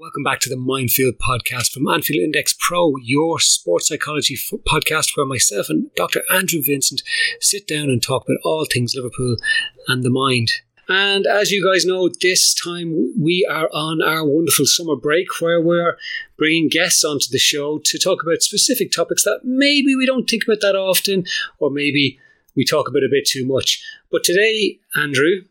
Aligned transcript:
Welcome 0.00 0.22
back 0.22 0.38
to 0.40 0.48
the 0.48 0.54
Mindfield 0.54 1.18
podcast 1.18 1.72
from 1.72 1.88
Anfield 1.88 2.22
Index 2.22 2.54
Pro, 2.56 2.94
your 3.02 3.40
sports 3.40 3.88
psychology 3.88 4.34
f- 4.34 4.60
podcast, 4.60 5.16
where 5.16 5.26
myself 5.26 5.68
and 5.68 5.92
Dr. 5.96 6.22
Andrew 6.30 6.62
Vincent 6.62 7.02
sit 7.40 7.66
down 7.66 7.90
and 7.90 8.00
talk 8.00 8.22
about 8.22 8.38
all 8.44 8.64
things 8.64 8.94
Liverpool 8.94 9.38
and 9.88 10.04
the 10.04 10.08
mind. 10.10 10.52
And 10.88 11.26
as 11.26 11.50
you 11.50 11.68
guys 11.68 11.84
know, 11.84 12.08
this 12.08 12.54
time 12.54 13.12
we 13.20 13.44
are 13.50 13.68
on 13.72 14.00
our 14.00 14.24
wonderful 14.24 14.66
summer 14.66 14.94
break 14.94 15.40
where 15.40 15.60
we're 15.60 15.96
bringing 16.36 16.68
guests 16.68 17.02
onto 17.02 17.26
the 17.28 17.38
show 17.38 17.80
to 17.82 17.98
talk 17.98 18.22
about 18.22 18.42
specific 18.42 18.92
topics 18.92 19.24
that 19.24 19.40
maybe 19.42 19.96
we 19.96 20.06
don't 20.06 20.30
think 20.30 20.44
about 20.44 20.60
that 20.60 20.76
often, 20.76 21.24
or 21.58 21.72
maybe 21.72 22.20
we 22.54 22.64
talk 22.64 22.88
about 22.88 23.02
a 23.02 23.10
bit 23.10 23.26
too 23.26 23.44
much. 23.44 23.82
But 24.12 24.22
today, 24.22 24.78
Andrew, 24.94 25.42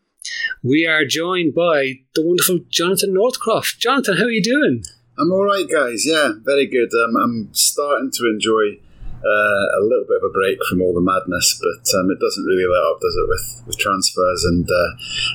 we 0.63 0.85
are 0.85 1.05
joined 1.05 1.53
by 1.53 1.99
the 2.15 2.25
wonderful 2.25 2.59
Jonathan 2.69 3.13
Northcroft. 3.13 3.79
Jonathan, 3.79 4.17
how 4.17 4.25
are 4.25 4.31
you 4.31 4.43
doing? 4.43 4.83
I'm 5.19 5.31
all 5.31 5.45
right, 5.45 5.67
guys. 5.67 6.05
Yeah, 6.05 6.33
very 6.43 6.67
good. 6.67 6.89
Um, 6.93 7.15
I'm 7.15 7.49
starting 7.53 8.11
to 8.13 8.25
enjoy 8.25 8.79
uh, 9.25 9.65
a 9.79 9.81
little 9.81 10.05
bit 10.07 10.21
of 10.21 10.29
a 10.29 10.33
break 10.33 10.59
from 10.69 10.81
all 10.81 10.93
the 10.93 11.01
madness, 11.01 11.59
but 11.59 11.99
um, 11.99 12.11
it 12.11 12.19
doesn't 12.19 12.45
really 12.45 12.69
let 12.69 12.83
up, 12.85 13.01
does 13.01 13.15
it, 13.15 13.27
with, 13.27 13.63
with 13.67 13.77
transfers 13.79 14.45
and 14.45 14.69
uh, 14.69 14.89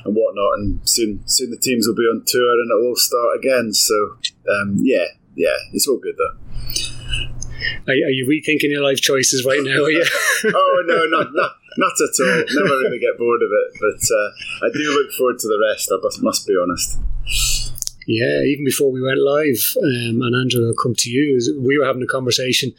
and 0.05 0.15
whatnot. 0.15 0.59
And 0.59 0.79
soon, 0.87 1.21
soon 1.27 1.51
the 1.51 1.57
teams 1.57 1.87
will 1.87 1.95
be 1.95 2.03
on 2.03 2.23
tour 2.25 2.53
and 2.61 2.71
it'll 2.71 2.89
all 2.89 2.95
start 2.95 3.37
again. 3.37 3.73
So, 3.73 4.17
um, 4.49 4.77
yeah, 4.79 5.05
yeah, 5.35 5.57
it's 5.73 5.87
all 5.87 5.97
good 5.97 6.15
though. 6.17 6.39
Are, 7.87 7.93
are, 7.93 8.15
you 8.15 8.25
rethinking 8.27 8.71
your 8.71 8.83
life 8.83 9.01
choices 9.01 9.45
right 9.45 9.61
now? 9.63 9.83
Are 9.83 9.91
you? 9.91 10.05
oh 10.45 10.83
no, 10.87 11.05
not, 11.05 11.33
not 11.33 11.51
not 11.77 11.93
at 11.99 12.15
all. 12.19 12.43
Never 12.49 12.77
really 12.79 12.99
get 12.99 13.17
bored 13.17 13.41
of 13.41 13.49
it, 13.51 13.79
but 13.79 14.01
uh, 14.15 14.67
I 14.67 14.69
do 14.73 14.83
look 14.91 15.11
forward 15.13 15.39
to 15.39 15.47
the 15.47 15.59
rest. 15.69 15.91
I 15.91 15.97
must, 16.01 16.21
must 16.23 16.47
be 16.47 16.55
honest. 16.61 16.97
Yeah, 18.05 18.41
even 18.41 18.65
before 18.65 18.91
we 18.91 19.01
went 19.01 19.19
live, 19.19 19.61
um, 19.81 20.21
and 20.21 20.35
Andrew, 20.35 20.67
I'll 20.67 20.73
come 20.73 20.93
to 20.95 21.09
you. 21.09 21.39
We 21.61 21.77
were 21.77 21.85
having 21.85 22.03
a 22.03 22.07
conversation 22.07 22.73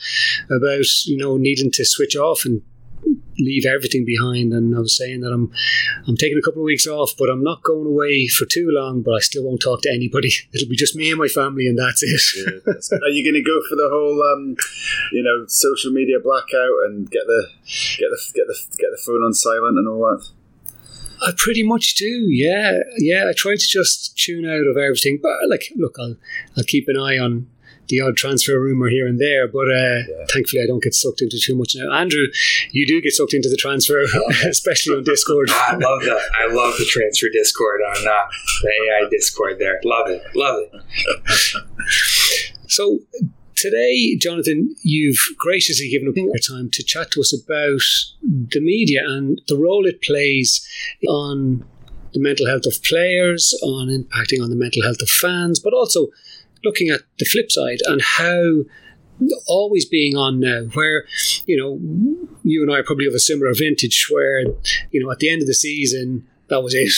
about 0.50 0.84
you 1.06 1.16
know 1.16 1.36
needing 1.36 1.70
to 1.72 1.84
switch 1.84 2.14
off 2.14 2.44
and 2.44 2.62
leave 3.38 3.66
everything 3.66 4.04
behind. 4.04 4.52
And 4.52 4.74
I 4.74 4.80
was 4.80 4.96
saying 4.96 5.20
that 5.20 5.32
I'm 5.32 5.50
I'm 6.06 6.16
taking 6.16 6.38
a 6.38 6.42
couple 6.42 6.62
of 6.62 6.66
weeks 6.66 6.86
off, 6.86 7.14
but 7.18 7.30
I'm 7.30 7.42
not 7.42 7.62
going 7.62 7.86
away 7.86 8.26
for 8.28 8.46
too 8.46 8.68
long. 8.70 9.02
But 9.02 9.14
I 9.14 9.20
still 9.20 9.44
won't 9.44 9.62
talk 9.62 9.82
to 9.82 9.92
anybody. 9.92 10.30
It'll 10.52 10.68
be 10.68 10.76
just 10.76 10.96
me 10.96 11.10
and 11.10 11.18
my 11.18 11.28
family, 11.28 11.66
and 11.66 11.78
that's 11.78 12.02
it. 12.02 12.20
Yeah, 12.36 12.58
that's 12.66 12.92
Are 12.92 13.08
you 13.08 13.24
going 13.24 13.42
to 13.42 13.48
go 13.48 13.60
for 13.68 13.76
the 13.76 13.88
whole, 13.90 14.22
um, 14.22 14.56
you 15.12 15.22
know, 15.22 15.46
social 15.48 15.92
media 15.92 16.18
blackout 16.20 16.86
and 16.86 17.10
get 17.10 17.22
the 17.26 17.48
get 17.98 18.10
the 18.10 18.20
get 18.34 18.46
the 18.46 18.58
get 18.78 18.90
the 18.90 19.02
phone 19.04 19.22
on 19.22 19.34
silent 19.34 19.78
and 19.78 19.88
all 19.88 20.00
that? 20.00 20.28
I 21.22 21.32
pretty 21.36 21.62
much 21.62 21.94
do, 21.94 22.26
yeah, 22.28 22.80
yeah. 22.98 23.28
I 23.28 23.32
try 23.32 23.52
to 23.52 23.66
just 23.66 24.18
tune 24.18 24.44
out 24.44 24.66
of 24.66 24.76
everything, 24.76 25.20
but 25.22 25.32
like, 25.48 25.72
look, 25.76 25.96
I'll 25.98 26.16
I'll 26.56 26.64
keep 26.64 26.88
an 26.88 26.98
eye 26.98 27.18
on 27.18 27.48
the 27.88 28.00
odd 28.00 28.16
transfer 28.16 28.58
rumor 28.60 28.88
here 28.88 29.06
and 29.06 29.20
there, 29.20 29.46
but 29.46 29.68
uh, 29.68 30.04
yeah. 30.08 30.26
thankfully 30.30 30.62
I 30.62 30.66
don't 30.66 30.82
get 30.82 30.94
sucked 30.94 31.22
into 31.22 31.38
too 31.40 31.54
much 31.54 31.74
now. 31.76 31.92
Andrew, 31.92 32.26
you 32.70 32.86
do 32.86 33.00
get 33.00 33.12
sucked 33.12 33.34
into 33.34 33.48
the 33.48 33.56
transfer, 33.56 34.04
especially 34.46 34.96
on 34.96 35.04
Discord. 35.04 35.50
I 35.50 35.72
love 35.72 36.02
the 36.02 36.20
I 36.38 36.52
love 36.52 36.74
the 36.78 36.86
transfer 36.86 37.28
Discord 37.32 37.80
on 37.88 38.06
uh, 38.06 38.26
the 38.62 38.68
AI 38.68 39.08
Discord. 39.10 39.58
There, 39.58 39.80
love 39.84 40.08
it, 40.08 40.22
love 40.34 40.60
it. 40.62 40.82
so 42.68 43.00
today, 43.56 44.16
Jonathan, 44.16 44.74
you've 44.82 45.20
graciously 45.38 45.88
given 45.88 46.08
up 46.08 46.16
your 46.16 46.34
time 46.38 46.70
to 46.70 46.82
chat 46.82 47.10
to 47.12 47.20
us 47.20 47.32
about 47.32 47.80
the 48.22 48.60
media 48.60 49.02
and 49.06 49.40
the 49.48 49.56
role 49.56 49.86
it 49.86 50.02
plays 50.02 50.66
on 51.08 51.64
the 52.14 52.20
mental 52.20 52.46
health 52.46 52.64
of 52.64 52.82
players, 52.82 53.58
on 53.62 53.88
impacting 53.88 54.42
on 54.42 54.48
the 54.48 54.56
mental 54.56 54.82
health 54.82 55.02
of 55.02 55.08
fans, 55.08 55.58
but 55.58 55.74
also 55.74 56.08
looking 56.64 56.88
at 56.90 57.02
the 57.18 57.24
flip 57.24 57.50
side 57.50 57.78
and 57.86 58.00
how 58.02 58.64
always 59.46 59.84
being 59.84 60.16
on 60.16 60.40
now 60.40 60.62
where 60.74 61.04
you 61.46 61.56
know 61.56 61.78
you 62.42 62.62
and 62.62 62.72
I 62.72 62.82
probably 62.82 63.04
have 63.04 63.14
a 63.14 63.20
similar 63.20 63.54
vintage 63.54 64.08
where 64.10 64.40
you 64.90 65.02
know 65.02 65.10
at 65.10 65.18
the 65.18 65.30
end 65.30 65.42
of 65.42 65.46
the 65.46 65.54
season 65.54 66.26
that 66.48 66.62
was 66.62 66.74
it. 66.74 66.92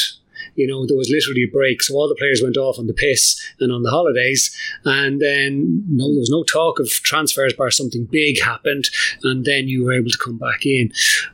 You 0.54 0.66
know 0.66 0.86
there 0.86 0.96
was 0.96 1.10
literally 1.10 1.44
a 1.44 1.52
break. 1.52 1.82
So 1.82 1.94
all 1.94 2.08
the 2.08 2.14
players 2.14 2.40
went 2.42 2.56
off 2.56 2.78
on 2.78 2.86
the 2.86 2.94
piss 2.94 3.38
and 3.60 3.72
on 3.72 3.82
the 3.82 3.90
holidays. 3.90 4.56
And 4.84 5.20
then 5.20 5.84
no 5.88 6.08
there 6.08 6.20
was 6.20 6.30
no 6.30 6.44
talk 6.44 6.78
of 6.78 6.88
transfers 6.88 7.52
bar 7.52 7.70
something 7.70 8.06
big 8.10 8.40
happened. 8.40 8.88
And 9.22 9.44
then 9.44 9.68
you 9.68 9.84
were 9.84 9.92
able 9.92 10.10
to 10.10 10.18
come 10.22 10.38
back 10.38 10.64
in. 10.64 10.92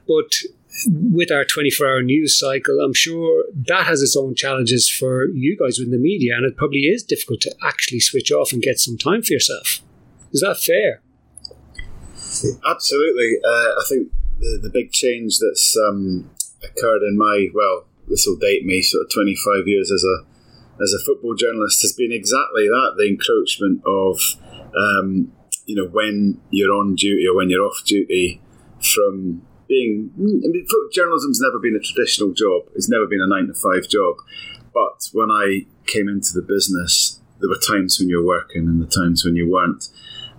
But 0.09 0.43
with 0.89 1.31
our 1.31 1.45
24 1.45 1.87
hour 1.87 2.03
news 2.03 2.39
cycle, 2.39 2.81
I'm 2.81 2.95
sure 2.95 3.45
that 3.55 3.87
has 3.87 4.03
its 4.03 4.17
own 4.17 4.35
challenges 4.35 4.89
for 4.89 5.27
you 5.27 5.57
guys 5.57 5.79
within 5.79 5.93
the 5.93 5.99
media, 5.99 6.37
and 6.37 6.45
it 6.45 6.57
probably 6.57 6.81
is 6.81 7.03
difficult 7.03 7.41
to 7.43 7.55
actually 7.63 8.01
switch 8.01 8.31
off 8.33 8.53
and 8.53 8.63
get 8.63 8.79
some 8.79 8.97
time 8.99 9.23
for 9.23 9.33
yourself. 9.33 9.81
Is 10.33 10.41
that 10.41 10.59
fair? 10.59 11.03
Absolutely. 12.67 13.37
Uh, 13.45 13.49
I 13.49 13.85
think 13.89 14.13
the, 14.39 14.59
the 14.63 14.71
big 14.71 14.93
change 14.93 15.39
that's 15.39 15.77
um, 15.77 16.31
occurred 16.63 17.03
in 17.03 17.17
my, 17.19 17.49
well, 17.55 17.85
this 18.09 18.27
will 18.27 18.37
date 18.37 18.65
me, 18.65 18.83
sort 18.83 19.05
of 19.05 19.13
25 19.13 19.67
years 19.67 19.91
as 19.91 20.05
a 20.05 20.27
as 20.83 20.93
a 20.93 21.05
football 21.05 21.35
journalist 21.35 21.83
has 21.83 21.93
been 21.93 22.13
exactly 22.13 22.67
that 22.67 22.95
the 22.97 23.07
encroachment 23.07 23.83
of 23.87 24.19
um, 24.77 25.33
you 25.67 25.77
know 25.77 25.87
when 25.87 26.41
you're 26.51 26.73
on 26.73 26.95
duty 26.95 27.27
or 27.27 27.37
when 27.37 27.51
you're 27.51 27.65
off 27.65 27.83
duty 27.85 28.41
from 28.81 29.43
being 29.73 30.11
I 30.17 30.21
mean, 30.21 30.67
journalism's 30.93 31.41
never 31.41 31.59
been 31.59 31.77
a 31.77 31.81
traditional 31.81 32.33
job. 32.33 32.69
It's 32.75 32.91
never 32.91 33.07
been 33.07 33.23
a 33.23 33.27
nine 33.27 33.47
to 33.47 33.55
five 33.55 33.89
job. 33.89 34.17
But 34.75 35.09
when 35.13 35.31
I 35.31 35.67
came 35.87 36.09
into 36.09 36.35
the 36.35 36.43
business, 36.43 37.21
there 37.41 37.49
were 37.49 37.57
times 37.57 37.99
when 37.99 38.09
you 38.09 38.21
were 38.21 38.27
working 38.27 38.69
and 38.69 38.81
the 38.81 38.87
times 38.87 39.25
when 39.25 39.37
you 39.37 39.51
weren't, 39.51 39.89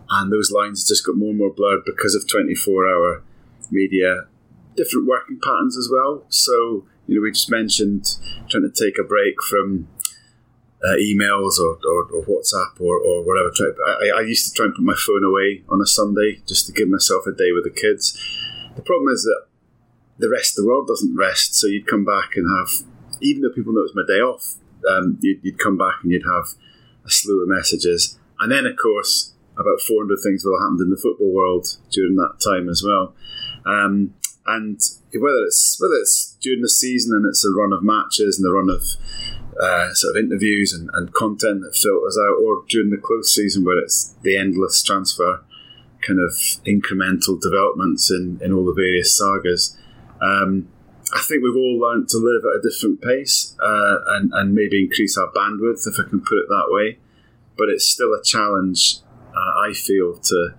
and 0.10 0.32
those 0.32 0.52
lines 0.52 0.88
just 0.88 1.06
got 1.06 1.18
more 1.18 1.30
and 1.30 1.40
more 1.40 1.52
blurred 1.52 1.84
because 1.86 2.14
of 2.14 2.30
twenty 2.30 2.54
four 2.54 2.88
hour 2.88 3.24
media, 3.72 4.28
different 4.76 5.08
working 5.08 5.40
patterns 5.44 5.78
as 5.78 5.90
well. 5.92 6.26
So 6.30 6.86
you 7.08 7.16
know, 7.16 7.22
we 7.22 7.32
just 7.32 7.50
mentioned 7.50 8.06
trying 8.50 8.70
to 8.70 8.72
take 8.72 8.98
a 9.00 9.04
break 9.04 9.42
from 9.42 9.88
uh, 10.84 10.96
emails 11.00 11.60
or, 11.60 11.80
or, 11.88 12.04
or, 12.12 12.26
WhatsApp 12.26 12.80
or, 12.80 12.98
or 12.98 13.24
whatever. 13.24 13.52
I, 13.88 14.20
I, 14.20 14.22
used 14.22 14.50
to 14.50 14.54
try 14.54 14.66
and 14.66 14.76
put 14.76 14.84
my 14.84 14.96
phone 14.96 15.24
away 15.24 15.64
on 15.70 15.82
a 15.82 15.86
Sunday 15.86 16.42
just 16.46 16.66
to 16.68 16.74
give 16.74 16.90
myself 16.90 17.26
a 17.26 17.32
day 17.32 17.54
with 17.54 17.64
the 17.64 17.70
kids. 17.70 18.20
The 18.76 18.82
problem 18.82 19.14
is 19.14 19.24
that 19.24 19.48
the 20.18 20.30
rest 20.30 20.58
of 20.58 20.64
the 20.64 20.70
world 20.70 20.88
doesn't 20.88 21.16
rest. 21.16 21.56
So 21.56 21.68
you'd 21.68 21.88
come 21.88 22.06
back 22.06 22.36
and 22.36 22.48
have, 22.58 22.86
even 23.22 23.42
though 23.42 23.54
people 23.54 23.74
know 23.74 23.82
it's 23.82 23.96
my 23.96 24.04
day 24.08 24.22
off, 24.22 24.56
um, 24.90 25.18
you'd, 25.22 25.40
you'd, 25.44 25.60
come 25.60 25.78
back 25.78 25.96
and 26.04 26.12
you'd 26.12 26.26
have 26.26 26.54
a 27.06 27.10
slew 27.10 27.42
of 27.42 27.50
messages. 27.50 28.20
And 28.40 28.52
then, 28.52 28.66
of 28.66 28.76
course, 28.82 29.34
about 29.54 29.82
400 29.82 30.18
things 30.24 30.44
will 30.44 30.58
have 30.58 30.66
happened 30.66 30.82
in 30.82 30.90
the 30.90 31.02
football 31.02 31.32
world 31.32 31.68
during 31.92 32.16
that 32.16 32.42
time 32.44 32.68
as 32.70 32.84
well. 32.86 33.16
Um, 33.66 34.14
and 34.46 34.80
whether 35.14 35.46
it's 35.46 35.78
whether 35.80 35.94
it's 35.94 36.36
during 36.42 36.62
the 36.62 36.70
season 36.70 37.16
and 37.16 37.26
it's 37.26 37.46
a 37.46 37.52
run 37.52 37.72
of 37.72 37.82
matches 37.82 38.38
and 38.38 38.46
the 38.46 38.52
run 38.52 38.70
of 38.70 38.84
uh, 39.62 39.94
sort 39.94 40.18
of 40.18 40.24
interviews 40.24 40.74
and, 40.74 40.90
and 40.94 41.14
content 41.14 41.62
that 41.62 41.78
filters 41.78 42.18
out, 42.18 42.44
or 42.44 42.64
during 42.68 42.90
the 42.90 42.98
close 42.98 43.34
season 43.34 43.64
where 43.64 43.80
it's 43.80 44.16
the 44.22 44.36
endless 44.36 44.84
transfer 44.84 45.44
kind 46.06 46.20
of 46.20 46.32
incremental 46.66 47.40
developments 47.40 48.12
in, 48.12 48.40
in 48.42 48.54
all 48.54 48.66
the 48.66 48.74
various 48.74 49.18
sagas. 49.18 49.78
Um, 50.22 50.70
I 51.14 51.22
think 51.22 51.44
we've 51.44 51.56
all 51.56 51.80
learned 51.80 52.10
to 52.10 52.18
live 52.18 52.44
at 52.44 52.60
a 52.60 52.70
different 52.70 53.02
pace 53.02 53.56
uh, 53.62 53.98
and, 54.16 54.32
and 54.34 54.54
maybe 54.54 54.82
increase 54.82 55.18
our 55.18 55.32
bandwidth, 55.32 55.88
if 55.88 56.00
I 56.00 56.10
can 56.10 56.22
put 56.22 56.38
it 56.38 56.50
that 56.50 56.68
way. 56.70 56.98
But 57.58 57.70
it's 57.70 57.88
still 57.88 58.14
a 58.14 58.24
challenge, 58.24 58.98
uh, 59.30 59.70
I 59.70 59.74
feel, 59.74 60.18
to 60.18 60.56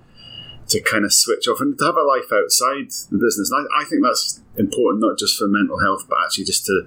to 0.66 0.80
kind 0.80 1.04
of 1.04 1.12
switch 1.12 1.46
off 1.46 1.60
and 1.60 1.76
to 1.78 1.84
have 1.84 1.96
a 1.96 2.02
life 2.02 2.32
outside 2.32 2.90
the 3.10 3.18
business. 3.18 3.50
And 3.50 3.68
I, 3.68 3.82
I 3.82 3.84
think 3.84 4.02
that's 4.02 4.40
important, 4.56 5.02
not 5.02 5.18
just 5.18 5.38
for 5.38 5.46
mental 5.46 5.80
health, 5.80 6.06
but 6.08 6.18
actually 6.24 6.44
just 6.44 6.64
to 6.66 6.86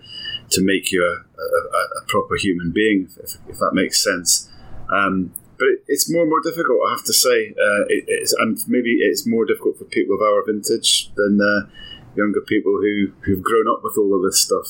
to 0.49 0.63
make 0.63 0.91
you 0.91 1.03
a, 1.03 1.41
a, 1.41 2.01
a 2.01 2.05
proper 2.07 2.35
human 2.37 2.71
being, 2.71 3.09
if, 3.21 3.37
if, 3.49 3.57
that 3.59 3.71
makes 3.73 4.01
sense. 4.01 4.49
Um, 4.89 5.33
but 5.57 5.67
it, 5.67 5.83
it's 5.87 6.11
more 6.11 6.21
and 6.21 6.29
more 6.29 6.41
difficult, 6.41 6.79
I 6.87 6.91
have 6.91 7.05
to 7.05 7.13
say. 7.13 7.49
Uh, 7.51 7.83
it, 7.89 8.31
and 8.39 8.57
maybe 8.67 8.97
it's 9.01 9.25
more 9.25 9.45
difficult 9.45 9.77
for 9.77 9.85
people 9.85 10.15
of 10.15 10.21
our 10.21 10.43
vintage 10.45 11.11
than 11.15 11.39
uh, 11.41 11.69
younger 12.17 12.41
people 12.41 12.73
who 12.73 13.11
who've 13.21 13.43
grown 13.43 13.67
up 13.67 13.81
with 13.83 13.97
all 13.97 14.15
of 14.15 14.23
this 14.23 14.41
stuff. 14.41 14.67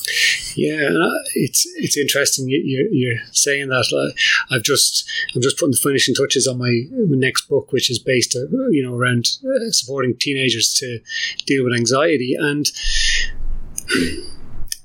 Yeah, 0.56 0.90
it's 1.34 1.66
it's 1.76 1.96
interesting 1.96 2.46
you're, 2.48 2.88
you're 2.90 3.20
saying 3.32 3.68
that. 3.68 4.14
I've 4.50 4.62
just 4.62 5.08
I'm 5.34 5.42
just 5.42 5.58
putting 5.58 5.72
the 5.72 5.78
finishing 5.78 6.14
touches 6.14 6.46
on 6.46 6.58
my 6.58 6.82
next 6.90 7.48
book, 7.48 7.72
which 7.72 7.90
is 7.90 7.98
based 7.98 8.36
uh, 8.36 8.68
you 8.68 8.82
know 8.84 8.94
around 8.94 9.28
uh, 9.44 9.70
supporting 9.70 10.16
teenagers 10.16 10.74
to 10.74 11.00
deal 11.46 11.64
with 11.64 11.74
anxiety, 11.74 12.34
and 12.38 12.70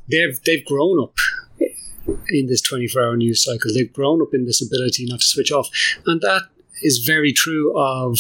they've 0.10 0.42
they've 0.46 0.66
grown 0.66 1.04
up 1.04 1.16
in 2.30 2.48
this 2.48 2.62
24 2.62 3.02
hour 3.02 3.18
news 3.18 3.44
cycle. 3.44 3.72
They've 3.74 3.92
grown 3.92 4.22
up 4.22 4.34
in 4.34 4.46
this 4.46 4.62
ability 4.62 5.06
not 5.06 5.22
to 5.22 5.26
switch 5.26 5.52
off, 5.52 5.70
and 6.06 6.22
that 6.22 6.44
is 6.82 7.00
very 7.00 7.32
true 7.32 7.78
of 7.78 8.18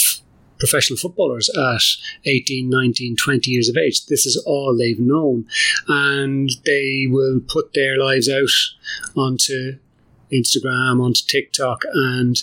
professional 0.63 0.97
footballers 0.97 1.49
at 1.49 1.81
18, 2.25 2.69
19, 2.69 3.17
20 3.17 3.51
years 3.51 3.67
of 3.67 3.75
age. 3.75 4.05
This 4.05 4.25
is 4.25 4.41
all 4.45 4.77
they've 4.77 4.99
known. 4.99 5.45
And 5.89 6.49
they 6.65 7.05
will 7.09 7.41
put 7.45 7.73
their 7.73 7.97
lives 7.97 8.29
out 8.29 8.47
onto 9.17 9.77
Instagram, 10.33 11.03
onto 11.03 11.21
TikTok, 11.25 11.83
and 11.93 12.41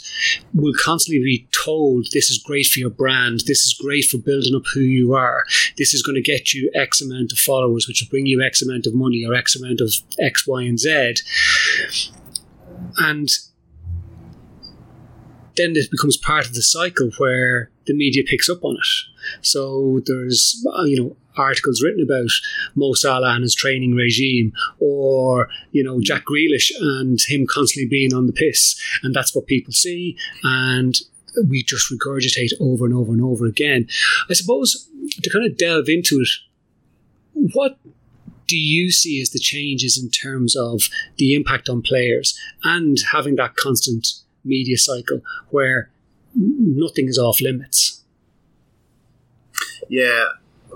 we'll 0.55 0.75
constantly 0.83 1.23
be 1.23 1.49
told 1.65 2.07
this 2.13 2.31
is 2.31 2.39
great 2.39 2.67
for 2.67 2.79
your 2.79 2.91
brand, 2.91 3.41
this 3.47 3.67
is 3.67 3.77
great 3.81 4.05
for 4.05 4.19
building 4.19 4.55
up 4.55 4.63
who 4.73 4.81
you 4.81 5.15
are, 5.15 5.45
this 5.79 5.95
is 5.95 6.03
going 6.03 6.17
to 6.17 6.23
get 6.23 6.53
you 6.55 6.71
X 6.75 7.03
amount 7.03 7.33
of 7.33 7.39
followers, 7.39 7.87
which 7.87 8.03
will 8.03 8.11
bring 8.11 8.27
you 8.27 8.43
X 8.43 8.63
amount 8.63 8.87
of 8.87 8.95
money 8.95 9.25
or 9.27 9.35
X 9.35 9.57
amount 9.57 9.81
of 9.81 9.93
X, 10.19 10.47
Y, 10.47 10.63
and 10.63 10.79
Z. 10.79 11.15
And 12.99 13.29
then 15.57 15.73
it 15.77 15.91
becomes 15.91 16.17
part 16.17 16.47
of 16.47 16.55
the 16.55 16.63
cycle 16.63 17.11
where 17.19 17.71
the 17.87 17.95
media 17.95 18.23
picks 18.25 18.49
up 18.49 18.65
on 18.65 18.77
it. 18.77 19.43
So 19.43 20.01
there's 20.07 20.65
uh, 20.75 20.85
you 20.85 21.03
know 21.03 21.17
articles 21.37 21.83
written 21.83 22.03
about 22.03 22.31
Mo 22.75 22.93
Salah 22.95 23.35
and 23.35 23.43
his 23.43 23.55
training 23.55 23.95
regime, 23.95 24.53
or 24.79 25.49
you 25.73 25.83
know 25.83 26.01
Jack 26.01 26.25
Grealish 26.25 26.71
and 26.81 27.19
him 27.21 27.47
constantly 27.47 27.89
being 27.89 28.15
on 28.15 28.27
the 28.27 28.33
piss, 28.33 28.81
and 29.03 29.15
that's 29.15 29.35
what 29.35 29.47
people 29.47 29.73
see, 29.73 30.17
and 30.43 31.01
we 31.49 31.63
just 31.63 31.93
regurgitate 31.93 32.53
over 32.61 32.85
and 32.85 32.95
over 32.95 33.13
and 33.13 33.23
over 33.23 33.47
again. 33.47 33.87
I 34.29 34.35
suppose 34.35 34.89
to 35.23 35.31
kind 35.31 35.47
of 35.47 35.57
delve 35.57 35.89
into 35.89 36.21
it, 36.21 36.29
what 37.55 37.79
do 38.47 38.59
you 38.59 38.91
see 38.91 39.21
as 39.21 39.31
the 39.31 39.39
changes 39.39 39.97
in 40.03 40.11
terms 40.11 40.57
of 40.57 40.89
the 41.19 41.37
impact 41.37 41.69
on 41.69 41.83
players 41.83 42.37
and 42.65 42.99
having 43.13 43.37
that 43.37 43.55
constant 43.55 44.09
media 44.45 44.77
cycle 44.77 45.21
where 45.51 45.91
nothing 46.35 47.09
is 47.09 47.19
off 47.19 47.41
limits. 47.41 48.05
Yeah, 49.89 50.25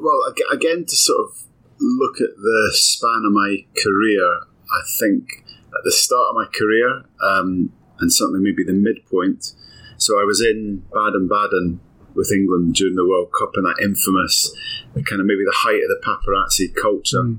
well, 0.00 0.19
again, 0.52 0.85
to 0.87 0.96
sort 0.96 1.20
of 1.20 1.43
look 1.81 2.20
at 2.20 2.37
the 2.37 2.70
span 2.73 3.23
of 3.26 3.32
my 3.32 3.64
career, 3.82 4.25
I 4.25 4.82
think 4.99 5.44
at 5.69 5.85
the 5.85 5.93
start 5.93 6.31
of 6.31 6.37
my 6.37 6.46
career, 6.46 7.05
um, 7.23 7.73
and 8.00 8.12
certainly 8.12 8.41
maybe 8.41 8.64
the 8.64 8.73
midpoint, 8.73 9.52
so 9.96 10.14
I 10.20 10.25
was 10.25 10.41
in 10.41 10.85
Baden 10.93 11.29
Baden 11.29 11.81
with 12.14 12.32
England 12.32 12.75
during 12.75 12.94
the 12.94 13.06
World 13.06 13.31
Cup 13.38 13.52
and 13.55 13.67
that 13.67 13.82
infamous, 13.82 14.55
kind 14.94 15.20
of 15.20 15.26
maybe 15.26 15.44
the 15.44 15.55
height 15.64 15.82
of 15.82 15.88
the 15.88 16.00
paparazzi 16.02 16.75
culture 16.81 17.23
mm. 17.23 17.38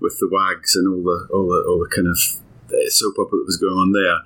with 0.00 0.18
the 0.18 0.28
wags 0.30 0.76
and 0.76 0.88
all 0.88 1.02
the 1.02 1.28
all 1.32 1.48
the 1.48 1.64
all 1.68 1.78
the 1.78 1.88
kind 1.94 2.08
of 2.08 2.18
soap 2.88 3.18
opera 3.18 3.38
that 3.38 3.46
was 3.46 3.56
going 3.56 3.76
on 3.76 3.92
there. 3.92 4.18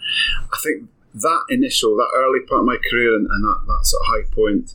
I 0.53 0.59
think 0.63 0.89
that 1.15 1.43
initial, 1.49 1.97
that 1.97 2.11
early 2.15 2.41
part 2.47 2.61
of 2.61 2.67
my 2.67 2.79
career 2.91 3.15
and, 3.15 3.27
and 3.31 3.45
that, 3.45 3.61
that 3.67 3.87
sort 3.87 4.03
of 4.03 4.07
high 4.07 4.35
point, 4.35 4.75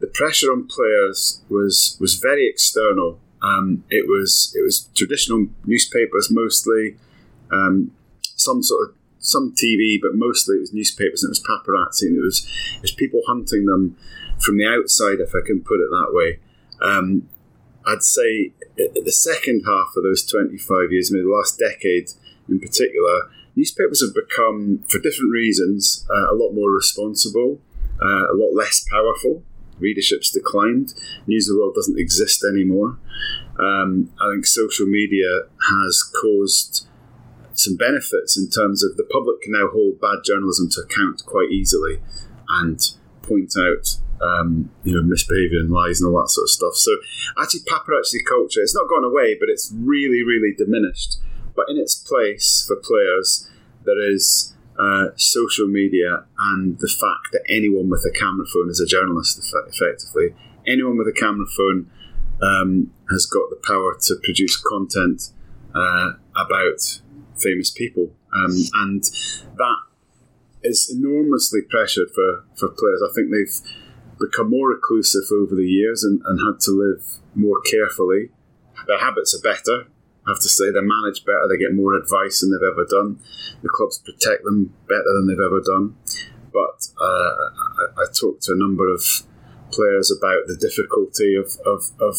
the 0.00 0.06
pressure 0.06 0.52
on 0.52 0.66
players 0.66 1.42
was 1.48 1.96
was 2.00 2.14
very 2.14 2.48
external. 2.48 3.18
Um, 3.42 3.84
it 3.90 4.06
was 4.06 4.54
it 4.56 4.62
was 4.62 4.88
traditional 4.94 5.46
newspapers 5.64 6.30
mostly, 6.30 6.96
um, 7.52 7.92
some 8.36 8.62
sort 8.62 8.88
of 8.88 8.94
some 9.18 9.54
TV, 9.54 9.98
but 10.00 10.14
mostly 10.14 10.56
it 10.56 10.60
was 10.60 10.72
newspapers 10.72 11.22
and 11.22 11.30
it 11.30 11.38
was 11.38 11.42
paparazzi 11.42 12.08
and 12.08 12.16
it 12.16 12.22
was 12.22 12.46
it 12.76 12.82
was 12.82 12.92
people 12.92 13.22
hunting 13.26 13.66
them 13.66 13.96
from 14.38 14.58
the 14.58 14.66
outside, 14.66 15.20
if 15.20 15.34
I 15.34 15.44
can 15.46 15.60
put 15.60 15.80
it 15.80 15.88
that 15.90 16.12
way. 16.12 16.38
Um, 16.82 17.28
I'd 17.86 18.02
say 18.02 18.52
the 18.76 19.12
second 19.12 19.62
half 19.64 19.94
of 19.96 20.02
those 20.02 20.26
25 20.26 20.92
years, 20.92 21.12
maybe 21.12 21.22
the 21.22 21.30
last 21.30 21.58
decade 21.58 22.10
in 22.48 22.58
particular, 22.58 23.30
newspapers 23.54 24.02
have 24.04 24.14
become, 24.14 24.84
for 24.88 24.98
different 24.98 25.32
reasons, 25.32 26.04
uh, 26.10 26.32
a 26.32 26.34
lot 26.34 26.52
more 26.52 26.70
responsible, 26.70 27.60
uh, 28.02 28.32
a 28.32 28.34
lot 28.34 28.54
less 28.54 28.84
powerful. 28.90 29.42
Readership's 29.78 30.30
declined. 30.30 30.94
News 31.26 31.48
of 31.48 31.54
the 31.54 31.60
world 31.60 31.74
doesn't 31.74 31.98
exist 31.98 32.44
anymore. 32.44 32.98
Um, 33.58 34.12
I 34.20 34.34
think 34.34 34.46
social 34.46 34.86
media 34.86 35.42
has 35.70 36.02
caused 36.02 36.86
some 37.54 37.76
benefits 37.76 38.36
in 38.36 38.50
terms 38.50 38.84
of 38.84 38.96
the 38.96 39.04
public 39.04 39.40
can 39.40 39.52
now 39.52 39.68
hold 39.72 40.00
bad 40.00 40.18
journalism 40.24 40.68
to 40.70 40.82
account 40.82 41.22
quite 41.24 41.50
easily 41.50 42.00
and 42.48 42.92
point 43.22 43.54
out 43.58 43.96
um, 44.20 44.70
you 44.84 44.94
know 44.94 45.02
misbehavior 45.02 45.58
and 45.58 45.70
lies 45.70 46.00
and 46.00 46.08
all 46.08 46.20
that 46.20 46.30
sort 46.30 46.44
of 46.44 46.50
stuff. 46.50 46.74
So 46.74 46.92
actually, 47.38 47.60
paparazzi 47.60 48.24
culture 48.26 48.60
it's 48.60 48.74
not 48.74 48.88
gone 48.88 49.04
away, 49.04 49.36
but 49.38 49.48
it's 49.48 49.72
really 49.74 50.22
really 50.22 50.54
diminished. 50.56 51.18
But 51.54 51.66
in 51.68 51.78
its 51.78 51.94
place 51.94 52.64
for 52.66 52.76
players, 52.76 53.48
there 53.84 54.00
is 54.00 54.54
uh, 54.78 55.08
social 55.16 55.66
media 55.66 56.24
and 56.38 56.78
the 56.78 56.88
fact 56.88 57.32
that 57.32 57.42
anyone 57.48 57.88
with 57.88 58.04
a 58.04 58.10
camera 58.10 58.46
phone 58.52 58.70
is 58.70 58.80
a 58.80 58.86
journalist, 58.86 59.38
effectively. 59.38 60.34
Anyone 60.66 60.98
with 60.98 61.08
a 61.08 61.12
camera 61.12 61.46
phone 61.56 61.90
um, 62.42 62.92
has 63.10 63.26
got 63.26 63.50
the 63.50 63.60
power 63.64 63.96
to 64.02 64.16
produce 64.22 64.56
content 64.56 65.30
uh, 65.74 66.12
about 66.36 67.00
famous 67.38 67.70
people. 67.70 68.12
Um, 68.34 68.56
and 68.74 69.02
that 69.56 69.78
is 70.62 70.90
enormously 70.94 71.60
pressured 71.62 72.08
for, 72.14 72.44
for 72.56 72.68
players. 72.68 73.02
I 73.02 73.14
think 73.14 73.30
they've 73.30 73.60
become 74.18 74.50
more 74.50 74.68
reclusive 74.68 75.24
over 75.32 75.54
the 75.54 75.68
years 75.68 76.02
and, 76.02 76.20
and 76.24 76.40
had 76.40 76.60
to 76.60 76.70
live 76.72 77.04
more 77.34 77.60
carefully. 77.60 78.30
Their 78.86 78.98
habits 78.98 79.34
are 79.34 79.42
better 79.42 79.88
I 80.26 80.32
have 80.32 80.42
to 80.42 80.48
say 80.48 80.70
they're 80.70 80.82
managed 80.82 81.24
better. 81.24 81.46
They 81.48 81.56
get 81.56 81.74
more 81.74 81.94
advice 81.94 82.40
than 82.40 82.50
they've 82.50 82.68
ever 82.68 82.84
done. 82.88 83.20
The 83.62 83.68
clubs 83.68 83.98
protect 83.98 84.44
them 84.44 84.74
better 84.88 85.06
than 85.14 85.28
they've 85.28 85.38
ever 85.38 85.60
done. 85.60 85.96
But 86.52 86.88
uh, 87.00 87.04
I, 87.04 88.02
I 88.02 88.04
talked 88.12 88.42
to 88.44 88.52
a 88.52 88.58
number 88.58 88.92
of 88.92 89.02
players 89.70 90.10
about 90.10 90.46
the 90.46 90.56
difficulty 90.56 91.36
of, 91.36 91.58
of, 91.64 91.90
of 92.00 92.16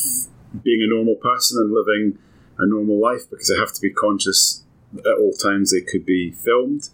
being 0.64 0.82
a 0.82 0.88
normal 0.88 1.16
person 1.16 1.60
and 1.60 1.74
living 1.74 2.18
a 2.58 2.66
normal 2.66 3.00
life 3.00 3.30
because 3.30 3.48
they 3.48 3.58
have 3.58 3.74
to 3.74 3.82
be 3.82 3.92
conscious 3.92 4.64
at 5.00 5.20
all 5.20 5.34
times 5.34 5.72
they 5.72 5.82
could 5.82 6.06
be 6.06 6.32
filmed. 6.32 6.90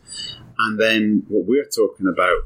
And 0.58 0.80
then 0.80 1.26
what 1.30 1.46
we're 1.46 1.66
talking 1.66 2.08
about, 2.08 2.44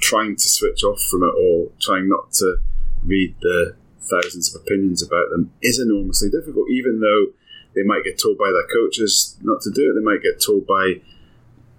trying 0.00 0.36
to 0.36 0.48
switch 0.48 0.84
off 0.84 1.00
from 1.00 1.22
it 1.22 1.34
all, 1.36 1.72
trying 1.80 2.08
not 2.08 2.32
to 2.34 2.56
read 3.04 3.34
the 3.40 3.76
thousands 4.00 4.54
of 4.54 4.62
opinions 4.62 5.02
about 5.02 5.30
them, 5.30 5.52
is 5.62 5.78
enormously 5.78 6.30
difficult, 6.30 6.68
even 6.70 7.00
though 7.00 7.32
they 7.74 7.82
might 7.82 8.04
get 8.04 8.20
told 8.20 8.38
by 8.38 8.50
their 8.52 8.66
coaches 8.68 9.36
not 9.42 9.60
to 9.62 9.70
do 9.70 9.90
it. 9.90 9.94
They 9.94 10.04
might 10.04 10.22
get 10.22 10.40
told 10.44 10.66
by 10.66 11.00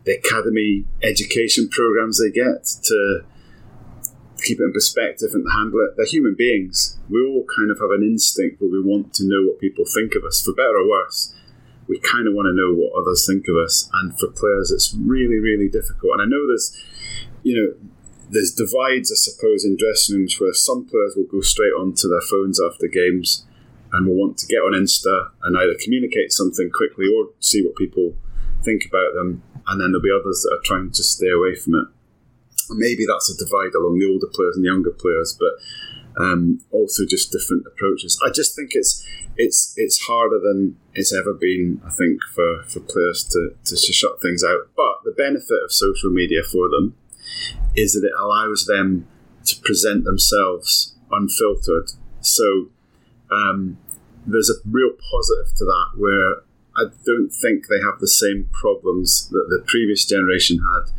the 0.06 0.18
academy 0.18 0.86
education 1.02 1.70
programs 1.70 2.20
they 2.20 2.32
get 2.32 2.66
to 2.84 3.24
keep 4.44 4.60
it 4.60 4.64
in 4.64 4.74
perspective 4.74 5.30
and 5.34 5.46
handle 5.54 5.80
it. 5.80 5.96
They're 5.96 6.06
human 6.06 6.36
beings. 6.36 6.98
We 7.10 7.24
all 7.24 7.46
kind 7.56 7.72
of 7.72 7.80
have 7.80 7.92
an 7.92 8.04
instinct 8.04 8.62
where 8.62 8.70
we 8.70 8.82
want 8.82 9.14
to 9.16 9.24
know 9.24 9.48
what 9.48 9.60
people 9.60 9.86
think 9.86 10.16
of 10.16 10.26
us, 10.26 10.42
for 10.44 10.54
better 10.54 10.76
or 10.78 10.90
worse. 10.90 11.34
We 11.88 12.00
kind 12.00 12.28
of 12.28 12.34
want 12.34 12.48
to 12.48 12.54
know 12.54 12.74
what 12.76 12.92
others 13.00 13.26
think 13.26 13.48
of 13.48 13.56
us. 13.56 13.90
And 13.94 14.18
for 14.20 14.28
players, 14.28 14.72
it's 14.72 14.94
really, 14.94 15.40
really 15.40 15.70
difficult. 15.70 16.14
And 16.14 16.22
I 16.22 16.26
know 16.26 16.48
there's, 16.48 16.76
you 17.44 17.56
know, 17.56 17.88
there's 18.30 18.52
divides, 18.52 19.12
I 19.12 19.16
suppose, 19.16 19.64
in 19.64 19.78
dressing 19.78 20.18
rooms 20.18 20.40
where 20.40 20.54
some 20.54 20.86
players 20.86 21.14
will 21.16 21.28
go 21.28 21.42
straight 21.42 21.74
onto 21.74 22.08
their 22.10 22.22
phones 22.22 22.60
after 22.60 22.88
games 22.88 23.46
and 23.94 24.08
will 24.08 24.16
want 24.16 24.38
to 24.40 24.48
get 24.48 24.58
on 24.58 24.74
Insta 24.74 25.30
and 25.44 25.58
either 25.58 25.78
communicate 25.82 26.32
something 26.32 26.70
quickly 26.74 27.06
or 27.08 27.30
see 27.40 27.64
what 27.64 27.76
people 27.76 28.14
think 28.64 28.86
about 28.86 29.14
them. 29.14 29.44
And 29.68 29.80
then 29.80 29.92
there'll 29.92 30.02
be 30.02 30.12
others 30.12 30.42
that 30.44 30.58
are 30.58 30.66
trying 30.66 30.92
to 30.92 31.04
stay 31.04 31.30
away 31.30 31.56
from 31.56 31.76
it. 31.76 31.88
Maybe 32.72 33.06
that's 33.06 33.30
a 33.30 33.38
divide 33.38 33.76
along 33.76 34.00
the 34.00 34.10
older 34.10 34.28
players 34.28 34.56
and 34.56 34.66
the 34.66 34.70
younger 34.70 34.92
players, 34.92 35.38
but 35.40 35.54
um, 36.18 36.62
also 36.72 37.06
just 37.06 37.32
different 37.32 37.66
approaches. 37.68 38.20
I 38.26 38.30
just 38.32 38.56
think 38.56 38.72
it's 38.74 39.06
it's 39.38 39.74
it's 39.78 40.06
harder 40.06 40.40
than 40.40 40.78
it's 40.94 41.14
ever 41.14 41.34
been. 41.34 41.82
I 41.86 41.90
think 41.90 42.22
for, 42.34 42.64
for 42.68 42.80
players 42.80 43.24
to, 43.32 43.56
to, 43.66 43.76
shut 43.76 44.22
things 44.22 44.44
out. 44.44 44.70
But 44.76 45.04
the 45.04 45.12
benefit 45.12 45.58
of 45.64 45.72
social 45.72 46.10
media 46.12 46.44
for 46.44 46.70
them 46.70 46.96
is 47.76 47.94
that 47.94 48.08
it 48.08 48.14
allows 48.20 48.66
them 48.66 49.08
to 49.46 49.60
present 49.62 50.04
themselves 50.04 50.96
unfiltered. 51.12 51.92
So 52.22 52.70
um, 53.32 53.78
there's 54.26 54.50
a 54.50 54.62
real 54.66 54.92
positive 55.12 55.56
to 55.58 55.66
that 55.66 55.98
where 55.98 56.44
I 56.76 56.90
don't 57.06 57.30
think 57.30 57.68
they 57.68 57.80
have 57.82 58.00
the 58.00 58.08
same 58.08 58.50
problems 58.52 59.30
that 59.30 59.48
the 59.50 59.64
previous 59.68 60.06
generation 60.06 60.58
had, 60.58 60.90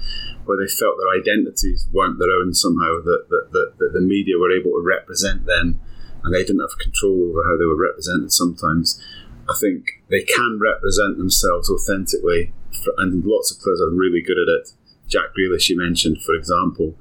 where 0.45 0.59
they 0.59 0.71
felt 0.71 0.97
their 0.99 1.21
identities 1.21 1.89
weren't 1.93 2.19
their 2.19 2.31
own 2.31 2.55
somehow, 2.55 3.03
that, 3.03 3.27
that, 3.29 3.49
that, 3.53 3.73
that 3.79 3.93
the 3.93 4.01
media 4.01 4.39
were 4.39 4.55
able 4.55 4.71
to 4.73 4.85
represent 4.87 5.47
them 5.47 5.81
and 6.23 6.35
they 6.35 6.43
didn't 6.43 6.61
have 6.61 6.79
control 6.79 7.31
over 7.31 7.43
how 7.45 7.59
they 7.59 7.67
were 7.67 7.81
represented 7.81 8.33
sometimes. 8.33 9.01
I 9.49 9.55
think 9.61 10.01
they 10.09 10.23
can 10.23 10.59
represent 10.61 11.19
themselves 11.19 11.69
authentically, 11.69 12.53
and 12.97 13.25
lots 13.25 13.53
of 13.53 13.61
players 13.61 13.81
are 13.81 13.91
really 13.91 14.23
good 14.23 14.39
at 14.39 14.49
it. 14.49 14.71
Jack 15.07 15.37
Grealish, 15.37 15.69
you 15.69 15.77
mentioned, 15.77 16.23
for 16.23 16.35
example. 16.35 16.97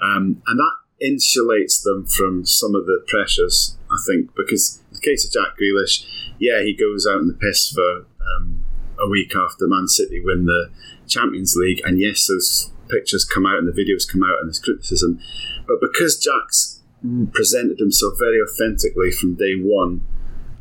Um, 0.00 0.40
and 0.46 0.58
that 0.58 0.74
insulates 1.02 1.82
them 1.82 2.06
from 2.06 2.44
some 2.44 2.74
of 2.74 2.86
the 2.86 3.04
pressures, 3.08 3.76
I 3.90 3.96
think, 4.06 4.34
because 4.36 4.82
in 4.90 4.94
the 4.96 5.00
case 5.00 5.24
of 5.24 5.32
Jack 5.32 5.58
Grealish, 5.58 6.04
yeah, 6.38 6.62
he 6.62 6.74
goes 6.74 7.06
out 7.06 7.20
in 7.20 7.28
the 7.28 7.34
piss 7.34 7.70
for 7.70 8.06
um, 8.36 8.64
a 8.98 9.08
week 9.08 9.34
after 9.34 9.66
Man 9.66 9.88
City 9.88 10.20
win 10.22 10.46
the 10.46 10.70
Champions 11.06 11.56
League, 11.56 11.80
and 11.84 11.98
yes, 11.98 12.26
those 12.26 12.70
pictures 12.88 13.24
come 13.24 13.46
out 13.46 13.58
and 13.58 13.68
the 13.68 13.72
videos 13.72 14.10
come 14.10 14.22
out 14.22 14.40
and 14.40 14.48
there's 14.48 14.58
criticism, 14.58 15.20
but 15.66 15.80
because 15.80 16.18
Jack's 16.18 16.80
presented 17.32 17.78
himself 17.78 18.14
very 18.18 18.40
authentically 18.42 19.10
from 19.10 19.34
day 19.34 19.54
one 19.54 20.04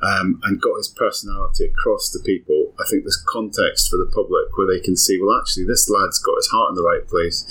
um, 0.01 0.39
and 0.43 0.61
got 0.61 0.77
his 0.77 0.87
personality 0.87 1.65
across 1.65 2.09
to 2.11 2.19
people, 2.19 2.73
I 2.79 2.87
think 2.89 3.03
there's 3.03 3.21
context 3.27 3.89
for 3.89 3.97
the 3.97 4.09
public 4.13 4.57
where 4.57 4.67
they 4.67 4.79
can 4.79 4.95
see, 4.95 5.19
well, 5.21 5.37
actually, 5.37 5.65
this 5.65 5.89
lad's 5.89 6.19
got 6.19 6.37
his 6.37 6.47
heart 6.47 6.69
in 6.69 6.75
the 6.75 6.83
right 6.83 7.05
place. 7.07 7.45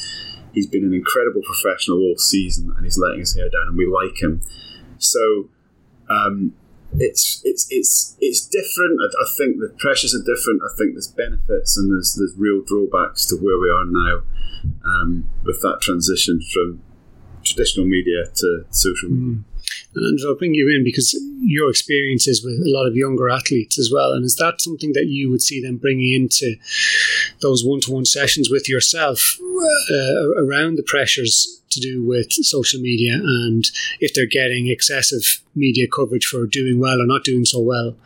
He's 0.58 0.66
been 0.66 0.84
an 0.84 0.92
incredible 0.92 1.42
professional 1.46 1.98
all 1.98 2.18
season 2.18 2.72
and 2.74 2.84
he's 2.84 2.98
letting 2.98 3.20
his 3.20 3.36
hair 3.36 3.48
down, 3.48 3.68
and 3.68 3.76
we 3.76 3.86
like 3.86 4.20
him. 4.20 4.42
So 4.98 5.48
um, 6.10 6.52
it's 6.98 7.40
it's 7.44 7.68
it's 7.70 8.16
it's 8.18 8.44
different. 8.46 8.98
I, 9.00 9.06
I, 9.22 9.26
think 9.36 9.60
the 9.60 9.72
pressures 9.78 10.16
are 10.16 10.24
different. 10.24 10.62
I 10.64 10.74
think 10.76 10.94
there's 10.94 11.06
benefits 11.06 11.76
and 11.78 11.92
there's 11.92 12.16
there's 12.18 12.34
real 12.36 12.62
drawbacks 12.66 13.24
to 13.26 13.36
where 13.36 13.58
we 13.58 13.70
are 13.70 13.84
now 13.84 14.22
um, 14.84 15.30
with 15.44 15.60
that 15.62 15.78
transition 15.80 16.40
from 16.52 16.82
traditional 17.44 17.86
media 17.86 18.24
to 18.34 18.64
social 18.70 19.10
media. 19.10 19.38
Mm. 19.38 19.44
And 19.94 20.18
I'll 20.26 20.36
bring 20.36 20.54
you 20.54 20.68
in 20.68 20.84
because 20.84 21.18
your 21.40 21.70
experiences 21.70 22.42
with 22.44 22.54
a 22.54 22.70
lot 22.70 22.86
of 22.86 22.96
younger 22.96 23.28
athletes 23.28 23.78
as 23.78 23.90
well. 23.92 24.12
And 24.12 24.24
is 24.24 24.36
that 24.36 24.60
something 24.60 24.92
that 24.92 25.06
you 25.06 25.30
would 25.30 25.42
see 25.42 25.60
them 25.62 25.76
bringing 25.76 26.12
into 26.12 26.56
those 27.40 27.64
one 27.64 27.80
to 27.82 27.92
one 27.92 28.04
sessions 28.04 28.50
with 28.50 28.68
yourself 28.68 29.38
uh, 29.90 30.42
around 30.42 30.76
the 30.76 30.82
pressures 30.82 31.60
to 31.70 31.80
do 31.80 32.04
with 32.04 32.32
social 32.32 32.80
media 32.80 33.14
and 33.14 33.70
if 34.00 34.14
they're 34.14 34.26
getting 34.26 34.68
excessive 34.68 35.42
media 35.54 35.86
coverage 35.86 36.24
for 36.24 36.46
doing 36.46 36.78
well 36.78 37.00
or 37.00 37.06
not 37.06 37.24
doing 37.24 37.44
so 37.44 37.60
well 37.60 37.96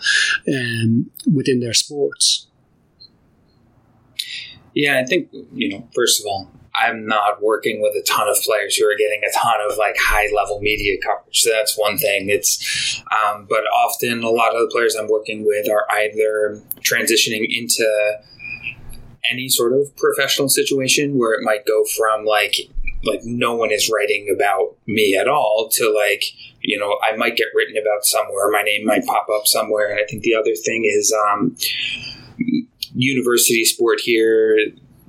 um, 0.48 1.10
within 1.32 1.60
their 1.60 1.74
sports? 1.74 2.46
Yeah, 4.74 4.98
I 4.98 5.04
think, 5.04 5.28
you 5.52 5.68
know, 5.68 5.88
first 5.94 6.20
of 6.20 6.26
all, 6.26 6.50
I'm 6.74 7.06
not 7.06 7.42
working 7.42 7.82
with 7.82 7.94
a 7.94 8.02
ton 8.02 8.28
of 8.28 8.36
players 8.42 8.76
who 8.76 8.86
are 8.86 8.96
getting 8.96 9.20
a 9.28 9.32
ton 9.36 9.60
of 9.68 9.76
like 9.76 9.96
high 9.98 10.28
level 10.34 10.60
media 10.60 10.98
coverage. 11.02 11.42
So 11.42 11.50
that's 11.50 11.78
one 11.78 11.98
thing. 11.98 12.30
It's, 12.30 13.02
um, 13.24 13.46
but 13.48 13.60
often 13.60 14.22
a 14.22 14.30
lot 14.30 14.54
of 14.54 14.60
the 14.60 14.70
players 14.72 14.94
I'm 14.94 15.08
working 15.08 15.44
with 15.46 15.68
are 15.68 15.86
either 15.90 16.62
transitioning 16.80 17.46
into 17.48 17.86
any 19.30 19.48
sort 19.48 19.72
of 19.72 19.94
professional 19.96 20.48
situation 20.48 21.18
where 21.18 21.34
it 21.34 21.42
might 21.42 21.66
go 21.66 21.84
from 21.96 22.24
like 22.24 22.56
like 23.04 23.20
no 23.24 23.54
one 23.54 23.72
is 23.72 23.90
writing 23.92 24.32
about 24.34 24.76
me 24.86 25.16
at 25.16 25.28
all 25.28 25.68
to 25.72 25.92
like 25.92 26.24
you 26.60 26.78
know 26.78 26.98
I 27.02 27.16
might 27.16 27.36
get 27.36 27.48
written 27.54 27.76
about 27.76 28.04
somewhere 28.04 28.50
my 28.50 28.62
name 28.62 28.86
might 28.86 29.04
pop 29.06 29.26
up 29.34 29.46
somewhere 29.46 29.90
and 29.90 30.00
I 30.00 30.04
think 30.08 30.22
the 30.22 30.34
other 30.34 30.54
thing 30.54 30.84
is 30.84 31.14
um, 31.28 31.56
university 32.94 33.64
sport 33.64 34.00
here 34.00 34.58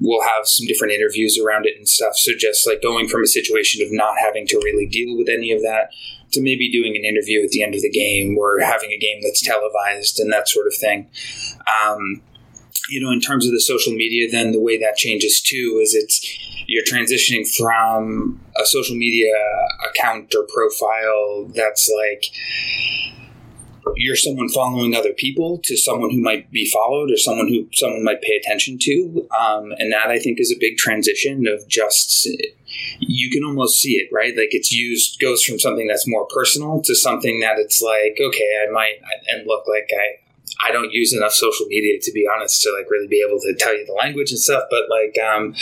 we'll 0.04 0.22
have 0.22 0.46
some 0.46 0.68
different 0.68 0.94
interviews 0.94 1.40
around 1.40 1.66
it 1.66 1.78
and 1.78 1.88
stuff. 1.88 2.14
So 2.18 2.34
just 2.38 2.68
like 2.68 2.82
going 2.82 3.08
from 3.08 3.24
a 3.24 3.28
situation 3.28 3.82
of 3.82 3.88
not 3.92 4.16
having 4.20 4.46
to 4.48 4.58
really 4.58 4.86
deal 4.86 5.18
with 5.18 5.30
any 5.30 5.52
of 5.52 5.62
that 5.62 5.92
to 6.34 6.42
maybe 6.42 6.70
doing 6.70 6.96
an 6.98 7.06
interview 7.06 7.42
at 7.42 7.52
the 7.52 7.64
end 7.64 7.74
of 7.74 7.82
the 7.82 7.90
game 7.90 8.38
or 8.38 8.60
having 8.60 8.92
a 8.92 8.98
game 8.98 9.22
that's 9.24 9.42
televised 9.42 10.20
and 10.20 10.32
that 10.34 10.50
sort 10.50 10.68
of 10.68 10.74
thing. 10.76 11.10
Um, 11.82 12.22
you 12.90 13.00
know, 13.00 13.12
in 13.12 13.22
terms 13.22 13.46
of 13.46 13.54
the 13.54 13.62
social 13.62 13.94
media, 13.94 14.30
then 14.30 14.52
the 14.52 14.60
way 14.60 14.78
that 14.78 14.98
changes 14.98 15.42
too 15.42 15.80
is 15.82 15.96
it's 15.96 16.38
you're 16.68 16.84
transitioning 16.84 17.48
from 17.56 18.42
a 18.62 18.66
social 18.66 18.96
media 18.96 19.32
account 19.90 20.34
or 20.36 20.46
profile 20.54 21.46
that's 21.54 21.90
like 21.90 22.26
you're 23.96 24.16
someone 24.16 24.50
following 24.50 24.96
other 24.96 25.14
people 25.14 25.60
to 25.64 25.78
someone 25.78 26.10
who 26.10 26.22
might 26.22 26.52
be 26.52 26.70
followed 26.70 27.12
or 27.12 27.18
someone 27.18 27.48
who 27.48 27.68
someone 27.74 28.04
might 28.04 28.22
pay 28.22 28.36
attention 28.36 28.78
to. 28.82 29.28
Um, 29.40 29.74
and 29.78 29.92
that 29.92 30.08
i 30.08 30.20
think 30.20 30.40
is 30.40 30.52
a 30.52 30.60
big 30.60 30.78
transition 30.78 31.48
of 31.48 31.68
just 31.68 32.28
you 33.00 33.30
can 33.30 33.44
almost 33.44 33.80
see 33.80 33.94
it 33.94 34.10
right? 34.12 34.36
Like 34.36 34.50
it's 34.52 34.72
used 34.72 35.20
goes 35.20 35.44
from 35.44 35.60
something 35.60 35.88
that's 35.88 36.08
more 36.08 36.28
personal 36.28 36.82
to 36.84 36.96
something 36.96 37.40
that 37.42 37.60
it's 37.60 37.82
like 37.82 38.20
okay 38.20 38.66
i 38.68 38.72
might 38.72 38.96
and 39.30 39.46
look 39.46 39.68
like 39.68 39.90
i 39.94 40.24
I 40.64 40.72
don't 40.72 40.92
use 40.92 41.14
enough 41.14 41.34
social 41.34 41.66
media 41.68 42.00
to 42.02 42.12
be 42.12 42.28
honest 42.34 42.62
to 42.64 42.74
like 42.78 42.90
really 42.90 43.08
be 43.08 43.26
able 43.28 43.40
to 43.40 43.56
tell 43.58 43.76
you 43.76 43.86
the 43.86 43.94
language 43.94 44.32
and 44.32 44.40
stuff, 44.40 44.64
but 44.70 44.84
like 44.90 45.18
um, 45.24 45.54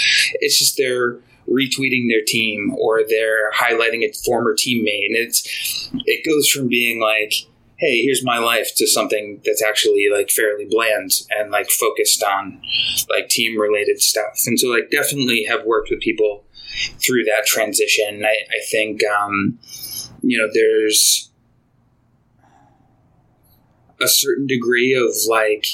it's 0.42 0.58
just 0.58 0.78
they're 0.78 1.20
retweeting 1.50 2.10
their 2.10 2.24
team 2.26 2.74
or 2.80 3.02
they're 3.08 3.52
highlighting 3.52 4.04
a 4.04 4.14
former 4.26 4.54
teammate, 4.54 5.06
and 5.06 5.16
it's 5.16 5.90
it 6.06 6.26
goes 6.28 6.48
from 6.50 6.68
being 6.68 7.00
like 7.00 7.34
hey, 7.82 8.04
here's 8.04 8.24
my 8.24 8.38
life 8.38 8.70
to 8.76 8.86
something 8.86 9.42
that's 9.44 9.64
actually 9.64 10.08
like 10.14 10.30
fairly 10.30 10.68
bland 10.70 11.12
and 11.32 11.50
like 11.50 11.68
focused 11.72 12.22
on 12.22 12.62
like 13.10 13.28
team 13.28 13.60
related 13.60 14.00
stuff. 14.00 14.40
And 14.46 14.60
so 14.60 14.68
like 14.68 14.92
definitely 14.92 15.46
have 15.46 15.66
worked 15.66 15.90
with 15.90 16.00
people 16.00 16.46
through 17.04 17.24
that 17.24 17.48
transition. 17.48 18.24
I, 18.24 18.36
I 18.50 18.60
think, 18.70 19.02
um, 19.04 19.58
you 20.22 20.38
know, 20.38 20.48
there's 20.54 21.32
a 24.00 24.08
certain 24.08 24.46
degree 24.46 24.94
of 24.94 25.10
like, 25.28 25.66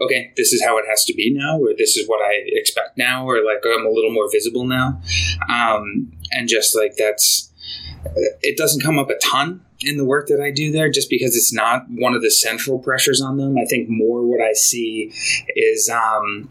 okay, 0.00 0.32
this 0.36 0.52
is 0.52 0.60
how 0.60 0.76
it 0.78 0.86
has 0.88 1.04
to 1.04 1.14
be 1.14 1.32
now, 1.32 1.60
or 1.60 1.68
this 1.78 1.96
is 1.96 2.08
what 2.08 2.20
I 2.20 2.34
expect 2.46 2.98
now, 2.98 3.24
or 3.28 3.44
like 3.44 3.62
I'm 3.64 3.86
a 3.86 3.90
little 3.90 4.12
more 4.12 4.28
visible 4.28 4.66
now. 4.66 5.00
Um, 5.48 6.12
and 6.32 6.48
just 6.48 6.76
like 6.76 6.96
that's, 6.98 7.52
it 8.42 8.56
doesn't 8.56 8.82
come 8.82 8.98
up 8.98 9.08
a 9.08 9.18
ton 9.22 9.64
in 9.86 9.96
the 9.96 10.04
work 10.04 10.28
that 10.28 10.40
I 10.40 10.50
do 10.50 10.72
there 10.72 10.90
just 10.90 11.10
because 11.10 11.36
it's 11.36 11.52
not 11.52 11.86
one 11.88 12.14
of 12.14 12.22
the 12.22 12.30
central 12.30 12.78
pressures 12.78 13.20
on 13.20 13.36
them. 13.36 13.56
I 13.58 13.64
think 13.64 13.88
more 13.88 14.24
what 14.24 14.40
I 14.40 14.52
see 14.52 15.12
is 15.54 15.88
um, 15.88 16.48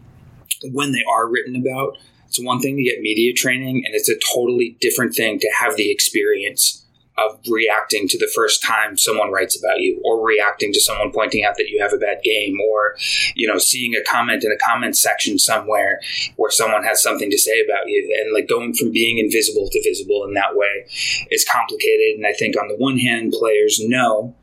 when 0.72 0.92
they 0.92 1.02
are 1.10 1.28
written 1.28 1.56
about, 1.56 1.98
it's 2.26 2.42
one 2.42 2.60
thing 2.60 2.76
to 2.76 2.82
get 2.82 3.00
media 3.00 3.32
training, 3.32 3.84
and 3.86 3.94
it's 3.94 4.08
a 4.08 4.18
totally 4.34 4.76
different 4.80 5.14
thing 5.14 5.38
to 5.38 5.50
have 5.60 5.76
the 5.76 5.90
experience 5.90 6.83
of 7.16 7.38
reacting 7.48 8.08
to 8.08 8.18
the 8.18 8.30
first 8.34 8.62
time 8.62 8.98
someone 8.98 9.30
writes 9.30 9.58
about 9.58 9.80
you 9.80 10.00
or 10.04 10.24
reacting 10.24 10.72
to 10.72 10.80
someone 10.80 11.12
pointing 11.12 11.44
out 11.44 11.56
that 11.56 11.68
you 11.68 11.80
have 11.80 11.92
a 11.92 11.98
bad 11.98 12.18
game 12.24 12.58
or 12.68 12.96
you 13.34 13.46
know 13.46 13.58
seeing 13.58 13.94
a 13.94 14.02
comment 14.02 14.42
in 14.42 14.50
a 14.50 14.56
comment 14.56 14.96
section 14.96 15.38
somewhere 15.38 16.00
where 16.36 16.50
someone 16.50 16.82
has 16.82 17.02
something 17.02 17.30
to 17.30 17.38
say 17.38 17.62
about 17.64 17.86
you 17.86 18.20
and 18.20 18.34
like 18.34 18.48
going 18.48 18.74
from 18.74 18.90
being 18.90 19.18
invisible 19.18 19.68
to 19.70 19.82
visible 19.82 20.24
in 20.24 20.34
that 20.34 20.56
way 20.56 20.86
is 21.30 21.46
complicated 21.50 22.16
and 22.16 22.26
i 22.26 22.32
think 22.32 22.56
on 22.60 22.68
the 22.68 22.76
one 22.76 22.98
hand 22.98 23.32
players 23.38 23.80
know 23.84 24.34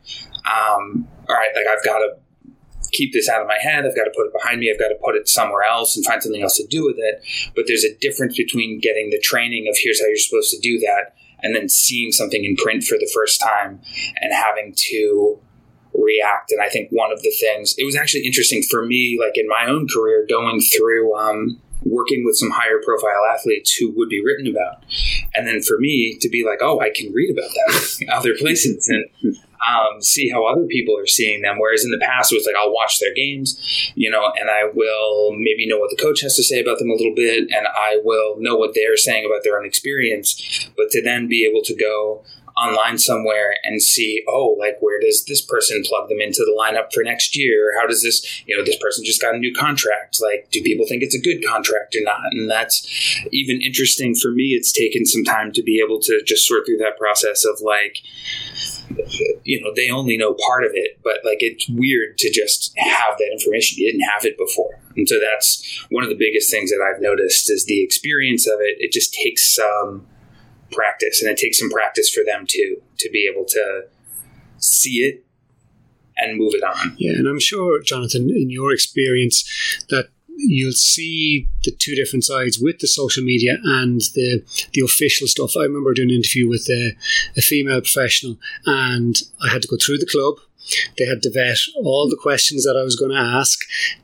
um, 0.46 1.08
all 1.28 1.36
right 1.36 1.50
like 1.56 1.68
i've 1.68 1.84
got 1.84 2.00
to 2.00 2.16
keep 2.92 3.14
this 3.14 3.30
out 3.30 3.42
of 3.42 3.48
my 3.48 3.58
head. 3.58 3.86
I've 3.86 3.96
got 3.96 4.04
to 4.04 4.12
put 4.16 4.28
it 4.28 4.34
behind 4.34 4.60
me. 4.60 4.70
I've 4.72 4.80
got 4.80 4.90
to 4.90 5.00
put 5.04 5.16
it 5.16 5.28
somewhere 5.28 5.64
else 5.64 5.96
and 5.96 6.06
find 6.06 6.22
something 6.22 6.42
else 6.42 6.58
to 6.58 6.68
do 6.68 6.86
with 6.86 6.98
it. 6.98 7.24
But 7.56 7.66
there's 7.68 7.84
a 7.84 7.96
difference 7.96 8.36
between 8.36 8.80
getting 8.80 9.10
the 9.10 9.20
training 9.20 9.68
of 9.70 9.78
here's 9.80 10.02
how 10.02 10.08
you're 10.08 10.18
supposed 10.18 10.52
to 10.52 10.60
do 10.60 10.80
that 10.80 11.16
and 11.44 11.56
then 11.56 11.70
seeing 11.70 12.12
something 12.12 12.44
in 12.44 12.56
print 12.56 12.84
for 12.84 12.98
the 12.98 13.10
first 13.14 13.42
time 13.42 13.82
and 14.22 14.34
having 14.34 14.74
to 14.76 15.40
react. 15.94 16.52
And 16.52 16.62
I 16.62 16.70
think 16.70 16.90
one 16.92 17.12
of 17.12 17.22
the 17.22 17.34
things, 17.40 17.76
it 17.78 17.84
was 17.84 17.96
actually 17.96 18.26
interesting 18.26 18.64
for 18.64 18.86
me, 18.86 19.18
like 19.20 19.38
in 19.38 19.48
my 19.48 19.66
own 19.68 19.88
career, 19.88 20.26
going 20.28 20.62
through, 20.62 21.16
um, 21.16 21.60
working 21.84 22.24
with 22.24 22.36
some 22.36 22.52
higher 22.52 22.80
profile 22.84 23.26
athletes 23.34 23.74
who 23.74 23.92
would 23.96 24.10
be 24.10 24.24
written 24.24 24.48
about. 24.48 24.84
And 25.34 25.48
then 25.48 25.62
for 25.62 25.80
me 25.80 26.18
to 26.22 26.30
be 26.30 26.46
like, 26.46 26.60
oh, 26.62 26.80
I 26.80 26.92
can 26.96 27.12
read 27.12 27.36
about 27.36 27.50
that 27.50 28.08
other 28.14 28.36
places. 28.38 28.88
And 28.88 29.36
um, 29.68 30.02
see 30.02 30.30
how 30.30 30.46
other 30.46 30.66
people 30.66 30.98
are 30.98 31.08
seeing 31.08 31.42
them. 31.42 31.60
Whereas 31.60 31.84
in 31.84 31.92
the 31.92 32.00
past, 32.00 32.32
it 32.32 32.36
was 32.36 32.46
like 32.46 32.56
I'll 32.56 32.74
watch 32.74 33.00
their 33.00 33.14
games, 33.14 33.92
you 33.96 34.10
know, 34.10 34.32
and 34.40 34.50
I 34.50 34.70
will 34.74 35.32
maybe 35.32 35.68
know 35.68 35.78
what 35.78 35.90
the 35.90 36.02
coach 36.02 36.22
has 36.22 36.36
to 36.36 36.44
say 36.44 36.60
about 36.62 36.80
them 36.80 36.90
a 36.90 36.96
little 36.96 37.16
bit, 37.16 37.50
and 37.52 37.68
I 37.68 38.00
will 38.04 38.38
know 38.40 38.56
what 38.56 38.74
they're 38.74 38.98
saying 38.98 39.26
about 39.26 39.44
their 39.44 39.58
own 39.58 39.66
experience. 39.66 40.70
But 40.76 40.90
to 40.92 41.02
then 41.02 41.28
be 41.28 41.46
able 41.46 41.62
to 41.64 41.76
go 41.76 42.24
online 42.62 42.98
somewhere 42.98 43.56
and 43.64 43.82
see, 43.82 44.24
oh, 44.28 44.56
like 44.60 44.78
where 44.80 45.00
does 45.00 45.26
this 45.26 45.42
person 45.42 45.84
plug 45.86 46.10
them 46.10 46.22
into 46.22 46.40
the 46.40 46.56
lineup 46.58 46.94
for 46.94 47.04
next 47.04 47.36
year? 47.38 47.74
How 47.80 47.88
does 47.88 48.04
this, 48.04 48.44
you 48.46 48.56
know, 48.56 48.64
this 48.64 48.78
person 48.78 49.04
just 49.04 49.22
got 49.22 49.36
a 49.36 49.40
new 49.40 49.54
contract? 49.54 50.20
Like, 50.22 50.50
do 50.52 50.62
people 50.62 50.86
think 50.88 51.04
it's 51.04 51.16
a 51.16 51.22
good 51.22 51.44
contract 51.46 51.96
or 51.96 52.04
not? 52.04 52.32
And 52.32 52.50
that's 52.50 52.88
even 53.32 53.62
interesting 53.62 54.16
for 54.16 54.32
me. 54.32 54.50
It's 54.50 54.72
taken 54.72 55.06
some 55.06 55.24
time 55.24 55.52
to 55.54 55.64
be 55.64 55.82
able 55.84 56.00
to 56.02 56.22
just 56.26 56.48
sort 56.48 56.66
through 56.66 56.78
that 56.78 56.98
process 56.98 57.46
of 57.46 57.62
like, 57.62 57.98
you 59.44 59.62
know, 59.62 59.72
they 59.76 59.90
only 59.90 60.18
know 60.18 60.36
part 60.46 60.64
of 60.64 60.72
it, 60.74 61.00
but 61.04 61.20
like 61.24 61.38
it's 61.40 61.68
weird 61.70 62.18
to 62.20 62.32
just 62.32 62.74
have 62.78 63.18
that 63.18 63.30
information. 63.32 63.78
You 63.80 63.92
didn't 63.92 64.08
have 64.14 64.26
it 64.26 64.38
before. 64.38 64.80
And 64.96 65.08
so 65.08 65.20
that's 65.20 65.86
one 65.90 66.04
of 66.04 66.10
the 66.10 66.16
biggest 66.16 66.52
things 66.52 66.70
that 66.72 66.82
I've 66.82 67.02
noticed 67.02 67.50
is 67.50 67.66
the 67.66 67.84
experience 67.84 68.48
of 68.48 68.60
it. 68.60 68.78
It 68.80 68.92
just 68.92 69.14
takes 69.14 69.56
some 69.56 70.08
practice, 70.72 71.22
and 71.22 71.32
it 71.32 71.38
takes 71.38 71.60
some 71.60 71.70
practice 71.70 72.10
for 72.10 72.24
them 72.26 72.46
too 72.48 72.82
to 73.00 73.10
be 73.12 73.30
able 73.32 73.46
to 73.46 73.84
see 74.58 75.00
it 75.04 75.26
and 76.18 76.38
move 76.38 76.54
it 76.54 76.64
on. 76.64 76.96
Yeah, 76.98 77.14
and 77.14 77.28
I'm 77.28 77.40
sure, 77.40 77.82
Jonathan, 77.82 78.30
in 78.30 78.50
your 78.50 78.72
experience, 78.72 79.44
that 79.90 80.10
you'll 80.38 80.72
see 80.72 81.48
the 81.64 81.72
two 81.72 81.96
different 81.96 82.24
sides 82.24 82.60
with 82.60 82.80
the 82.80 82.88
social 82.88 83.24
media 83.24 83.58
and 83.64 84.02
the 84.16 84.44
the 84.74 84.82
official 84.82 85.28
stuff. 85.28 85.54
I 85.58 85.64
remember 85.64 85.94
doing 85.94 86.10
an 86.10 86.16
interview 86.16 86.48
with 86.48 86.68
a, 86.70 86.94
a 87.38 87.42
female 87.42 87.82
professional, 87.82 88.38
and 88.66 89.16
I 89.44 89.50
had 89.50 89.62
to 89.64 89.68
go 89.68 89.78
through 89.78 90.00
the 90.00 90.06
club 90.06 90.36
they 90.98 91.06
had 91.06 91.22
to 91.24 91.32
vet 91.32 91.58
all 91.76 92.10
the 92.10 92.20
questions 92.20 92.64
that 92.64 92.78
I 92.78 92.84
was 92.84 92.96
going 92.96 93.12
to 93.12 93.18
ask. 93.18 93.60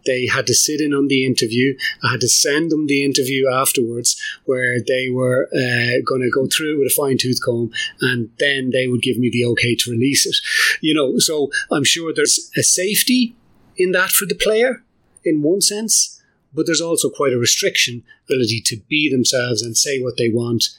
They 0.05 0.27
had 0.27 0.47
to 0.47 0.53
sit 0.53 0.81
in 0.81 0.93
on 0.93 1.07
the 1.07 1.25
interview. 1.25 1.77
I 2.03 2.11
had 2.11 2.21
to 2.21 2.29
send 2.29 2.71
them 2.71 2.87
the 2.87 3.03
interview 3.03 3.47
afterwards 3.49 4.21
where 4.45 4.79
they 4.81 5.09
were 5.09 5.47
uh, 5.53 6.01
going 6.05 6.21
to 6.21 6.31
go 6.33 6.47
through 6.47 6.75
it 6.75 6.79
with 6.79 6.91
a 6.91 6.95
fine 6.95 7.17
tooth 7.17 7.39
comb 7.43 7.71
and 8.01 8.29
then 8.39 8.71
they 8.71 8.87
would 8.87 9.01
give 9.01 9.17
me 9.17 9.29
the 9.29 9.45
okay 9.45 9.75
to 9.75 9.91
release 9.91 10.25
it. 10.25 10.35
You 10.81 10.93
know, 10.93 11.17
so 11.19 11.49
I'm 11.71 11.83
sure 11.83 12.13
there's 12.13 12.51
a 12.57 12.63
safety 12.63 13.35
in 13.77 13.91
that 13.91 14.11
for 14.11 14.25
the 14.25 14.35
player 14.35 14.83
in 15.23 15.41
one 15.41 15.61
sense, 15.61 16.21
but 16.53 16.65
there's 16.65 16.81
also 16.81 17.09
quite 17.09 17.33
a 17.33 17.37
restriction 17.37 18.03
ability 18.25 18.61
to 18.65 18.77
be 18.89 19.09
themselves 19.09 19.61
and 19.61 19.77
say 19.77 20.01
what 20.01 20.17
they 20.17 20.29
want. 20.29 20.69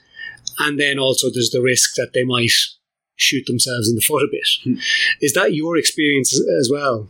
And 0.59 0.79
then 0.79 0.99
also 0.99 1.29
there's 1.31 1.51
the 1.51 1.63
risk 1.63 1.95
that 1.95 2.13
they 2.13 2.25
might 2.25 2.51
shoot 3.19 3.45
themselves 3.47 3.91
in 3.91 3.97
the 3.97 4.01
foot 4.01 4.23
a 4.23 4.29
bit. 4.31 4.49
Hmm. 4.65 4.75
Is 5.21 5.35
that 5.35 5.53
your 5.53 5.77
experience 5.77 6.33
as 6.59 6.71
well? 6.73 7.09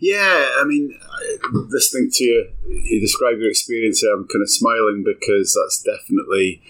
Yeah, 0.00 0.48
I 0.60 0.64
mean, 0.64 0.98
listening 1.52 2.10
to 2.12 2.24
you, 2.24 2.48
you 2.66 3.00
describe 3.00 3.38
your 3.38 3.50
experience 3.50 4.00
here, 4.00 4.14
I'm 4.14 4.28
kind 4.28 4.42
of 4.42 4.50
smiling 4.50 5.02
because 5.04 5.58
that's 5.58 5.82
definitely 5.82 6.62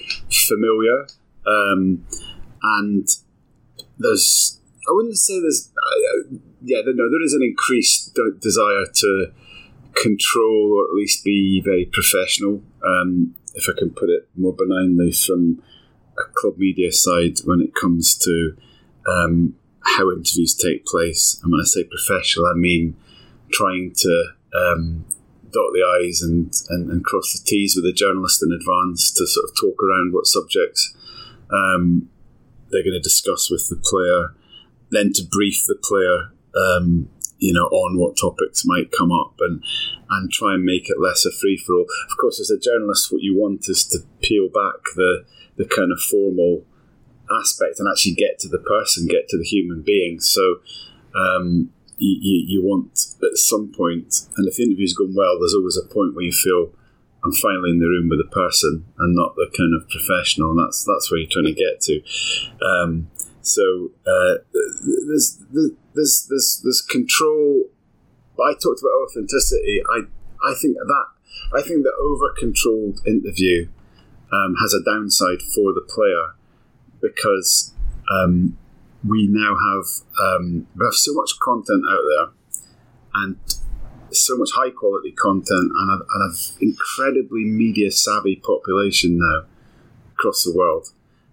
familiar. 0.48 1.06
Um, 1.46 2.06
and 2.62 3.06
there's, 3.98 4.58
I 4.88 4.92
wouldn't 4.92 5.18
say 5.18 5.40
there's, 5.40 5.70
uh, 5.76 6.36
yeah, 6.62 6.80
no, 6.86 7.10
there 7.10 7.22
is 7.22 7.34
an 7.34 7.42
increased 7.42 8.18
desire 8.40 8.86
to 8.94 9.32
control 9.94 10.78
or 10.78 10.84
at 10.84 10.96
least 10.96 11.24
be 11.24 11.60
very 11.64 11.84
professional, 11.84 12.62
um, 12.84 13.34
if 13.54 13.68
I 13.68 13.78
can 13.78 13.90
put 13.90 14.10
it 14.10 14.28
more 14.36 14.54
benignly, 14.54 15.12
from 15.12 15.62
club 16.34 16.58
media 16.58 16.92
side 16.92 17.38
when 17.44 17.60
it 17.60 17.74
comes 17.74 18.16
to 18.18 18.56
um, 19.08 19.54
how 19.82 20.10
interviews 20.10 20.54
take 20.54 20.86
place. 20.86 21.40
And 21.42 21.52
when 21.52 21.60
I 21.60 21.64
say 21.64 21.84
professional, 21.84 22.46
I 22.46 22.54
mean 22.54 22.96
trying 23.52 23.92
to 23.96 24.24
um, 24.54 25.04
dot 25.52 25.70
the 25.72 26.02
I's 26.02 26.22
and, 26.22 26.52
and, 26.68 26.90
and, 26.90 27.04
cross 27.04 27.32
the 27.32 27.44
T's 27.44 27.74
with 27.74 27.84
the 27.84 27.92
journalist 27.92 28.42
in 28.42 28.52
advance 28.52 29.10
to 29.12 29.26
sort 29.26 29.48
of 29.48 29.56
talk 29.60 29.82
around 29.82 30.12
what 30.12 30.26
subjects 30.26 30.94
um, 31.50 32.08
they're 32.70 32.84
going 32.84 32.94
to 32.94 33.00
discuss 33.00 33.50
with 33.50 33.68
the 33.68 33.76
player, 33.76 34.34
then 34.90 35.12
to 35.14 35.24
brief 35.24 35.64
the 35.66 35.74
player. 35.74 36.30
Um, 36.54 37.08
you 37.38 37.54
know, 37.54 37.66
on 37.68 37.96
what 37.96 38.18
topics 38.20 38.66
might 38.66 38.92
come 38.92 39.10
up, 39.10 39.34
and 39.40 39.64
and 40.10 40.30
try 40.30 40.54
and 40.54 40.64
make 40.64 40.90
it 40.90 41.00
less 41.00 41.24
a 41.24 41.32
free 41.32 41.56
for 41.56 41.74
all. 41.74 41.86
Of 42.10 42.16
course, 42.20 42.38
as 42.38 42.50
a 42.50 42.58
journalist, 42.58 43.10
what 43.10 43.22
you 43.22 43.34
want 43.34 43.68
is 43.68 43.86
to 43.86 44.00
peel 44.20 44.48
back 44.48 44.82
the 44.94 45.24
the 45.56 45.64
kind 45.64 45.92
of 45.92 46.00
formal 46.00 46.64
aspect 47.30 47.78
and 47.78 47.88
actually 47.90 48.14
get 48.14 48.38
to 48.40 48.48
the 48.48 48.58
person, 48.58 49.06
get 49.06 49.28
to 49.28 49.38
the 49.38 49.44
human 49.44 49.82
being. 49.82 50.20
So 50.20 50.60
um, 51.14 51.70
you, 51.98 52.44
you, 52.46 52.62
want 52.62 52.98
at 53.22 53.36
some 53.36 53.72
point, 53.72 54.26
and 54.36 54.48
if 54.48 54.56
the 54.56 54.64
interview's 54.64 54.94
gone 54.94 55.14
well, 55.14 55.38
there's 55.38 55.54
always 55.54 55.76
a 55.76 55.86
point 55.86 56.14
where 56.14 56.24
you 56.24 56.32
feel 56.32 56.72
I'm 57.24 57.32
finally 57.32 57.70
in 57.70 57.78
the 57.78 57.86
room 57.86 58.08
with 58.08 58.18
the 58.18 58.30
person 58.30 58.86
and 58.98 59.14
not 59.14 59.34
the 59.36 59.50
kind 59.56 59.74
of 59.74 59.88
professional, 59.90 60.50
and 60.50 60.58
that's 60.58 60.84
that's 60.84 61.10
where 61.10 61.20
you're 61.20 61.30
trying 61.30 61.46
to 61.46 61.52
get 61.52 61.80
to. 61.82 62.02
Um, 62.64 63.10
so 63.42 63.90
uh, 64.06 64.40
there's, 65.06 65.38
there's 65.94 66.26
there's 66.28 66.60
there's 66.62 66.82
control. 66.82 67.64
I 68.42 68.54
talked 68.54 68.80
about 68.80 68.96
authenticity. 69.04 69.82
I 69.90 70.00
I 70.42 70.54
think 70.54 70.76
that 70.78 71.06
I 71.54 71.60
think 71.62 71.84
the 71.84 71.92
over 72.00 72.34
controlled 72.38 73.00
interview 73.06 73.68
um, 74.32 74.54
has 74.60 74.74
a 74.74 74.82
downside 74.84 75.42
for 75.54 75.72
the 75.72 75.84
player 75.88 76.34
because 77.00 77.74
um, 78.10 78.56
we 79.06 79.26
now 79.28 79.56
have 79.56 79.86
um, 80.20 80.66
we 80.76 80.84
have 80.84 80.94
so 80.94 81.12
much 81.14 81.38
content 81.40 81.84
out 81.90 82.02
there 82.08 83.22
and 83.22 83.36
so 84.12 84.36
much 84.36 84.50
high 84.54 84.70
quality 84.70 85.12
content 85.12 85.70
and 85.74 86.02
an 86.14 86.34
incredibly 86.60 87.44
media 87.44 87.90
savvy 87.90 88.36
population 88.36 89.18
now 89.18 89.46
across 90.12 90.44
the 90.44 90.52
world 90.54 90.88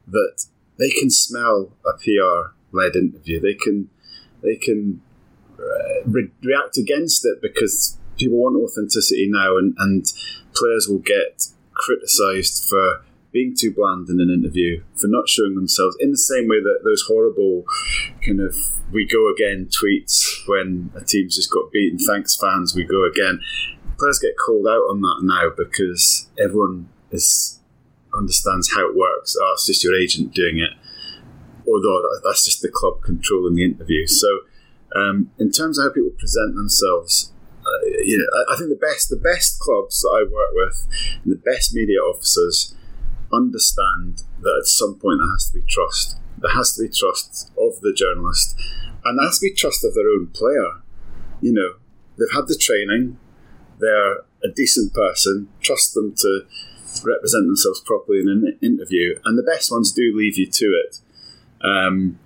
that 0.07 0.45
they 0.77 0.89
can 0.89 1.09
smell 1.09 1.71
a 1.85 1.93
PR 1.93 2.53
led 2.71 2.95
interview. 2.95 3.39
They 3.39 3.55
can 3.55 3.89
they 4.41 4.55
can 4.55 5.01
uh, 5.59 6.03
re- 6.05 6.31
react 6.43 6.77
against 6.77 7.25
it 7.25 7.41
because 7.41 7.97
people 8.17 8.37
want 8.37 8.55
authenticity 8.55 9.27
now, 9.29 9.57
and, 9.57 9.75
and 9.77 10.05
players 10.53 10.87
will 10.87 10.99
get 10.99 11.47
criticised 11.77 12.67
for 12.69 13.03
being 13.31 13.55
too 13.55 13.71
bland 13.71 14.09
in 14.09 14.19
an 14.19 14.29
interview, 14.29 14.83
for 14.95 15.07
not 15.07 15.29
showing 15.29 15.55
themselves 15.55 15.95
in 15.99 16.11
the 16.11 16.17
same 16.17 16.47
way 16.47 16.61
that 16.61 16.79
those 16.83 17.03
horrible 17.07 17.65
kind 18.25 18.39
of 18.39 18.55
we 18.91 19.05
go 19.05 19.31
again 19.31 19.67
tweets 19.69 20.47
when 20.47 20.91
a 20.95 21.03
team's 21.03 21.35
just 21.35 21.51
got 21.51 21.71
beaten, 21.71 21.99
thanks 21.99 22.35
fans, 22.35 22.75
we 22.75 22.83
go 22.83 23.05
again. 23.05 23.39
Players 23.99 24.19
get 24.19 24.37
called 24.37 24.67
out 24.67 24.81
on 24.89 25.01
that 25.01 25.19
now 25.21 25.49
because 25.55 26.29
everyone 26.39 26.89
is 27.11 27.59
understands 28.13 28.71
how 28.73 28.89
it 28.89 28.95
works. 28.95 29.35
Oh, 29.39 29.51
it's 29.53 29.67
just 29.67 29.83
your 29.83 29.95
agent 29.95 30.33
doing 30.33 30.59
it. 30.59 30.71
Although 31.67 32.01
that's 32.23 32.45
just 32.45 32.61
the 32.61 32.69
club 32.69 33.01
controlling 33.03 33.55
the 33.55 33.65
interview. 33.65 34.07
So, 34.07 34.27
um, 34.95 35.31
in 35.37 35.51
terms 35.51 35.77
of 35.77 35.85
how 35.85 35.93
people 35.93 36.11
present 36.11 36.55
themselves, 36.55 37.33
uh, 37.67 37.85
you 38.03 38.17
know, 38.17 38.53
I, 38.53 38.57
think 38.57 38.69
the 38.69 38.79
best 38.79 39.09
the 39.09 39.17
best 39.17 39.59
clubs 39.59 40.01
that 40.01 40.09
I 40.09 40.23
work 40.31 40.51
with, 40.53 40.87
and 41.23 41.33
the 41.33 41.51
best 41.51 41.73
media 41.73 41.99
officers, 41.99 42.75
understand 43.33 44.23
that 44.41 44.57
at 44.61 44.67
some 44.67 44.95
point 44.95 45.19
there 45.19 45.31
has 45.31 45.49
to 45.49 45.59
be 45.59 45.65
trust. 45.67 46.17
There 46.37 46.53
has 46.53 46.75
to 46.75 46.83
be 46.83 46.89
trust 46.89 47.51
of 47.59 47.81
the 47.81 47.93
journalist, 47.93 48.55
and 49.03 49.17
there 49.17 49.25
has 49.25 49.39
to 49.39 49.47
be 49.47 49.53
trust 49.53 49.83
of 49.83 49.95
their 49.95 50.09
own 50.09 50.27
player. 50.27 50.81
You 51.41 51.53
know, 51.53 51.73
they've 52.17 52.33
had 52.33 52.47
the 52.47 52.57
training, 52.57 53.17
they're 53.79 54.19
a 54.43 54.49
decent 54.55 54.93
person, 54.93 55.49
trust 55.61 55.93
them 55.93 56.15
to 56.15 56.41
represent 57.03 57.47
themselves 57.47 57.81
properly 57.81 58.19
in 58.19 58.29
an 58.29 58.57
interview, 58.61 59.19
and 59.25 59.37
the 59.37 59.43
best 59.43 59.71
ones 59.71 59.91
do 59.91 60.15
leave 60.15 60.37
you 60.37 60.47
to 60.47 60.65
it. 60.65 60.99
Um, 61.61 62.19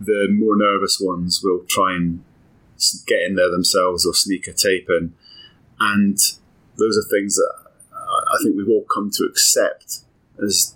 the 0.00 0.28
more 0.30 0.56
nervous 0.56 1.00
ones 1.00 1.40
will 1.42 1.64
try 1.66 1.96
and 1.96 2.22
get 3.06 3.22
in 3.22 3.34
there 3.34 3.50
themselves 3.50 4.06
or 4.06 4.14
sneak 4.14 4.46
a 4.46 4.52
tape 4.52 4.88
in, 4.88 5.14
and 5.80 6.18
those 6.76 6.96
are 6.96 7.08
things 7.10 7.34
that 7.36 7.68
I 8.28 8.42
think 8.42 8.56
we've 8.56 8.68
all 8.68 8.86
come 8.92 9.10
to 9.14 9.24
accept 9.24 10.00
as 10.42 10.74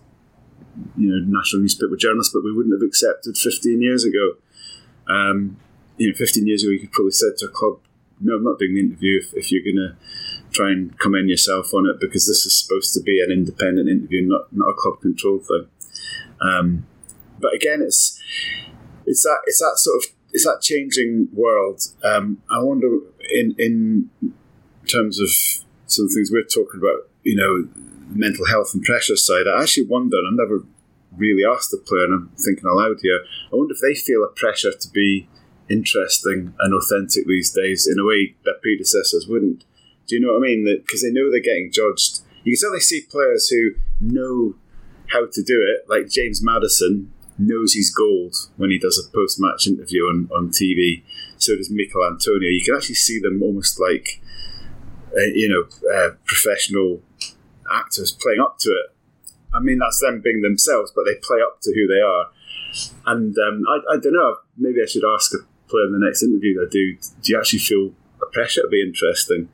you 0.97 1.11
know 1.11 1.25
national 1.27 1.63
newspaper 1.63 1.97
journalists, 1.97 2.33
but 2.33 2.45
we 2.45 2.53
wouldn't 2.53 2.75
have 2.75 2.87
accepted 2.87 3.37
15 3.37 3.83
years 3.83 4.05
ago. 4.05 4.37
Um, 5.09 5.59
you 5.99 6.09
know, 6.09 6.15
15 6.17 6.47
years 6.47 6.63
ago, 6.63 6.71
you 6.71 6.81
could 6.81 6.93
probably 6.93 7.13
said 7.13 7.37
to 7.39 7.47
a 7.47 7.49
club, 7.49 7.79
"No, 8.21 8.37
I'm 8.37 8.45
not 8.45 8.59
doing 8.59 8.75
the 8.75 8.81
interview 8.81 9.19
if, 9.19 9.35
if 9.35 9.53
you're 9.53 9.63
going 9.63 9.77
to 9.77 9.97
try 10.51 10.71
and 10.71 10.99
come 10.99 11.15
in 11.15 11.29
yourself 11.29 11.73
on 11.75 11.87
it 11.87 12.01
because 12.01 12.27
this 12.27 12.47
is 12.47 12.59
supposed 12.59 12.93
to 12.95 13.01
be 13.01 13.23
an 13.23 13.31
independent 13.31 13.89
interview, 13.89 14.27
not 14.27 14.53
not 14.53 14.71
a 14.71 14.75
club 14.75 15.01
controlled 15.01 15.47
thing." 15.47 15.67
Um, 16.41 16.87
but 17.39 17.55
again, 17.55 17.83
it's 17.83 18.21
it's 19.07 19.23
that 19.25 19.39
it's 19.47 19.61
that 19.61 19.77
sort 19.77 20.03
of 20.03 20.11
it's 20.33 20.45
that 20.45 20.63
changing 20.63 21.29
world. 21.33 21.83
Um, 22.03 22.43
I 22.51 22.63
wonder 22.63 22.99
in 23.31 23.55
in 23.59 24.11
terms 24.87 25.21
of 25.21 25.29
some 25.87 26.09
things 26.09 26.31
we're 26.33 26.43
talking 26.43 26.81
about, 26.81 27.09
you 27.23 27.37
know, 27.37 27.69
mental 28.09 28.47
health 28.47 28.73
and 28.75 28.83
pressure 28.83 29.17
side, 29.17 29.47
I 29.47 29.63
actually 29.63 29.87
wonder, 29.87 30.17
I've 30.17 30.35
never 30.35 30.65
really 31.17 31.45
asked 31.45 31.71
the 31.71 31.77
player, 31.77 32.05
and 32.05 32.15
I'm 32.15 32.31
thinking 32.37 32.65
aloud 32.65 32.99
here, 33.03 33.21
I 33.53 33.57
wonder 33.57 33.75
if 33.75 33.81
they 33.81 33.95
feel 33.95 34.25
a 34.25 34.29
pressure 34.29 34.73
to 34.73 34.89
be 34.89 35.29
interesting 35.69 36.55
and 36.59 36.75
authentic 36.75 37.27
these 37.27 37.53
days 37.53 37.87
in 37.87 37.99
a 37.99 38.07
way 38.07 38.35
that 38.45 38.61
predecessors 38.63 39.27
wouldn't. 39.29 39.65
Do 40.07 40.17
you 40.17 40.21
know 40.21 40.33
what 40.33 40.39
I 40.39 40.49
mean? 40.49 40.65
Because 40.65 41.03
they 41.03 41.11
know 41.11 41.31
they're 41.31 41.41
getting 41.41 41.71
judged. 41.71 42.21
You 42.45 42.53
can 42.53 42.57
certainly 42.57 42.81
see 42.81 43.03
players 43.03 43.49
who 43.49 43.73
know 44.01 44.57
how 45.09 45.27
to 45.31 45.43
do 45.43 45.63
it, 45.63 45.89
like 45.89 46.11
James 46.11 46.43
Maddison 46.43 47.13
knows 47.47 47.73
he's 47.73 47.95
gold 47.95 48.35
when 48.57 48.71
he 48.71 48.79
does 48.79 48.99
a 48.99 49.11
post 49.15 49.41
match 49.41 49.67
interview 49.67 50.03
on, 50.03 50.29
on 50.35 50.49
TV. 50.49 51.03
So 51.39 51.57
does 51.57 51.71
Michael 51.71 52.07
Antonio. 52.07 52.49
You 52.49 52.63
can 52.65 52.77
actually 52.77 52.97
see 52.97 53.21
them 53.21 53.43
almost 53.43 53.81
like, 53.81 54.21
uh, 55.17 55.31
you 55.35 55.49
know, 55.49 55.93
uh, 55.95 56.15
professional 56.25 57.03
actors 57.71 58.13
playing 58.13 58.41
up 58.41 58.59
to 58.61 58.71
it. 58.71 58.95
I 59.55 59.61
mean, 59.61 59.79
that's 59.79 60.01
them 60.01 60.21
being 60.23 60.41
themselves, 60.41 60.93
but 60.95 61.05
they 61.05 61.15
play 61.17 61.39
up 61.45 61.61
to 61.63 61.75
who 61.75 61.87
they 61.87 62.01
are. 62.01 62.31
And 63.07 63.37
um, 63.37 63.65
I, 63.69 63.95
I 63.95 63.97
don't 64.01 64.15
know, 64.15 64.37
maybe 64.57 64.81
I 64.83 64.87
should 64.87 65.05
ask 65.05 65.33
a 65.35 65.45
player 65.69 65.87
in 65.87 65.93
the 65.93 66.05
next 66.05 66.23
interview 66.23 66.61
I 66.61 66.69
do, 66.71 66.97
do 67.23 67.33
you 67.33 67.39
actually 67.39 67.59
feel 67.61 67.93
a 68.23 68.27
pressure 68.27 68.63
to 68.63 68.69
be 68.69 68.83
interesting? 68.83 69.49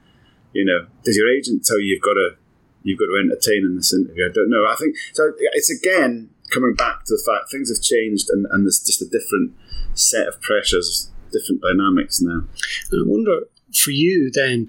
You 0.52 0.64
know, 0.64 0.86
does 1.04 1.16
your 1.16 1.30
agent 1.30 1.64
tell 1.64 1.78
you 1.78 1.94
you've 1.94 2.02
got 2.02 2.14
to 2.14 2.36
you've 2.82 2.98
got 2.98 3.06
to 3.06 3.20
entertain 3.22 3.64
in 3.64 3.76
this 3.76 3.92
interview? 3.92 4.26
I 4.26 4.32
don't 4.32 4.50
know. 4.50 4.64
I 4.66 4.76
think 4.76 4.96
so. 5.12 5.32
It's 5.52 5.70
again 5.70 6.30
coming 6.52 6.74
back 6.74 7.04
to 7.04 7.14
the 7.14 7.22
fact 7.26 7.50
things 7.50 7.70
have 7.74 7.82
changed 7.82 8.28
and, 8.30 8.46
and 8.50 8.64
there's 8.64 8.80
just 8.80 9.02
a 9.02 9.08
different 9.08 9.52
set 9.94 10.26
of 10.26 10.40
pressures, 10.40 11.10
different 11.32 11.62
dynamics 11.62 12.20
now. 12.20 12.44
And 12.90 13.04
I 13.04 13.08
wonder 13.08 13.40
for 13.74 13.90
you 13.90 14.30
then, 14.32 14.68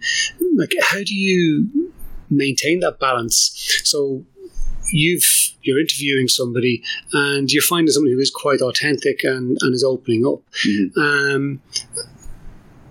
like, 0.56 0.74
how 0.82 1.04
do 1.04 1.16
you 1.16 1.92
maintain 2.30 2.80
that 2.82 3.00
balance? 3.00 3.82
So 3.84 4.26
you've 4.92 5.56
you're 5.62 5.80
interviewing 5.80 6.28
somebody 6.28 6.84
and 7.14 7.52
you're 7.52 7.62
finding 7.64 7.92
somebody 7.92 8.14
who 8.14 8.20
is 8.20 8.32
quite 8.32 8.62
authentic 8.62 9.24
and, 9.24 9.58
and 9.62 9.74
is 9.74 9.84
opening 9.84 10.26
up. 10.26 10.42
Mm-hmm. 10.66 11.00
Um, 11.00 11.62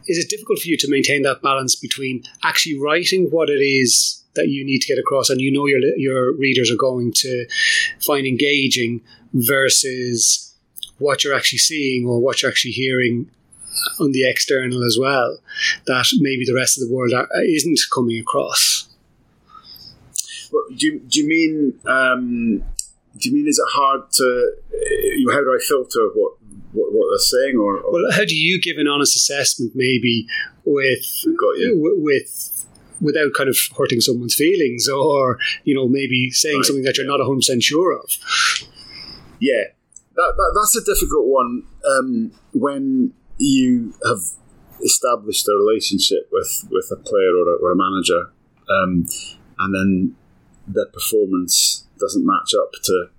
is 0.06 0.18
it 0.18 0.30
difficult 0.30 0.60
for 0.60 0.68
you 0.68 0.76
to 0.78 0.90
maintain 0.90 1.22
that 1.22 1.42
balance 1.42 1.74
between 1.74 2.24
actually 2.42 2.78
writing 2.78 3.28
what 3.30 3.50
it 3.50 3.62
is 3.62 4.17
that 4.34 4.48
you 4.48 4.64
need 4.64 4.80
to 4.80 4.88
get 4.88 4.98
across 4.98 5.30
and 5.30 5.40
you 5.40 5.50
know 5.50 5.66
your 5.66 5.80
your 5.96 6.32
readers 6.32 6.70
are 6.70 6.76
going 6.76 7.12
to 7.12 7.46
find 8.00 8.26
engaging 8.26 9.00
versus 9.32 10.54
what 10.98 11.22
you're 11.22 11.34
actually 11.34 11.58
seeing 11.58 12.06
or 12.06 12.20
what 12.20 12.42
you're 12.42 12.50
actually 12.50 12.72
hearing 12.72 13.30
on 14.00 14.12
the 14.12 14.28
external 14.28 14.84
as 14.84 14.98
well 15.00 15.38
that 15.86 16.06
maybe 16.18 16.44
the 16.44 16.54
rest 16.54 16.80
of 16.80 16.86
the 16.86 16.92
world 16.94 17.12
isn't 17.44 17.78
coming 17.92 18.18
across. 18.18 18.88
Well, 20.52 20.64
do, 20.76 20.86
you, 20.86 20.98
do 21.00 21.20
you 21.20 21.28
mean 21.28 21.78
um, 21.86 22.64
do 23.18 23.28
you 23.28 23.34
mean 23.34 23.48
is 23.48 23.58
it 23.58 23.70
hard 23.72 24.10
to 24.12 24.52
uh, 24.72 25.32
how 25.32 25.40
do 25.40 25.54
I 25.54 25.58
filter 25.66 26.08
what 26.14 26.32
what, 26.72 26.92
what 26.92 27.08
they're 27.10 27.18
saying 27.18 27.56
or, 27.56 27.78
or, 27.78 27.92
well 27.92 28.12
how 28.12 28.24
do 28.24 28.36
you 28.36 28.60
give 28.60 28.78
an 28.78 28.86
honest 28.86 29.16
assessment 29.16 29.72
maybe 29.74 30.26
with 30.64 31.24
with 31.26 32.57
without 33.00 33.32
kind 33.34 33.48
of 33.48 33.56
hurting 33.76 34.00
someone's 34.00 34.34
feelings 34.34 34.88
or 34.88 35.38
you 35.64 35.74
know 35.74 35.88
maybe 35.88 36.30
saying 36.30 36.56
right. 36.56 36.64
something 36.64 36.84
that 36.84 36.96
you're 36.96 37.06
not 37.06 37.20
100% 37.20 37.62
sure 37.62 37.96
of 37.96 38.10
yeah 39.40 39.64
that, 40.14 40.34
that 40.36 40.52
that's 40.54 40.76
a 40.76 40.84
difficult 40.84 41.26
one 41.26 41.62
um, 41.88 42.32
when 42.52 43.12
you 43.38 43.94
have 44.04 44.18
established 44.84 45.46
a 45.48 45.52
relationship 45.52 46.28
with 46.32 46.66
with 46.70 46.90
a 46.92 46.96
player 46.96 47.34
or 47.36 47.54
a, 47.54 47.56
or 47.62 47.72
a 47.72 47.76
manager 47.76 48.32
um, 48.70 49.06
and 49.58 49.74
then 49.74 50.16
their 50.66 50.86
performance 50.86 51.86
doesn't 51.98 52.26
match 52.26 52.54
up 52.54 52.70
to 52.82 53.10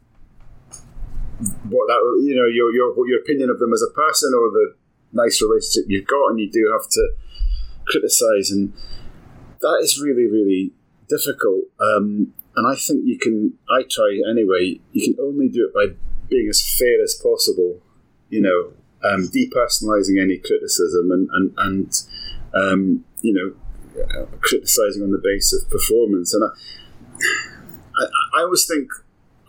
what 1.70 1.88
that 1.88 2.00
you 2.24 2.36
know 2.36 2.48
your 2.48 2.72
your 2.74 3.08
your 3.08 3.20
opinion 3.20 3.50
of 3.50 3.60
them 3.60 3.74
as 3.74 3.82
a 3.82 3.94
person 3.94 4.34
or 4.34 4.52
the 4.52 4.76
nice 5.12 5.42
relationship 5.42 5.86
you've 5.88 6.08
got, 6.08 6.30
and 6.30 6.40
you 6.40 6.50
do 6.50 6.70
have 6.72 6.90
to 6.90 7.10
criticize, 7.88 8.52
and 8.52 8.74
that 9.62 9.80
is 9.82 10.02
really 10.02 10.28
really 10.28 10.74
difficult. 11.08 11.66
Um, 11.80 12.34
and 12.56 12.68
I 12.68 12.76
think 12.76 13.02
you 13.06 13.18
can. 13.18 13.54
I 13.70 13.84
try 13.90 14.22
anyway. 14.30 14.80
You 14.92 15.14
can 15.14 15.24
only 15.24 15.50
do 15.50 15.68
it 15.68 15.74
by 15.74 15.96
being 16.30 16.48
as 16.50 16.62
fair 16.78 17.02
as 17.02 17.20
possible. 17.22 17.82
You 18.30 18.42
know, 18.42 18.74
um, 19.10 19.30
depersonalizing 19.30 20.22
any 20.22 20.38
criticism 20.38 21.12
and 21.12 21.30
and 21.32 21.54
and 21.58 22.04
um, 22.54 23.06
you 23.22 23.34
know, 23.34 24.06
criticizing 24.42 25.04
on 25.04 25.12
the 25.12 25.22
basis 25.24 25.64
of 25.64 25.70
performance. 25.70 26.34
And 26.34 26.44
I, 26.44 26.48
I, 27.98 28.40
I 28.40 28.42
always 28.44 28.66
think 28.66 28.90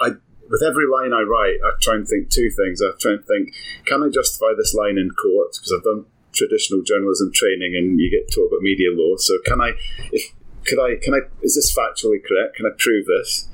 I 0.00 0.10
with 0.50 0.62
every 0.66 0.86
line 0.86 1.12
I 1.12 1.22
write, 1.22 1.58
I 1.64 1.72
try 1.80 1.94
and 1.94 2.06
think 2.06 2.28
two 2.28 2.50
things. 2.50 2.82
I 2.82 2.90
try 2.98 3.12
and 3.12 3.24
think, 3.24 3.54
can 3.86 4.02
I 4.02 4.08
justify 4.08 4.52
this 4.56 4.74
line 4.74 4.98
in 4.98 5.10
court? 5.10 5.52
Because 5.52 5.72
I've 5.72 5.84
done 5.84 6.06
traditional 6.32 6.82
journalism 6.82 7.30
training, 7.32 7.74
and 7.76 7.98
you 7.98 8.10
get 8.10 8.32
taught 8.32 8.48
about 8.48 8.62
media 8.62 8.88
law. 8.92 9.16
So 9.16 9.38
can 9.44 9.60
I, 9.60 9.72
if 10.12 10.32
could 10.64 10.78
I, 10.78 10.96
can 11.02 11.14
I, 11.14 11.20
is 11.42 11.54
this 11.54 11.74
factually 11.76 12.18
correct? 12.24 12.56
Can 12.56 12.66
I 12.66 12.70
prove 12.78 13.06
this? 13.06 13.48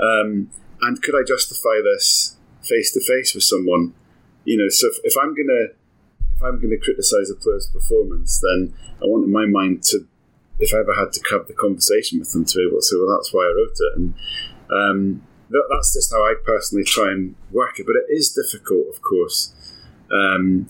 Um, 0.00 0.50
and 0.80 1.00
could 1.02 1.14
I 1.14 1.22
justify 1.26 1.80
this 1.82 2.36
face 2.62 2.92
to 2.92 3.00
face 3.00 3.34
with 3.34 3.44
someone? 3.44 3.94
You 4.44 4.58
know, 4.58 4.68
so 4.68 4.88
if, 4.88 4.96
if 5.04 5.16
I'm 5.16 5.34
gonna, 5.34 5.72
if 6.32 6.42
I'm 6.42 6.60
gonna 6.60 6.78
criticize 6.82 7.30
a 7.30 7.34
player's 7.34 7.68
performance, 7.72 8.40
then 8.40 8.74
I 9.02 9.06
want 9.06 9.24
in 9.24 9.32
my 9.32 9.46
mind 9.46 9.82
to 9.84 10.06
if 10.58 10.74
I 10.74 10.78
ever 10.78 10.94
had 10.94 11.12
to 11.12 11.20
have 11.30 11.46
the 11.48 11.52
conversation 11.52 12.18
with 12.18 12.32
them 12.32 12.44
to 12.44 12.58
be 12.58 12.66
able 12.66 12.78
to 12.78 12.82
say, 12.82 12.96
well, 12.96 13.16
that's 13.16 13.32
why 13.32 13.42
I 13.42 13.54
wrote 13.56 13.76
it. 13.78 13.96
And 13.96 14.14
um, 14.70 15.22
that, 15.50 15.64
that's 15.70 15.92
just 15.92 16.12
how 16.12 16.22
I 16.22 16.34
personally 16.44 16.84
try 16.84 17.10
and 17.10 17.34
work 17.52 17.78
it. 17.78 17.86
But 17.86 17.96
it 17.96 18.06
is 18.08 18.32
difficult, 18.32 18.86
of 18.88 19.02
course. 19.02 19.52
Um, 20.10 20.68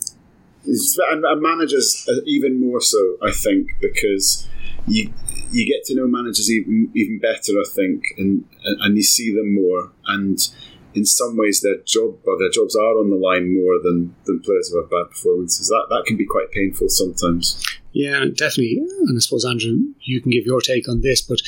and, 0.67 1.41
managers 1.41 2.07
even 2.25 2.59
more 2.59 2.81
so, 2.81 3.17
I 3.21 3.31
think, 3.31 3.71
because 3.81 4.47
you 4.87 5.13
you 5.51 5.65
get 5.65 5.85
to 5.85 5.95
know 5.95 6.07
managers 6.07 6.51
even 6.51 6.91
even 6.95 7.19
better, 7.19 7.53
I 7.59 7.65
think, 7.73 8.03
and 8.17 8.43
and 8.63 8.97
you 8.97 9.03
see 9.03 9.33
them 9.33 9.55
more, 9.55 9.91
and 10.07 10.39
in 10.93 11.05
some 11.05 11.37
ways 11.37 11.61
their 11.61 11.77
job 11.85 12.17
or 12.25 12.37
their 12.37 12.49
jobs 12.49 12.75
are 12.75 12.97
on 12.97 13.09
the 13.09 13.15
line 13.15 13.53
more 13.53 13.79
than 13.83 14.15
than 14.25 14.41
players 14.41 14.69
who 14.69 14.81
have 14.81 14.89
bad 14.89 15.09
performances. 15.09 15.67
That 15.67 15.87
that 15.89 16.05
can 16.05 16.17
be 16.17 16.25
quite 16.25 16.51
painful 16.51 16.89
sometimes. 16.89 17.63
Yeah, 17.93 18.25
definitely. 18.25 18.77
And 19.07 19.17
I 19.17 19.19
suppose, 19.19 19.45
Andrew, 19.45 19.77
you 20.01 20.21
can 20.21 20.31
give 20.31 20.45
your 20.45 20.61
take 20.61 20.87
on 20.87 21.01
this. 21.01 21.21
But 21.21 21.39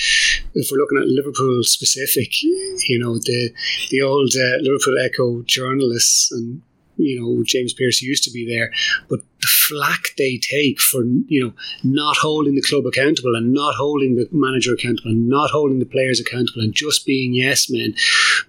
if 0.55 0.69
we're 0.71 0.79
looking 0.79 0.97
at 0.97 1.07
Liverpool 1.07 1.63
specific, 1.63 2.41
you 2.41 2.97
know, 2.97 3.15
the 3.19 3.51
the 3.91 4.01
old 4.01 4.33
uh, 4.35 4.57
Liverpool 4.61 4.97
Echo 4.99 5.43
journalists 5.43 6.31
and 6.31 6.61
you 6.99 7.19
know 7.19 7.43
James 7.43 7.73
Pearce 7.73 8.01
used 8.01 8.23
to 8.25 8.31
be 8.31 8.45
there, 8.45 8.71
but 9.09 9.21
the 9.41 9.47
flack 9.47 10.09
they 10.17 10.37
take 10.37 10.79
for 10.79 11.03
you 11.27 11.43
know 11.43 11.53
not 11.83 12.17
holding 12.17 12.55
the 12.55 12.61
club 12.61 12.85
accountable 12.85 13.35
and 13.35 13.53
not 13.53 13.75
holding 13.75 14.15
the 14.15 14.27
manager 14.31 14.73
accountable 14.73 15.11
and 15.11 15.27
not 15.27 15.51
holding 15.51 15.79
the 15.79 15.85
players 15.85 16.19
accountable 16.19 16.61
and 16.61 16.73
just 16.73 17.05
being 17.05 17.33
yes 17.33 17.69
men, 17.69 17.95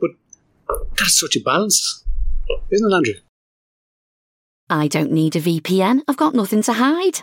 but 0.01 0.11
that's 0.99 1.19
such 1.19 1.37
a 1.37 1.41
balance, 1.41 2.05
isn't 2.71 2.93
it, 2.93 2.95
Andrew? 2.95 3.15
I 4.69 4.87
don't 4.87 5.11
need 5.11 5.35
a 5.35 5.41
VPN. 5.41 6.03
I've 6.07 6.17
got 6.17 6.35
nothing 6.35 6.63
to 6.63 6.75
hide. 6.75 7.23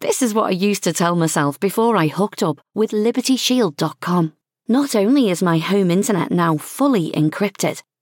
This 0.00 0.20
is 0.20 0.34
what 0.34 0.46
I 0.46 0.50
used 0.50 0.84
to 0.84 0.92
tell 0.92 1.16
myself 1.16 1.58
before 1.58 1.96
I 1.96 2.08
hooked 2.08 2.42
up 2.42 2.60
with 2.74 2.90
LibertyShield.com. 2.90 4.34
Not 4.68 4.94
only 4.94 5.30
is 5.30 5.42
my 5.42 5.58
home 5.58 5.90
internet 5.90 6.30
now 6.30 6.58
fully 6.58 7.10
encrypted, 7.12 7.82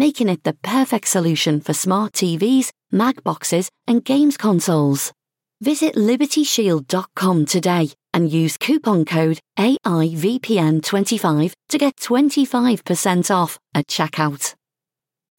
making 0.00 0.30
it 0.30 0.42
the 0.44 0.54
perfect 0.54 1.06
solution 1.06 1.60
for 1.60 1.74
smart 1.74 2.14
TVs, 2.14 2.70
mag 2.90 3.22
boxes, 3.22 3.68
and 3.86 4.02
games 4.02 4.38
consoles. 4.38 5.12
Visit 5.60 5.94
libertyshield.com 5.94 7.44
today 7.44 7.90
and 8.14 8.32
use 8.32 8.56
coupon 8.56 9.04
code 9.04 9.38
AIVPN25 9.58 11.52
to 11.68 11.76
get 11.76 11.96
25% 11.96 13.30
off 13.30 13.58
at 13.74 13.88
checkout. 13.88 14.54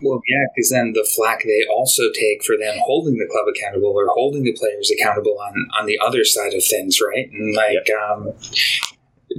Well, 0.03 0.21
yeah, 0.27 0.45
because 0.55 0.69
then 0.69 0.93
the 0.93 1.09
flack 1.15 1.41
they 1.43 1.65
also 1.67 2.03
take 2.13 2.43
for 2.43 2.55
them 2.55 2.77
holding 2.85 3.17
the 3.17 3.27
club 3.31 3.47
accountable 3.49 3.93
or 3.95 4.05
holding 4.13 4.43
the 4.43 4.53
players 4.53 4.91
accountable 4.91 5.39
on 5.39 5.53
on 5.79 5.87
the 5.87 5.97
other 5.99 6.23
side 6.23 6.53
of 6.53 6.63
things, 6.63 6.99
right? 7.01 7.29
And 7.31 7.55
like, 7.55 7.89
um, 7.89 8.33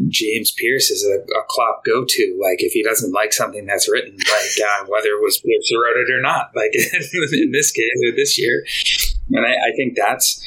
James 0.09 0.51
Pearce 0.51 0.91
is 0.91 1.05
a, 1.05 1.23
a 1.39 1.43
Klopp 1.49 1.85
go 1.85 2.05
to. 2.07 2.39
Like, 2.41 2.63
if 2.63 2.73
he 2.73 2.83
doesn't 2.83 3.13
like 3.13 3.33
something 3.33 3.67
that's 3.67 3.91
written, 3.91 4.17
like 4.17 4.61
uh, 4.61 4.87
whether 4.87 5.09
it 5.09 5.23
was 5.23 5.41
who 5.43 5.83
wrote 5.83 5.97
it 5.97 6.13
or 6.13 6.21
not, 6.21 6.51
like 6.55 6.73
in 7.33 7.53
this 7.53 7.71
case 7.71 8.01
or 8.07 8.15
this 8.15 8.39
year. 8.39 8.65
And 9.31 9.47
I, 9.47 9.51
I, 9.51 9.77
think 9.77 9.97
that's, 9.97 10.43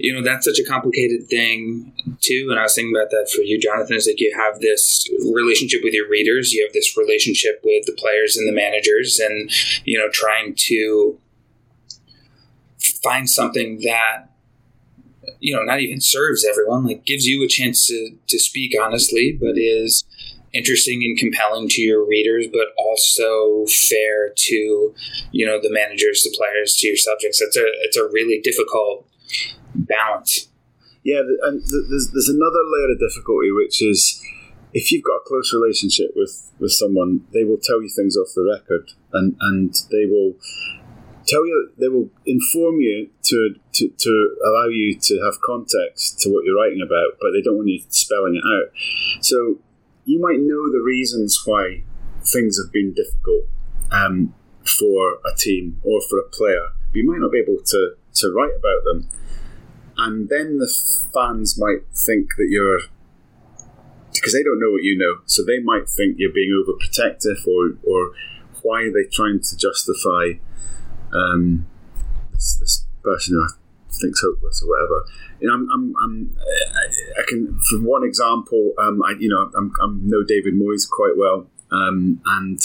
you 0.00 0.12
know, 0.12 0.22
that's 0.22 0.44
such 0.44 0.58
a 0.58 0.64
complicated 0.64 1.28
thing 1.28 1.92
too. 2.20 2.48
And 2.50 2.58
I 2.58 2.64
was 2.64 2.74
thinking 2.74 2.94
about 2.94 3.10
that 3.10 3.30
for 3.34 3.42
you, 3.42 3.58
Jonathan, 3.60 3.96
is 3.96 4.06
like 4.06 4.20
you 4.20 4.34
have 4.36 4.60
this 4.60 5.08
relationship 5.32 5.80
with 5.82 5.94
your 5.94 6.08
readers, 6.08 6.52
you 6.52 6.64
have 6.64 6.72
this 6.72 6.96
relationship 6.96 7.60
with 7.64 7.86
the 7.86 7.96
players 7.96 8.36
and 8.36 8.48
the 8.48 8.52
managers, 8.52 9.18
and, 9.18 9.50
you 9.84 9.98
know, 9.98 10.08
trying 10.12 10.54
to 10.68 11.18
find 13.02 13.30
something 13.30 13.80
that 13.84 14.28
you 15.40 15.54
know, 15.54 15.62
not 15.62 15.80
even 15.80 16.00
serves 16.00 16.44
everyone, 16.44 16.84
like 16.84 17.04
gives 17.04 17.26
you 17.26 17.44
a 17.44 17.48
chance 17.48 17.86
to, 17.86 18.10
to 18.28 18.38
speak 18.38 18.74
honestly, 18.80 19.36
but 19.38 19.54
is 19.56 20.04
interesting 20.52 21.02
and 21.02 21.18
compelling 21.18 21.68
to 21.68 21.82
your 21.82 22.06
readers, 22.06 22.46
but 22.50 22.68
also 22.78 23.66
fair 23.66 24.32
to, 24.34 24.94
you 25.32 25.46
know, 25.46 25.60
the 25.60 25.72
managers, 25.72 26.22
the 26.22 26.34
players, 26.36 26.76
to 26.76 26.88
your 26.88 26.96
subjects. 26.96 27.40
It's 27.40 27.56
a, 27.56 27.64
it's 27.82 27.96
a 27.96 28.08
really 28.08 28.40
difficult 28.40 29.06
balance. 29.74 30.48
Yeah, 31.04 31.20
and 31.42 31.62
there's, 31.62 32.10
there's 32.12 32.28
another 32.28 32.60
layer 32.72 32.92
of 32.92 32.98
difficulty, 32.98 33.50
which 33.52 33.82
is 33.82 34.22
if 34.74 34.92
you've 34.92 35.04
got 35.04 35.16
a 35.16 35.24
close 35.26 35.52
relationship 35.52 36.12
with, 36.16 36.50
with 36.58 36.72
someone, 36.72 37.24
they 37.32 37.44
will 37.44 37.58
tell 37.62 37.80
you 37.82 37.88
things 37.88 38.16
off 38.16 38.28
the 38.34 38.44
record 38.44 38.90
and, 39.12 39.36
and 39.40 39.74
they 39.90 40.06
will 40.06 40.34
tell 41.28 41.46
you 41.46 41.70
they 41.78 41.88
will 41.88 42.10
inform 42.26 42.80
you 42.80 43.10
to, 43.24 43.54
to, 43.74 43.88
to 43.88 44.36
allow 44.46 44.68
you 44.68 44.98
to 44.98 45.20
have 45.22 45.40
context 45.44 46.20
to 46.20 46.30
what 46.30 46.44
you're 46.44 46.56
writing 46.56 46.82
about, 46.82 47.18
but 47.20 47.30
they 47.32 47.42
don't 47.42 47.56
want 47.56 47.68
you 47.68 47.82
spelling 47.90 48.36
it 48.36 48.44
out. 48.44 48.72
So 49.22 49.58
you 50.04 50.20
might 50.20 50.40
know 50.40 50.72
the 50.72 50.82
reasons 50.84 51.42
why 51.44 51.84
things 52.24 52.58
have 52.58 52.72
been 52.72 52.94
difficult 52.94 53.44
um, 53.92 54.34
for 54.64 55.18
a 55.24 55.36
team 55.36 55.80
or 55.84 56.00
for 56.08 56.18
a 56.18 56.28
player, 56.28 56.72
but 56.90 56.96
you 56.96 57.06
might 57.06 57.20
not 57.20 57.30
be 57.30 57.38
able 57.38 57.62
to, 57.62 57.94
to 58.14 58.32
write 58.34 58.56
about 58.56 58.84
them. 58.84 59.08
And 59.98 60.28
then 60.28 60.58
the 60.58 60.72
fans 61.12 61.58
might 61.58 61.82
think 61.92 62.30
that 62.38 62.48
you're 62.48 62.80
because 64.12 64.32
they 64.32 64.42
don't 64.42 64.60
know 64.60 64.70
what 64.70 64.82
you 64.82 64.96
know, 64.98 65.22
so 65.26 65.44
they 65.44 65.60
might 65.60 65.88
think 65.88 66.16
you're 66.18 66.32
being 66.32 66.50
overprotective, 66.50 67.46
or 67.46 67.76
or 67.84 68.12
why 68.62 68.82
are 68.82 68.92
they 68.92 69.08
trying 69.12 69.40
to 69.40 69.56
justify 69.56 70.38
um, 71.12 71.66
this, 72.32 72.56
this, 72.60 72.84
person 73.00 73.34
who 73.34 73.44
I 73.44 73.48
think's 74.00 74.20
hopeless 74.20 74.62
or 74.62 74.68
whatever. 74.68 75.06
You 75.40 75.48
know, 75.48 75.54
I'm, 75.54 75.70
I'm, 75.70 75.96
I'm 76.02 76.36
I 77.16 77.22
can, 77.28 77.58
for 77.60 77.78
one 77.78 78.02
example, 78.04 78.72
um, 78.76 79.02
I, 79.02 79.12
you 79.18 79.28
know, 79.28 79.50
I'm, 79.56 79.72
I 79.80 79.86
know 80.02 80.24
David 80.24 80.54
Moyes 80.54 80.88
quite 80.90 81.14
well. 81.16 81.46
Um, 81.70 82.20
and 82.26 82.58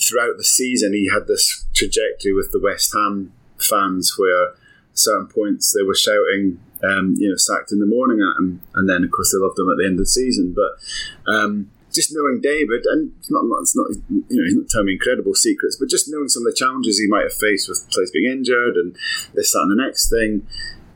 throughout 0.00 0.36
the 0.36 0.44
season, 0.44 0.94
he 0.94 1.08
had 1.12 1.26
this 1.26 1.66
trajectory 1.74 2.32
with 2.34 2.50
the 2.52 2.60
West 2.60 2.92
Ham 2.92 3.32
fans 3.58 4.14
where 4.18 4.54
certain 4.94 5.28
points 5.28 5.72
they 5.72 5.82
were 5.82 5.94
shouting, 5.94 6.60
um, 6.82 7.14
you 7.18 7.28
know, 7.28 7.36
sacked 7.36 7.72
in 7.72 7.80
the 7.80 7.86
morning 7.86 8.20
at 8.20 8.38
him, 8.40 8.60
and 8.74 8.88
then 8.88 9.04
of 9.04 9.10
course 9.10 9.32
they 9.32 9.38
loved 9.38 9.58
him 9.58 9.70
at 9.70 9.78
the 9.78 9.86
end 9.86 9.94
of 9.94 10.04
the 10.04 10.06
season. 10.06 10.54
But 10.54 11.32
um, 11.32 11.70
just 11.98 12.14
knowing 12.14 12.40
David, 12.40 12.86
and 12.86 13.10
it's 13.18 13.30
not, 13.30 13.42
it's 13.60 13.74
not, 13.74 13.90
you 14.08 14.22
know, 14.30 14.44
he's 14.46 14.54
not 14.54 14.68
telling 14.70 14.86
me 14.86 14.92
incredible 14.94 15.34
secrets, 15.34 15.76
but 15.78 15.90
just 15.90 16.06
knowing 16.08 16.28
some 16.28 16.46
of 16.46 16.52
the 16.52 16.56
challenges 16.56 16.98
he 16.98 17.08
might 17.10 17.26
have 17.26 17.34
faced 17.34 17.68
with 17.68 17.82
players 17.90 18.12
being 18.14 18.30
injured 18.30 18.76
and 18.76 18.94
this, 19.34 19.50
that, 19.52 19.66
and 19.66 19.72
the 19.74 19.82
next 19.82 20.08
thing. 20.08 20.46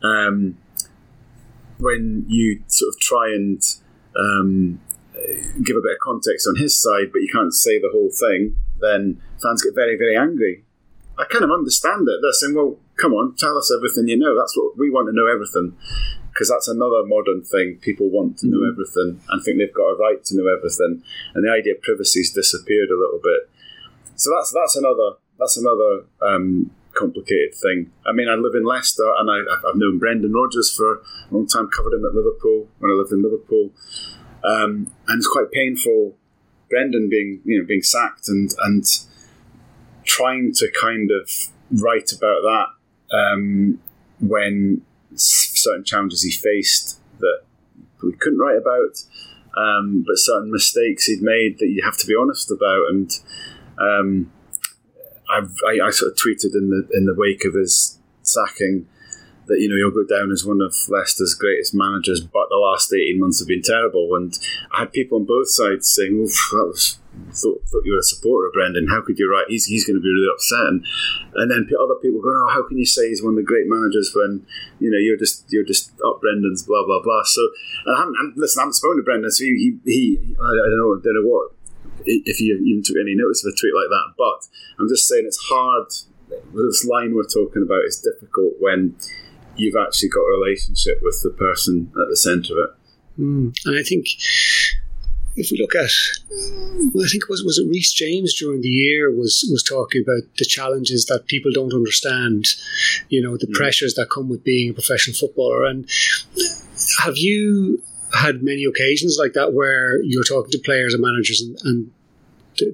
Um, 0.02 0.58
when 1.78 2.24
you 2.28 2.62
sort 2.68 2.94
of 2.94 3.00
try 3.00 3.34
and 3.34 3.60
um, 4.16 4.80
give 5.64 5.76
a 5.76 5.82
bit 5.82 5.98
of 5.98 6.00
context 6.02 6.46
on 6.46 6.54
his 6.54 6.80
side, 6.80 7.10
but 7.10 7.18
you 7.18 7.28
can't 7.32 7.52
say 7.52 7.80
the 7.80 7.90
whole 7.90 8.10
thing, 8.10 8.54
then 8.80 9.20
fans 9.42 9.62
get 9.62 9.74
very, 9.74 9.98
very 9.98 10.16
angry. 10.16 10.64
I 11.18 11.24
kind 11.24 11.44
of 11.44 11.50
understand 11.50 12.06
it. 12.08 12.22
They're 12.22 12.32
saying, 12.32 12.54
well, 12.54 12.78
come 13.00 13.12
on, 13.12 13.34
tell 13.36 13.58
us 13.58 13.72
everything 13.74 14.08
you 14.08 14.16
know. 14.16 14.38
That's 14.38 14.56
what 14.56 14.78
we 14.78 14.90
want 14.90 15.08
to 15.08 15.12
know 15.12 15.26
everything 15.26 15.76
because 16.32 16.48
that's 16.48 16.68
another 16.68 17.04
modern 17.04 17.42
thing. 17.44 17.76
People 17.80 18.08
want 18.08 18.38
to 18.38 18.46
know 18.46 18.58
mm-hmm. 18.58 18.72
everything 18.72 19.20
and 19.28 19.44
think 19.44 19.58
they've 19.58 19.74
got 19.74 19.92
a 19.92 19.96
right 19.96 20.24
to 20.24 20.36
know 20.36 20.48
everything, 20.48 21.02
and 21.34 21.44
the 21.44 21.52
idea 21.52 21.74
of 21.74 21.82
privacy's 21.82 22.32
disappeared 22.32 22.88
a 22.90 22.98
little 22.98 23.20
bit. 23.22 23.50
So 24.16 24.30
that's 24.34 24.52
that's 24.52 24.76
another 24.76 25.18
that's 25.38 25.56
another 25.56 26.06
um, 26.22 26.70
complicated 26.94 27.54
thing. 27.54 27.92
I 28.06 28.12
mean, 28.12 28.28
I 28.28 28.34
live 28.34 28.54
in 28.54 28.64
Leicester, 28.64 29.08
and 29.18 29.30
I, 29.30 29.38
have 29.66 29.76
known 29.76 29.98
Brendan 29.98 30.32
Rodgers 30.32 30.74
for 30.74 30.94
a 30.94 31.00
long 31.30 31.46
time. 31.46 31.68
Covered 31.68 31.94
him 31.94 32.04
at 32.04 32.14
Liverpool 32.14 32.68
when 32.78 32.90
I 32.90 32.94
lived 32.94 33.12
in 33.12 33.22
Liverpool, 33.22 33.70
um, 34.44 34.90
and 35.08 35.18
it's 35.18 35.28
quite 35.28 35.50
painful. 35.52 36.16
Brendan 36.70 37.10
being 37.10 37.40
you 37.44 37.60
know 37.60 37.66
being 37.66 37.82
sacked 37.82 38.28
and 38.28 38.50
and 38.64 38.84
trying 40.04 40.52
to 40.54 40.70
kind 40.80 41.10
of 41.10 41.30
write 41.70 42.12
about 42.12 42.40
that 42.42 42.66
um, 43.16 43.78
when 44.20 44.82
certain 45.62 45.84
challenges 45.84 46.22
he 46.22 46.30
faced 46.30 47.00
that 47.18 47.42
we 48.02 48.12
couldn't 48.12 48.38
write 48.38 48.58
about, 48.58 49.02
um, 49.56 50.04
but 50.06 50.16
certain 50.16 50.50
mistakes 50.50 51.06
he'd 51.06 51.22
made 51.22 51.58
that 51.58 51.68
you 51.68 51.82
have 51.84 51.96
to 51.98 52.06
be 52.06 52.14
honest 52.18 52.50
about. 52.50 52.82
And 52.90 53.10
um, 53.78 54.32
I, 55.28 55.42
I, 55.66 55.86
I, 55.86 55.90
sort 55.90 56.12
of 56.12 56.18
tweeted 56.18 56.54
in 56.54 56.70
the 56.70 56.88
in 56.92 57.06
the 57.06 57.14
wake 57.16 57.44
of 57.44 57.54
his 57.54 57.98
sacking 58.22 58.86
that 59.46 59.58
you 59.60 59.68
know 59.68 59.76
he'll 59.76 59.90
go 59.90 60.06
down 60.06 60.30
as 60.30 60.44
one 60.44 60.60
of 60.60 60.74
Leicester's 60.88 61.34
greatest 61.34 61.74
managers, 61.74 62.20
but 62.20 62.48
the 62.48 62.56
last 62.56 62.92
eighteen 62.92 63.20
months 63.20 63.40
have 63.40 63.48
been 63.48 63.62
terrible. 63.62 64.14
And 64.14 64.34
I 64.72 64.80
had 64.80 64.92
people 64.92 65.18
on 65.18 65.24
both 65.24 65.50
sides 65.50 65.90
saying, 65.90 66.12
"Oof, 66.12 66.50
that 66.52 66.66
was." 66.66 66.98
Thought, 67.32 67.64
thought 67.68 67.84
you 67.84 67.92
were 67.92 68.00
a 68.00 68.12
supporter 68.12 68.48
of 68.48 68.52
Brendan. 68.52 68.88
How 68.88 69.00
could 69.00 69.18
you 69.18 69.28
write? 69.28 69.48
He's, 69.48 69.66
he's 69.66 69.86
going 69.86 69.96
to 69.96 70.04
be 70.04 70.08
really 70.08 70.32
upset. 70.32 70.68
And, 70.68 70.84
and 71.34 71.50
then 71.50 71.68
other 71.76 71.96
people 72.00 72.20
go, 72.20 72.32
"Oh, 72.32 72.48
how 72.48 72.62
can 72.66 72.78
you 72.78 72.86
say 72.86 73.08
he's 73.08 73.22
one 73.22 73.34
of 73.34 73.40
the 73.40 73.48
great 73.48 73.68
managers 73.68 74.12
when 74.14 74.46
you 74.80 74.90
know 74.90 74.98
you're 74.98 75.16
just 75.16 75.44
you're 75.48 75.64
just 75.64 75.92
up 76.04 76.20
Brendan's 76.20 76.62
blah 76.62 76.84
blah 76.84 77.00
blah." 77.02 77.22
So, 77.24 77.40
and 77.84 77.96
I 77.96 77.98
haven't, 78.00 78.16
and 78.18 78.32
listen, 78.36 78.60
I 78.60 78.62
haven't 78.64 78.80
spoken 78.80 78.98
to 78.98 79.02
Brendan, 79.04 79.30
so 79.30 79.44
he 79.44 79.80
he, 79.84 79.92
he 79.92 80.36
I, 80.40 80.44
I 80.44 80.66
don't 80.72 80.80
know, 80.80 81.00
don't 81.00 81.20
know 81.20 81.28
what 81.28 81.52
if 82.04 82.40
you 82.40 82.56
even 82.56 82.82
took 82.84 82.96
any 82.96 83.14
notice 83.14 83.44
of 83.44 83.52
a 83.52 83.56
tweet 83.56 83.76
like 83.76 83.88
that. 83.88 84.16
But 84.16 84.48
I'm 84.78 84.88
just 84.88 85.08
saying 85.08 85.24
it's 85.26 85.40
hard. 85.48 85.88
This 86.52 86.84
line 86.84 87.14
we're 87.14 87.28
talking 87.28 87.62
about 87.62 87.84
is 87.84 88.00
difficult 88.00 88.54
when 88.58 88.96
you've 89.56 89.76
actually 89.76 90.08
got 90.08 90.20
a 90.20 90.38
relationship 90.40 91.00
with 91.02 91.20
the 91.22 91.30
person 91.30 91.92
at 91.92 92.08
the 92.08 92.16
centre 92.16 92.54
of 92.54 92.58
it. 92.58 93.20
Mm. 93.20 93.54
And 93.66 93.78
I 93.78 93.82
think 93.82 94.08
if 95.34 95.50
we 95.50 95.58
look 95.58 95.74
at, 95.74 95.90
I 95.90 97.08
think 97.08 97.24
it 97.24 97.30
was 97.30 97.42
was 97.42 97.58
it 97.58 97.68
Reece 97.68 97.92
James 97.92 98.34
during 98.34 98.60
the 98.60 98.68
year 98.68 99.10
was 99.10 99.48
was 99.50 99.62
talking 99.62 100.02
about 100.02 100.22
the 100.38 100.44
challenges 100.44 101.06
that 101.06 101.26
people 101.26 101.50
don't 101.52 101.72
understand, 101.72 102.46
you 103.08 103.22
know, 103.22 103.36
the 103.36 103.46
mm. 103.46 103.54
pressures 103.54 103.94
that 103.94 104.10
come 104.10 104.28
with 104.28 104.44
being 104.44 104.70
a 104.70 104.74
professional 104.74 105.16
footballer. 105.16 105.64
And 105.64 105.88
have 107.02 107.16
you 107.16 107.82
had 108.14 108.42
many 108.42 108.64
occasions 108.64 109.16
like 109.18 109.32
that 109.32 109.54
where 109.54 110.02
you're 110.02 110.24
talking 110.24 110.50
to 110.50 110.58
players 110.58 110.92
and 110.92 111.02
managers 111.02 111.40
and, 111.40 111.58
and 111.62 111.90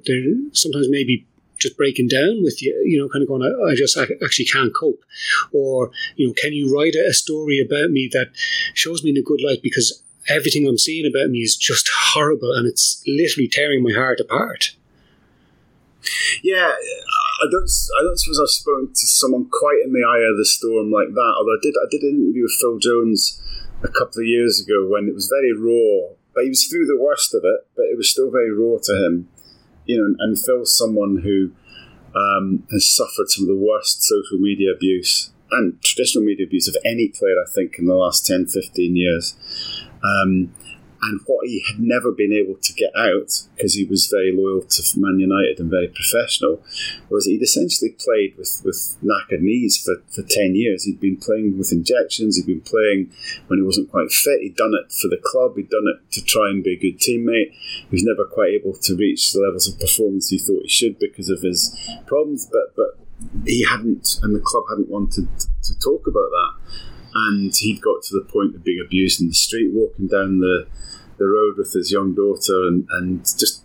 they're 0.06 0.34
sometimes 0.52 0.88
maybe 0.90 1.24
just 1.58 1.76
breaking 1.76 2.08
down 2.08 2.42
with 2.42 2.62
you, 2.62 2.80
you 2.84 2.98
know, 2.98 3.08
kind 3.08 3.22
of 3.22 3.28
going, 3.28 3.42
I, 3.42 3.70
I 3.70 3.74
just 3.74 3.96
I 3.96 4.06
actually 4.24 4.46
can't 4.46 4.74
cope. 4.74 5.02
Or, 5.52 5.90
you 6.16 6.26
know, 6.26 6.34
can 6.34 6.52
you 6.52 6.74
write 6.74 6.94
a 6.94 7.12
story 7.12 7.60
about 7.60 7.90
me 7.90 8.08
that 8.12 8.28
shows 8.74 9.04
me 9.04 9.10
in 9.10 9.16
a 9.16 9.22
good 9.22 9.40
light 9.44 9.62
because 9.62 10.02
everything 10.28 10.66
I'm 10.66 10.78
seeing 10.78 11.06
about 11.06 11.30
me 11.30 11.38
is 11.38 11.56
just 11.56 11.88
horrible 11.92 12.52
and 12.52 12.66
it's 12.66 13.02
literally 13.06 13.48
tearing 13.48 13.82
my 13.82 13.92
heart 13.92 14.20
apart. 14.20 14.74
Yeah, 16.42 16.72
I 16.72 17.46
don't. 17.50 17.68
I 17.68 18.02
don't 18.02 18.18
suppose 18.18 18.40
I've 18.40 18.48
spoken 18.48 18.88
to 18.94 19.06
someone 19.06 19.48
quite 19.50 19.82
in 19.84 19.92
the 19.92 20.06
eye 20.06 20.30
of 20.30 20.38
the 20.38 20.46
storm 20.46 20.90
like 20.90 21.12
that. 21.12 21.34
Although 21.36 21.58
I 21.58 21.60
did. 21.60 21.74
I 21.74 21.88
did 21.90 22.02
an 22.02 22.22
interview 22.22 22.44
with 22.44 22.56
Phil 22.60 22.78
Jones 22.78 23.42
a 23.82 23.88
couple 23.88 24.22
of 24.22 24.26
years 24.26 24.60
ago 24.60 24.86
when 24.88 25.08
it 25.08 25.14
was 25.14 25.28
very 25.28 25.52
raw, 25.52 26.14
but 26.34 26.44
he 26.44 26.48
was 26.48 26.66
through 26.66 26.86
the 26.86 26.98
worst 26.98 27.34
of 27.34 27.42
it. 27.44 27.66
But 27.76 27.86
it 27.86 27.96
was 27.96 28.08
still 28.08 28.30
very 28.30 28.52
raw 28.52 28.78
to 28.82 28.92
him 28.94 29.28
you 29.88 29.96
know, 29.96 30.14
and, 30.20 30.38
Phil's 30.38 30.76
someone 30.76 31.22
who 31.24 31.50
um, 32.14 32.62
has 32.70 32.94
suffered 32.94 33.28
some 33.28 33.44
of 33.44 33.48
the 33.48 33.56
worst 33.56 34.02
social 34.02 34.38
media 34.38 34.70
abuse 34.72 35.32
and 35.50 35.82
traditional 35.82 36.22
media 36.22 36.46
abuse 36.46 36.68
of 36.68 36.76
any 36.84 37.08
player, 37.08 37.36
I 37.42 37.50
think, 37.52 37.76
in 37.78 37.86
the 37.86 37.94
last 37.94 38.26
10, 38.26 38.46
15 38.46 38.94
years. 38.94 39.34
Um, 40.02 40.52
And 41.00 41.20
what 41.26 41.46
he 41.46 41.62
had 41.66 41.78
never 41.78 42.10
been 42.10 42.32
able 42.32 42.56
to 42.56 42.72
get 42.72 42.90
out, 42.96 43.30
because 43.54 43.74
he 43.74 43.84
was 43.84 44.08
very 44.08 44.32
loyal 44.34 44.62
to 44.62 44.82
Man 44.96 45.20
United 45.20 45.60
and 45.60 45.70
very 45.70 45.86
professional, 45.86 46.60
was 47.08 47.26
he'd 47.26 47.42
essentially 47.42 47.90
played 47.90 48.36
with, 48.36 48.60
with 48.64 48.96
knackered 49.02 49.40
knees 49.40 49.78
for, 49.78 50.02
for 50.10 50.22
10 50.22 50.56
years. 50.56 50.84
He'd 50.84 51.00
been 51.00 51.16
playing 51.16 51.56
with 51.56 51.70
injections, 51.70 52.36
he'd 52.36 52.46
been 52.46 52.62
playing 52.62 53.12
when 53.46 53.60
he 53.60 53.64
wasn't 53.64 53.90
quite 53.90 54.10
fit, 54.10 54.42
he'd 54.42 54.56
done 54.56 54.74
it 54.74 54.90
for 54.90 55.06
the 55.06 55.22
club, 55.22 55.56
he'd 55.56 55.70
done 55.70 55.86
it 55.86 56.10
to 56.12 56.24
try 56.24 56.50
and 56.50 56.64
be 56.64 56.72
a 56.74 56.78
good 56.78 56.98
teammate. 56.98 57.54
He 57.54 57.94
was 57.94 58.02
never 58.02 58.24
quite 58.24 58.50
able 58.50 58.74
to 58.74 58.96
reach 58.96 59.32
the 59.32 59.40
levels 59.40 59.68
of 59.68 59.78
performance 59.78 60.30
he 60.30 60.38
thought 60.38 60.62
he 60.62 60.68
should 60.68 60.98
because 60.98 61.28
of 61.28 61.42
his 61.42 61.76
problems, 62.06 62.50
but, 62.50 62.74
but 62.74 62.98
he 63.46 63.64
hadn't, 63.64 64.18
and 64.22 64.34
the 64.34 64.40
club 64.40 64.64
hadn't 64.68 64.88
wanted 64.88 65.28
to, 65.38 65.46
to 65.62 65.78
talk 65.78 66.06
about 66.08 66.30
that 66.30 66.88
and 67.26 67.52
he'd 67.54 67.82
got 67.82 68.02
to 68.04 68.14
the 68.14 68.28
point 68.30 68.54
of 68.54 68.64
being 68.64 68.82
abused 68.84 69.20
in 69.20 69.28
the 69.28 69.34
street, 69.34 69.72
walking 69.72 70.06
down 70.06 70.40
the 70.40 70.66
the 71.18 71.26
road 71.26 71.56
with 71.58 71.72
his 71.72 71.90
young 71.90 72.14
daughter, 72.14 72.66
and, 72.68 72.86
and 72.90 73.20
just 73.22 73.64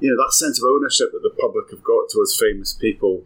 you 0.00 0.10
know 0.10 0.16
that 0.22 0.32
sense 0.32 0.58
of 0.58 0.68
ownership 0.68 1.12
that 1.12 1.22
the 1.22 1.34
public 1.40 1.70
have 1.70 1.82
got 1.82 2.10
towards 2.10 2.36
famous 2.38 2.74
people, 2.74 3.24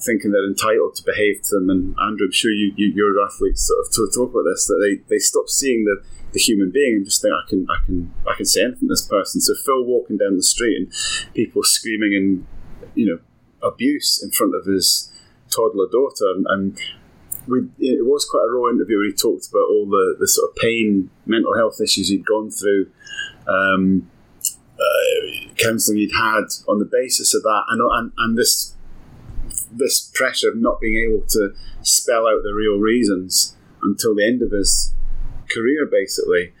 thinking 0.00 0.30
they're 0.30 0.46
entitled 0.46 0.94
to 0.96 1.02
behave 1.04 1.42
to 1.42 1.56
them. 1.56 1.70
And 1.70 1.94
Andrew, 2.00 2.26
I'm 2.26 2.32
sure 2.32 2.50
you, 2.50 2.72
you 2.76 2.92
your 2.94 3.20
athletes 3.24 3.70
sort 3.90 4.08
of 4.08 4.14
talk 4.14 4.30
about 4.30 4.48
this 4.50 4.66
that 4.66 4.80
they, 4.80 5.02
they 5.08 5.18
stop 5.18 5.48
seeing 5.48 5.84
the, 5.84 6.02
the 6.32 6.40
human 6.40 6.70
being 6.70 6.96
and 6.96 7.04
just 7.04 7.22
think 7.22 7.34
I 7.34 7.48
can 7.48 7.66
I 7.68 7.84
can 7.84 8.14
I 8.28 8.34
can 8.36 8.46
say 8.46 8.62
anything 8.62 8.88
to 8.88 8.92
this 8.92 9.06
person. 9.06 9.40
So 9.40 9.54
Phil 9.64 9.84
walking 9.84 10.16
down 10.16 10.36
the 10.36 10.42
street 10.42 10.76
and 10.76 10.92
people 11.34 11.62
screaming 11.62 12.14
and 12.14 12.46
you 12.94 13.06
know 13.06 13.18
abuse 13.66 14.22
in 14.22 14.30
front 14.30 14.54
of 14.54 14.66
his 14.66 15.10
toddler 15.50 15.86
daughter 15.90 16.30
and, 16.34 16.46
and 16.48 16.80
we, 17.46 17.68
it 17.78 18.06
was 18.06 18.24
quite 18.24 18.44
a 18.48 18.52
raw 18.52 18.70
interview 18.70 18.98
where 18.98 19.06
he 19.06 19.12
talked 19.12 19.48
about 19.48 19.68
all 19.70 19.86
the, 19.86 20.16
the 20.18 20.28
sort 20.28 20.50
of 20.50 20.56
pain, 20.56 21.10
mental 21.26 21.56
health 21.56 21.80
issues 21.80 22.08
he'd 22.08 22.26
gone 22.26 22.50
through, 22.50 22.90
um, 23.48 24.10
uh, 24.78 25.52
counselling 25.56 25.98
he'd 25.98 26.12
had 26.12 26.44
on 26.68 26.78
the 26.78 26.88
basis 26.90 27.34
of 27.34 27.42
that, 27.42 27.64
and, 27.68 27.80
and, 27.80 28.12
and 28.18 28.38
this 28.38 28.74
this 29.74 30.10
pressure 30.14 30.50
of 30.50 30.56
not 30.56 30.80
being 30.80 30.96
able 31.08 31.26
to 31.26 31.54
spell 31.80 32.26
out 32.26 32.42
the 32.42 32.52
real 32.52 32.78
reasons 32.78 33.56
until 33.82 34.14
the 34.14 34.26
end 34.26 34.42
of 34.42 34.50
his 34.50 34.94
career, 35.50 35.88
basically. 35.90 36.52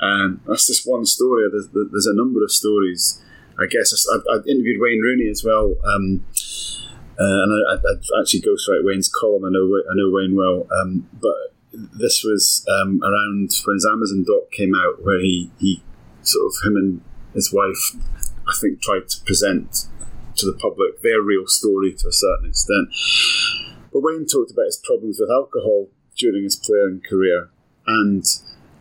Um, 0.00 0.40
that's 0.46 0.66
just 0.66 0.88
one 0.88 1.04
story. 1.04 1.48
There's, 1.50 1.68
there's, 1.72 2.06
a 2.06 2.14
number 2.14 2.42
of 2.42 2.50
stories. 2.50 3.20
I 3.60 3.66
guess 3.66 3.92
I, 4.12 4.16
I 4.32 4.36
interviewed 4.48 4.80
Wayne 4.80 5.00
Rooney 5.00 5.28
as 5.28 5.44
well. 5.44 5.76
Um, 5.84 6.24
uh, 7.22 7.42
and 7.42 7.66
I, 7.68 7.74
I, 7.74 8.20
actually 8.20 8.40
ghostwrite 8.40 8.84
Wayne's 8.84 9.08
column. 9.08 9.44
I 9.44 9.50
know 9.50 9.70
I 9.88 9.94
know 9.94 10.10
Wayne 10.10 10.34
well, 10.34 10.66
um, 10.82 11.08
but 11.12 11.54
this 11.72 12.24
was 12.24 12.66
um, 12.68 13.00
around 13.02 13.50
when 13.64 13.76
his 13.76 13.86
Amazon 13.86 14.24
doc 14.26 14.50
came 14.50 14.74
out, 14.74 15.04
where 15.04 15.20
he 15.20 15.50
he 15.60 15.82
sort 16.22 16.46
of 16.46 16.66
him 16.66 16.76
and 16.76 17.00
his 17.32 17.52
wife, 17.52 17.94
I 18.48 18.54
think, 18.60 18.82
tried 18.82 19.08
to 19.08 19.24
present 19.24 19.86
to 20.36 20.46
the 20.46 20.52
public 20.54 21.02
their 21.02 21.22
real 21.22 21.46
story 21.46 21.94
to 21.94 22.08
a 22.08 22.12
certain 22.12 22.48
extent. 22.48 22.88
But 23.92 24.00
Wayne 24.00 24.26
talked 24.26 24.50
about 24.50 24.66
his 24.66 24.82
problems 24.82 25.18
with 25.20 25.30
alcohol 25.30 25.88
during 26.16 26.42
his 26.42 26.56
playing 26.56 27.02
career 27.08 27.50
and 27.86 28.24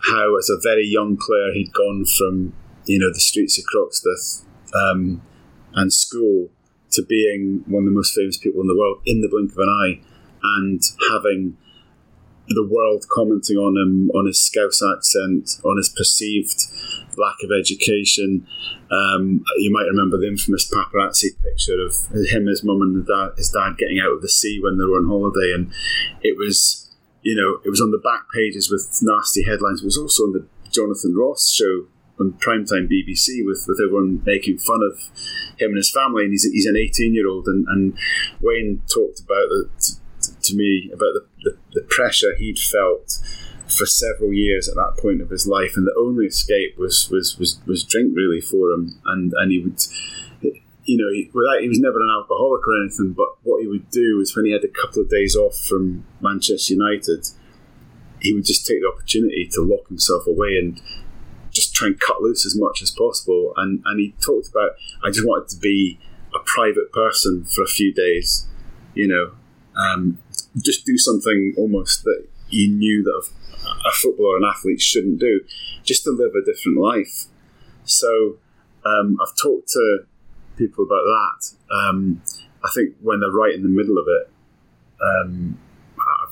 how, 0.09 0.35
as 0.37 0.49
a 0.49 0.59
very 0.61 0.87
young 0.87 1.15
player, 1.17 1.53
he'd 1.53 1.73
gone 1.73 2.05
from 2.17 2.53
you 2.85 2.97
know 2.97 3.13
the 3.13 3.19
streets 3.19 3.59
of 3.59 3.65
Croxteth 3.69 4.45
um, 4.73 5.21
and 5.75 5.93
school 5.93 6.49
to 6.91 7.03
being 7.03 7.63
one 7.67 7.83
of 7.83 7.89
the 7.89 7.95
most 7.95 8.15
famous 8.15 8.37
people 8.37 8.61
in 8.61 8.67
the 8.67 8.77
world 8.77 9.01
in 9.05 9.21
the 9.21 9.29
blink 9.29 9.51
of 9.51 9.57
an 9.57 9.69
eye 9.69 10.01
and 10.43 10.81
having 11.11 11.57
the 12.47 12.67
world 12.67 13.05
commenting 13.09 13.57
on 13.57 13.77
him, 13.77 14.09
on 14.11 14.25
his 14.25 14.41
Scouse 14.41 14.81
accent, 14.83 15.61
on 15.63 15.77
his 15.77 15.89
perceived 15.89 16.65
lack 17.17 17.37
of 17.43 17.51
education. 17.57 18.47
Um, 18.91 19.43
you 19.57 19.71
might 19.71 19.87
remember 19.87 20.17
the 20.17 20.27
infamous 20.27 20.69
paparazzi 20.69 21.41
picture 21.41 21.79
of 21.79 21.95
him, 22.27 22.47
his 22.47 22.63
mum, 22.63 22.81
and 22.81 23.05
dad, 23.05 23.37
his 23.37 23.49
dad 23.49 23.77
getting 23.77 23.99
out 23.99 24.11
of 24.11 24.21
the 24.21 24.29
sea 24.29 24.59
when 24.61 24.77
they 24.77 24.85
were 24.85 24.97
on 24.97 25.07
holiday, 25.07 25.53
and 25.53 25.71
it 26.21 26.37
was, 26.37 26.89
you 27.21 27.35
know, 27.35 27.61
it 27.63 27.69
was 27.69 27.81
on 27.81 27.91
the 27.91 27.97
back 27.97 28.25
pages 28.33 28.69
with 28.69 28.99
nasty 29.01 29.43
headlines. 29.43 29.81
It 29.81 29.85
was 29.85 29.97
also 29.97 30.23
on 30.23 30.33
the 30.33 30.45
Jonathan 30.71 31.15
Ross 31.15 31.49
show 31.49 31.87
on 32.19 32.33
primetime 32.33 32.87
BBC 32.91 33.45
with, 33.45 33.65
with 33.67 33.79
everyone 33.83 34.21
making 34.25 34.57
fun 34.57 34.81
of 34.83 34.99
him 35.57 35.69
and 35.69 35.77
his 35.77 35.91
family. 35.91 36.23
And 36.23 36.31
he's, 36.31 36.43
he's 36.43 36.65
an 36.65 36.77
18 36.77 37.13
year 37.13 37.27
old. 37.27 37.47
And, 37.47 37.65
and 37.67 37.97
Wayne 38.39 38.81
talked 38.93 39.19
about 39.19 39.47
it 39.51 39.91
to 40.43 40.55
me 40.55 40.89
about 40.93 41.13
the, 41.13 41.25
the, 41.43 41.57
the 41.73 41.81
pressure 41.81 42.35
he'd 42.35 42.59
felt 42.59 43.19
for 43.71 43.85
several 43.85 44.33
years 44.33 44.67
at 44.67 44.75
that 44.75 44.97
point 44.99 45.21
of 45.21 45.29
his 45.29 45.47
life, 45.47 45.73
and 45.75 45.87
the 45.87 45.95
only 45.97 46.25
escape 46.25 46.77
was 46.77 47.09
was 47.09 47.37
was, 47.39 47.59
was 47.65 47.83
drink 47.83 48.13
really 48.15 48.41
for 48.41 48.71
him, 48.71 48.99
and 49.05 49.33
and 49.37 49.51
he 49.51 49.59
would. 49.59 49.79
You 50.83 50.97
know, 50.97 51.13
he, 51.13 51.29
without, 51.31 51.61
he 51.61 51.69
was 51.69 51.79
never 51.79 52.01
an 52.01 52.09
alcoholic 52.09 52.67
or 52.67 52.81
anything, 52.81 53.13
but 53.13 53.27
what 53.43 53.61
he 53.61 53.67
would 53.67 53.91
do 53.91 54.19
is 54.19 54.35
when 54.35 54.45
he 54.45 54.51
had 54.51 54.63
a 54.63 54.67
couple 54.67 55.03
of 55.03 55.09
days 55.09 55.35
off 55.35 55.55
from 55.55 56.03
Manchester 56.19 56.73
United, 56.73 57.27
he 58.19 58.33
would 58.33 58.45
just 58.45 58.65
take 58.65 58.81
the 58.81 58.91
opportunity 58.91 59.47
to 59.53 59.61
lock 59.61 59.87
himself 59.87 60.25
away 60.25 60.57
and 60.57 60.81
just 61.51 61.75
try 61.75 61.87
and 61.87 61.99
cut 61.99 62.21
loose 62.21 62.45
as 62.45 62.57
much 62.57 62.81
as 62.81 62.91
possible. 62.91 63.53
And, 63.57 63.81
and 63.85 63.99
he 63.99 64.13
talked 64.21 64.49
about, 64.49 64.71
I 65.03 65.09
just 65.09 65.25
wanted 65.25 65.49
to 65.49 65.57
be 65.57 65.99
a 66.33 66.39
private 66.45 66.91
person 66.91 67.45
for 67.45 67.63
a 67.63 67.67
few 67.67 67.93
days, 67.93 68.47
you 68.93 69.07
know, 69.07 69.31
um, 69.75 70.17
just 70.57 70.85
do 70.85 70.97
something 70.97 71.53
almost 71.57 72.03
that 72.03 72.27
you 72.49 72.69
knew 72.69 73.03
that 73.03 73.29
a 73.85 73.91
footballer, 73.91 74.37
an 74.37 74.43
athlete 74.43 74.81
shouldn't 74.81 75.19
do, 75.19 75.41
just 75.83 76.03
to 76.03 76.11
live 76.11 76.33
a 76.35 76.43
different 76.43 76.77
life. 76.77 77.25
So 77.83 78.37
um, 78.85 79.17
I've 79.21 79.35
talked 79.41 79.69
to 79.69 80.05
people 80.57 80.85
about 80.85 81.03
that. 81.03 81.75
Um, 81.75 82.21
I 82.63 82.69
think 82.73 82.95
when 83.01 83.19
they're 83.19 83.31
right 83.31 83.53
in 83.53 83.63
the 83.63 83.69
middle 83.69 83.97
of 83.97 84.05
it, 84.07 84.29
um, 85.01 85.59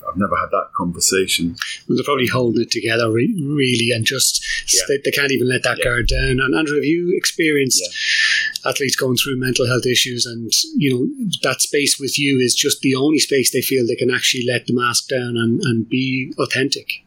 I've 0.09 0.17
never 0.17 0.35
had 0.35 0.49
that 0.51 0.69
conversation. 0.75 1.55
Well, 1.87 1.95
they're 1.95 2.03
probably 2.03 2.27
holding 2.27 2.61
it 2.61 2.71
together, 2.71 3.11
re- 3.11 3.33
really, 3.41 3.91
and 3.91 4.05
just 4.05 4.45
yeah. 4.73 4.81
they, 4.87 4.97
they, 5.03 5.11
can't 5.11 5.31
even 5.31 5.47
let 5.47 5.63
that 5.63 5.77
yeah. 5.79 5.83
guard 5.85 6.07
down. 6.07 6.39
And 6.39 6.55
Andrew, 6.55 6.77
have 6.77 6.85
you 6.85 7.15
experienced 7.15 7.81
yeah. 7.81 8.69
athletes 8.69 8.95
going 8.95 9.17
through 9.17 9.37
mental 9.37 9.67
health 9.67 9.85
issues, 9.85 10.25
and 10.25 10.51
you 10.75 10.93
know 10.93 11.27
that 11.43 11.61
space 11.61 11.99
with 11.99 12.17
you 12.17 12.39
is 12.39 12.55
just 12.55 12.81
the 12.81 12.95
only 12.95 13.19
space 13.19 13.51
they 13.51 13.61
feel 13.61 13.85
they 13.85 13.95
can 13.95 14.11
actually 14.13 14.45
let 14.45 14.67
the 14.67 14.73
mask 14.73 15.09
down 15.09 15.37
and, 15.37 15.61
and 15.61 15.87
be 15.89 16.33
authentic? 16.39 17.03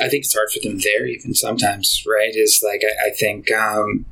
I 0.00 0.08
think 0.08 0.24
it's 0.24 0.34
hard 0.34 0.50
for 0.50 0.60
them 0.60 0.78
there, 0.78 1.06
even 1.06 1.34
sometimes, 1.34 2.04
right? 2.06 2.34
Is 2.34 2.62
like 2.66 2.82
I, 2.84 3.08
I 3.08 3.10
think 3.10 3.50
um, 3.52 4.06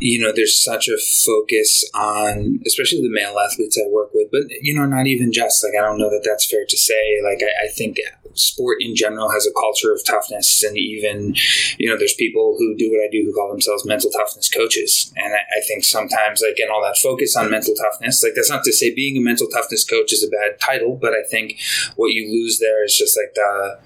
you 0.00 0.20
know, 0.20 0.32
there's 0.34 0.62
such 0.62 0.88
a 0.88 0.96
focus 1.26 1.88
on, 1.94 2.60
especially 2.66 3.02
the 3.02 3.10
male 3.10 3.36
athletes 3.38 3.78
I 3.78 3.88
work 3.90 4.10
with, 4.14 4.30
but, 4.30 4.42
you 4.60 4.74
know, 4.74 4.86
not 4.86 5.06
even 5.06 5.32
just 5.32 5.64
like, 5.64 5.74
I 5.78 5.84
don't 5.84 5.98
know 5.98 6.10
that 6.10 6.22
that's 6.24 6.48
fair 6.48 6.64
to 6.68 6.76
say. 6.76 7.20
Like, 7.22 7.42
I, 7.42 7.66
I 7.66 7.68
think 7.68 7.98
sport 8.34 8.78
in 8.80 8.94
general 8.94 9.30
has 9.30 9.46
a 9.46 9.52
culture 9.52 9.92
of 9.92 10.00
toughness. 10.06 10.62
And 10.62 10.78
even, 10.78 11.34
you 11.78 11.88
know, 11.88 11.96
there's 11.98 12.14
people 12.14 12.56
who 12.58 12.76
do 12.76 12.90
what 12.90 13.04
I 13.04 13.08
do 13.10 13.22
who 13.24 13.32
call 13.32 13.50
themselves 13.50 13.84
mental 13.84 14.10
toughness 14.10 14.48
coaches. 14.48 15.12
And 15.16 15.34
I, 15.34 15.38
I 15.38 15.60
think 15.66 15.84
sometimes, 15.84 16.42
like, 16.46 16.60
in 16.60 16.68
all 16.70 16.82
that 16.82 16.98
focus 16.98 17.36
on 17.36 17.50
mental 17.50 17.74
toughness, 17.74 18.22
like, 18.22 18.34
that's 18.36 18.50
not 18.50 18.64
to 18.64 18.72
say 18.72 18.94
being 18.94 19.16
a 19.16 19.20
mental 19.20 19.48
toughness 19.48 19.84
coach 19.84 20.12
is 20.12 20.22
a 20.22 20.28
bad 20.30 20.60
title, 20.60 20.96
but 21.00 21.12
I 21.12 21.22
think 21.28 21.58
what 21.96 22.12
you 22.12 22.30
lose 22.30 22.58
there 22.58 22.84
is 22.84 22.96
just 22.96 23.18
like 23.18 23.34
the, 23.34 23.80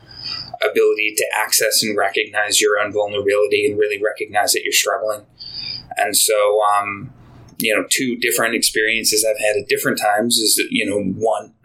ability 0.71 1.13
to 1.17 1.27
access 1.35 1.83
and 1.83 1.97
recognize 1.97 2.61
your 2.61 2.79
own 2.79 2.93
vulnerability 2.93 3.67
and 3.67 3.77
really 3.77 4.01
recognize 4.01 4.53
that 4.53 4.63
you're 4.63 4.73
struggling 4.73 5.27
and 5.97 6.17
so, 6.17 6.61
um, 6.63 7.13
you 7.59 7.75
know, 7.75 7.85
two 7.91 8.17
different 8.17 8.55
experiences 8.55 9.25
I've 9.29 9.39
had 9.39 9.57
at 9.57 9.69
different 9.69 9.99
times 10.01 10.39
is, 10.39 10.61
you 10.71 10.89
know, 10.89 11.01
one, 11.01 11.55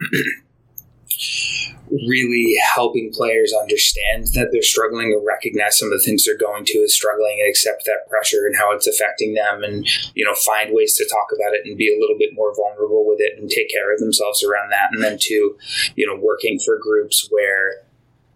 really 2.06 2.54
helping 2.74 3.10
players 3.12 3.52
understand 3.58 4.26
that 4.34 4.48
they're 4.52 4.62
struggling 4.62 5.12
or 5.12 5.24
recognize 5.26 5.78
some 5.78 5.90
of 5.90 5.98
the 5.98 6.04
things 6.04 6.24
they're 6.24 6.36
going 6.36 6.64
to 6.64 6.78
is 6.78 6.94
struggling 6.94 7.38
and 7.40 7.48
accept 7.48 7.84
that 7.86 8.08
pressure 8.08 8.46
and 8.46 8.56
how 8.56 8.72
it's 8.72 8.86
affecting 8.86 9.34
them 9.34 9.62
and 9.62 9.86
you 10.14 10.24
know 10.24 10.34
find 10.34 10.74
ways 10.74 10.94
to 10.94 11.08
talk 11.08 11.28
about 11.34 11.54
it 11.54 11.62
and 11.64 11.78
be 11.78 11.92
a 11.92 11.98
little 11.98 12.18
bit 12.18 12.30
more 12.34 12.54
vulnerable 12.54 13.06
with 13.06 13.20
it 13.20 13.38
and 13.38 13.48
take 13.48 13.70
care 13.70 13.92
of 13.92 14.00
themselves 14.00 14.42
around 14.44 14.70
that. 14.70 14.90
And 14.92 15.02
then 15.02 15.16
two 15.20 15.56
you 15.96 16.06
know 16.06 16.20
working 16.20 16.58
for 16.58 16.78
groups 16.78 17.26
where 17.30 17.84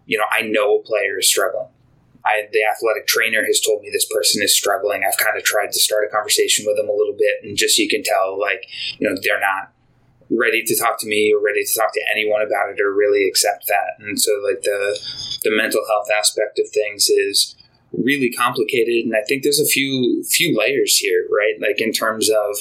you 0.05 0.17
know 0.17 0.25
I 0.31 0.41
know 0.41 0.79
a 0.79 0.83
player 0.83 1.19
is 1.19 1.29
struggling 1.29 1.69
I, 2.25 2.47
the 2.51 2.63
athletic 2.63 3.07
trainer 3.07 3.43
has 3.45 3.59
told 3.59 3.81
me 3.81 3.89
this 3.91 4.07
person 4.09 4.41
is 4.41 4.55
struggling. 4.55 5.03
I've 5.03 5.17
kind 5.17 5.37
of 5.37 5.43
tried 5.43 5.71
to 5.71 5.79
start 5.79 6.05
a 6.05 6.11
conversation 6.11 6.65
with 6.65 6.77
them 6.77 6.89
a 6.89 6.93
little 6.93 7.15
bit, 7.17 7.43
and 7.43 7.57
just 7.57 7.77
you 7.77 7.89
can 7.89 8.03
tell, 8.03 8.39
like, 8.39 8.65
you 8.97 9.09
know, 9.09 9.15
they're 9.21 9.39
not 9.39 9.73
ready 10.31 10.63
to 10.63 10.75
talk 10.79 10.99
to 10.99 11.07
me 11.07 11.33
or 11.33 11.43
ready 11.43 11.63
to 11.63 11.79
talk 11.79 11.93
to 11.93 12.01
anyone 12.11 12.41
about 12.41 12.71
it 12.71 12.81
or 12.81 12.93
really 12.93 13.27
accept 13.27 13.67
that. 13.67 13.99
And 13.99 14.19
so, 14.19 14.31
like, 14.43 14.61
the 14.63 14.99
the 15.43 15.51
mental 15.55 15.81
health 15.87 16.07
aspect 16.17 16.59
of 16.59 16.69
things 16.69 17.09
is 17.09 17.55
really 17.91 18.31
complicated, 18.31 19.05
and 19.05 19.13
I 19.15 19.23
think 19.27 19.43
there's 19.43 19.59
a 19.59 19.65
few 19.65 20.23
few 20.23 20.57
layers 20.57 20.97
here, 20.97 21.27
right? 21.29 21.59
Like 21.59 21.81
in 21.81 21.91
terms 21.91 22.29
of 22.29 22.57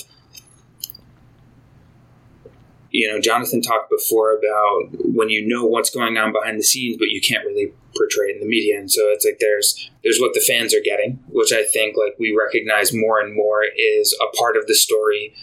you 2.92 3.08
know, 3.08 3.18
Jonathan 3.18 3.62
talked 3.62 3.90
before 3.90 4.36
about 4.36 4.90
when 5.00 5.30
you 5.30 5.46
know 5.46 5.64
what's 5.64 5.88
going 5.88 6.18
on 6.18 6.32
behind 6.32 6.58
the 6.58 6.62
scenes, 6.62 6.98
but 6.98 7.08
you 7.08 7.22
can't 7.22 7.44
really 7.46 7.72
portray 7.96 8.26
it 8.26 8.36
in 8.36 8.40
the 8.40 8.46
media. 8.46 8.78
And 8.78 8.90
so 8.90 9.02
it's 9.06 9.24
like 9.24 9.38
there's 9.40 9.90
there's 10.04 10.20
what 10.20 10.34
the 10.34 10.44
fans 10.46 10.74
are 10.74 10.84
getting, 10.84 11.18
which 11.28 11.52
I 11.52 11.64
think 11.64 11.96
like 11.96 12.16
we 12.18 12.36
recognize 12.38 12.92
more 12.92 13.18
and 13.18 13.34
more 13.34 13.64
is 13.64 14.16
a 14.20 14.36
part 14.36 14.58
of 14.58 14.66
the 14.66 14.74
story 14.74 15.34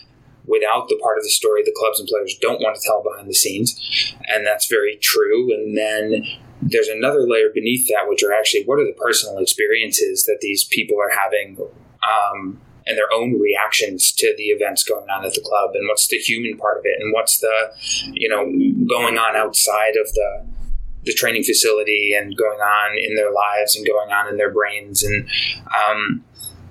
without 0.45 0.89
the 0.89 0.99
part 1.01 1.17
of 1.17 1.23
the 1.23 1.29
story 1.29 1.63
the 1.63 1.75
clubs 1.75 1.99
and 1.99 2.07
players 2.07 2.37
don't 2.39 2.61
want 2.61 2.75
to 2.75 2.81
tell 2.85 3.03
behind 3.03 3.27
the 3.27 3.35
scenes. 3.35 4.13
And 4.27 4.45
that's 4.45 4.67
very 4.67 4.97
true. 5.01 5.51
And 5.51 5.75
then 5.75 6.23
there's 6.61 6.87
another 6.87 7.27
layer 7.27 7.49
beneath 7.53 7.87
that, 7.87 8.07
which 8.07 8.23
are 8.23 8.33
actually 8.33 8.63
what 8.65 8.77
are 8.77 8.85
the 8.85 8.97
personal 8.99 9.39
experiences 9.39 10.25
that 10.25 10.37
these 10.41 10.65
people 10.65 10.97
are 11.01 11.09
having 11.17 11.57
um, 12.03 12.61
and 12.87 12.97
their 12.97 13.11
own 13.13 13.39
reactions 13.39 14.11
to 14.13 14.33
the 14.37 14.45
events 14.45 14.83
going 14.83 15.09
on 15.09 15.25
at 15.25 15.33
the 15.33 15.41
club 15.41 15.71
and 15.73 15.87
what's 15.87 16.07
the 16.07 16.17
human 16.17 16.57
part 16.57 16.77
of 16.77 16.85
it 16.85 16.95
and 16.99 17.13
what's 17.13 17.39
the 17.39 17.71
you 18.13 18.29
know 18.29 18.45
going 18.87 19.17
on 19.17 19.35
outside 19.35 19.95
of 19.95 20.11
the 20.13 20.45
the 21.03 21.13
training 21.13 21.43
facility 21.43 22.13
and 22.13 22.35
going 22.35 22.59
on 22.59 22.97
in 22.97 23.15
their 23.15 23.31
lives 23.31 23.75
and 23.75 23.87
going 23.87 24.11
on 24.11 24.27
in 24.27 24.35
their 24.35 24.51
brains. 24.51 25.01
And 25.01 25.29
um, 25.67 26.25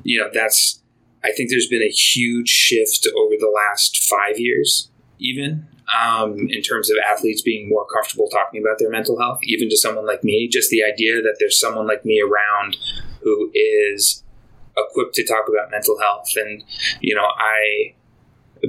you 0.04 0.18
know 0.18 0.28
that's 0.32 0.80
i 1.24 1.32
think 1.32 1.50
there's 1.50 1.68
been 1.68 1.82
a 1.82 1.90
huge 1.90 2.48
shift 2.48 3.06
over 3.16 3.34
the 3.38 3.52
last 3.54 4.04
five 4.04 4.38
years 4.38 4.90
even 5.18 5.66
um, 5.88 6.36
in 6.50 6.62
terms 6.62 6.90
of 6.90 6.96
athletes 7.10 7.42
being 7.42 7.68
more 7.68 7.86
comfortable 7.86 8.28
talking 8.28 8.60
about 8.62 8.78
their 8.78 8.90
mental 8.90 9.18
health 9.18 9.38
even 9.42 9.70
to 9.70 9.76
someone 9.76 10.06
like 10.06 10.22
me. 10.22 10.46
Just 10.46 10.68
the 10.68 10.84
idea 10.84 11.22
that 11.22 11.36
there's 11.38 11.58
someone 11.58 11.86
like 11.86 12.04
me 12.04 12.20
around 12.20 12.76
who 13.22 13.50
is 13.54 14.22
equipped 14.86 15.14
to 15.14 15.24
talk 15.24 15.46
about 15.48 15.70
mental 15.70 15.98
health. 15.98 16.30
And, 16.36 16.62
you 17.00 17.14
know, 17.14 17.26
I, 17.26 17.94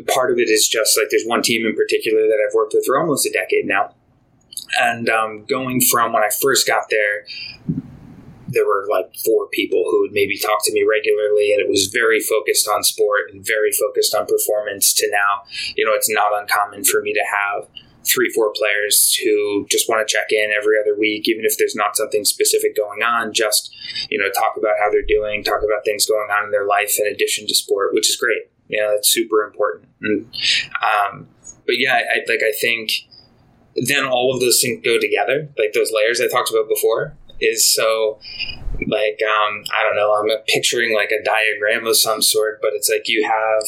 part 0.08 0.32
of 0.32 0.38
it 0.38 0.50
is 0.50 0.68
just 0.68 0.98
like 0.98 1.08
there's 1.10 1.26
one 1.26 1.42
team 1.42 1.66
in 1.66 1.76
particular 1.76 2.22
that 2.22 2.38
I've 2.46 2.54
worked 2.54 2.74
with 2.74 2.86
for 2.86 3.00
almost 3.00 3.26
a 3.26 3.32
decade 3.32 3.66
now. 3.66 3.96
And 4.80 5.10
um, 5.10 5.46
going 5.46 5.82
from 5.82 6.14
when 6.14 6.24
I 6.24 6.30
first 6.42 6.68
got 6.68 6.84
there, 6.90 7.26
there 8.52 8.66
were 8.66 8.88
like 8.90 9.14
four 9.26 9.48
people 9.48 9.84
who 9.90 10.02
would 10.02 10.12
maybe 10.12 10.38
talk 10.38 10.60
to 10.64 10.74
me 10.74 10.84
regularly, 10.84 11.54
and 11.54 11.62
it 11.62 11.70
was 11.70 11.88
very 11.88 12.20
focused 12.20 12.68
on 12.68 12.84
sport 12.84 13.32
and 13.32 13.46
very 13.46 13.72
focused 13.72 14.16
on 14.16 14.26
performance. 14.26 14.94
To 14.94 15.10
now, 15.12 15.44
you 15.76 15.86
know, 15.86 15.92
it's 15.94 16.10
not 16.10 16.40
uncommon 16.40 16.84
for 16.84 17.02
me 17.02 17.14
to 17.14 17.24
have 17.30 17.68
three, 18.06 18.30
four 18.30 18.52
players 18.56 19.16
who 19.24 19.66
just 19.70 19.90
want 19.90 20.06
to 20.06 20.12
check 20.12 20.28
in 20.32 20.52
every 20.56 20.76
other 20.80 20.98
week, 20.98 21.28
even 21.28 21.46
if 21.46 21.58
there's 21.58 21.76
not 21.76 21.96
something 21.96 22.26
specific 22.26 22.76
going 22.76 23.04
on, 23.04 23.34
just, 23.34 23.76
you 24.10 24.18
know, 24.18 24.30
talk 24.32 24.56
about 24.58 24.76
how 24.82 24.90
they're 24.90 25.02
doing, 25.08 25.44
talk 25.44 25.62
about 25.64 25.84
things 25.86 26.06
going 26.06 26.30
on 26.30 26.46
in 26.46 26.52
their 26.52 26.66
life 26.66 26.98
in 27.00 27.08
addition 27.08 27.48
to 27.48 27.56
sport, 27.56 27.94
which 27.94 28.10
is 28.10 28.16
great. 28.16 28.50
You 28.68 28.82
know, 28.82 28.92
that's 28.94 29.10
super 29.10 29.44
important. 29.44 29.90
And, 30.02 30.26
um, 30.82 31.28
but 31.66 31.76
yeah, 31.78 31.96
I, 31.96 32.20
like, 32.28 32.42
I 32.44 32.54
think 32.60 32.92
then 33.76 34.06
all 34.06 34.34
of 34.34 34.40
those 34.40 34.62
things 34.62 34.84
go 34.84 35.00
together, 35.00 35.50
like 35.58 35.74
those 35.74 35.92
layers 35.94 36.22
I 36.22 36.28
talked 36.28 36.50
about 36.50 36.68
before 36.68 37.16
is 37.42 37.72
so 37.72 38.20
like 38.88 39.20
um, 39.24 39.64
I 39.78 39.84
don't 39.84 39.96
know. 39.96 40.14
I'm 40.14 40.30
picturing 40.48 40.96
like 40.96 41.12
a 41.12 41.24
diagram 41.24 41.86
of 41.86 41.98
some 41.98 42.22
sort, 42.22 42.60
but 42.62 42.72
it's 42.74 42.90
like 42.90 43.04
you 43.08 43.28
have 43.28 43.64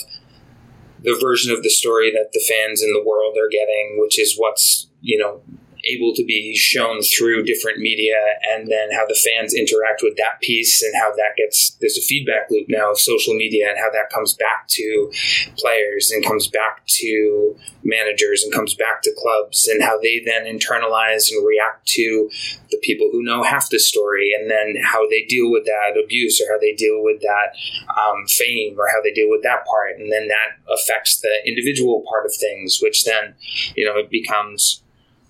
the 1.04 1.18
version 1.20 1.52
of 1.52 1.64
the 1.64 1.70
story 1.70 2.12
that 2.12 2.32
the 2.34 2.44
fans 2.48 2.82
in 2.82 2.94
the 2.94 3.04
world 3.04 3.38
are 3.38 3.50
getting, 3.50 3.98
which 4.00 4.20
is 4.20 4.36
what's 4.38 4.88
you 5.02 5.18
know 5.18 5.42
able 5.86 6.14
to 6.16 6.24
be 6.24 6.56
shown 6.56 7.02
through 7.02 7.44
different 7.44 7.80
media 7.80 8.16
and 8.52 8.68
then 8.68 8.90
how 8.92 9.06
the 9.08 9.16
fans 9.16 9.54
interact 9.54 10.02
with 10.04 10.16
that 10.18 10.40
piece 10.42 10.82
and 10.82 10.94
how 11.00 11.12
that 11.12 11.36
gets 11.38 11.78
there's 11.82 11.98
a 11.98 12.02
feedback 12.02 12.50
loop 12.50 12.68
now 12.70 12.92
of 12.92 13.00
social 13.00 13.34
media 13.34 13.70
and 13.70 13.78
how 13.80 13.90
that 13.92 14.10
comes 14.14 14.34
back 14.34 14.68
to 14.68 15.12
players 15.58 16.12
and 16.12 16.26
comes 16.26 16.48
back 16.48 16.86
to 16.86 17.56
managers 17.84 18.44
and 18.44 18.54
comes 18.54 18.76
back 18.76 19.02
to 19.02 19.14
clubs 19.18 19.68
and 19.68 19.82
how 19.82 20.00
they 20.00 20.22
then 20.26 20.46
internalize 20.46 21.32
and 21.32 21.46
react 21.46 21.88
to 21.88 22.30
the 22.70 22.80
people 22.84 23.10
who 23.12 23.24
know 23.24 23.44
half 23.44 23.70
the 23.70 23.80
story 23.80 24.32
and 24.38 24.50
then 24.50 24.76
how 24.84 25.08
they 25.10 25.26
deal 25.26 25.52
with 25.52 25.66
that 25.66 26.00
abuse 26.02 26.42
or 26.42 26.52
how 26.52 26.60
they 26.60 26.74
deal 26.74 27.04
with 27.04 27.22
that 27.22 27.54
um, 28.00 28.26
fame 28.28 28.76
or 28.80 28.88
how 28.88 29.02
they 29.02 29.12
deal 29.12 29.30
with 29.30 29.44
that 29.44 29.66
part. 29.66 29.98
And 29.98 30.12
then 30.12 30.28
that 30.28 30.58
affects 30.72 31.20
the 31.22 31.42
individual 31.46 32.04
part 32.10 32.26
of 32.26 32.34
things 32.34 32.80
which 32.82 33.04
then 33.04 33.36
you 33.76 33.86
know 33.86 33.98
it 33.98 34.10
becomes 34.10 34.84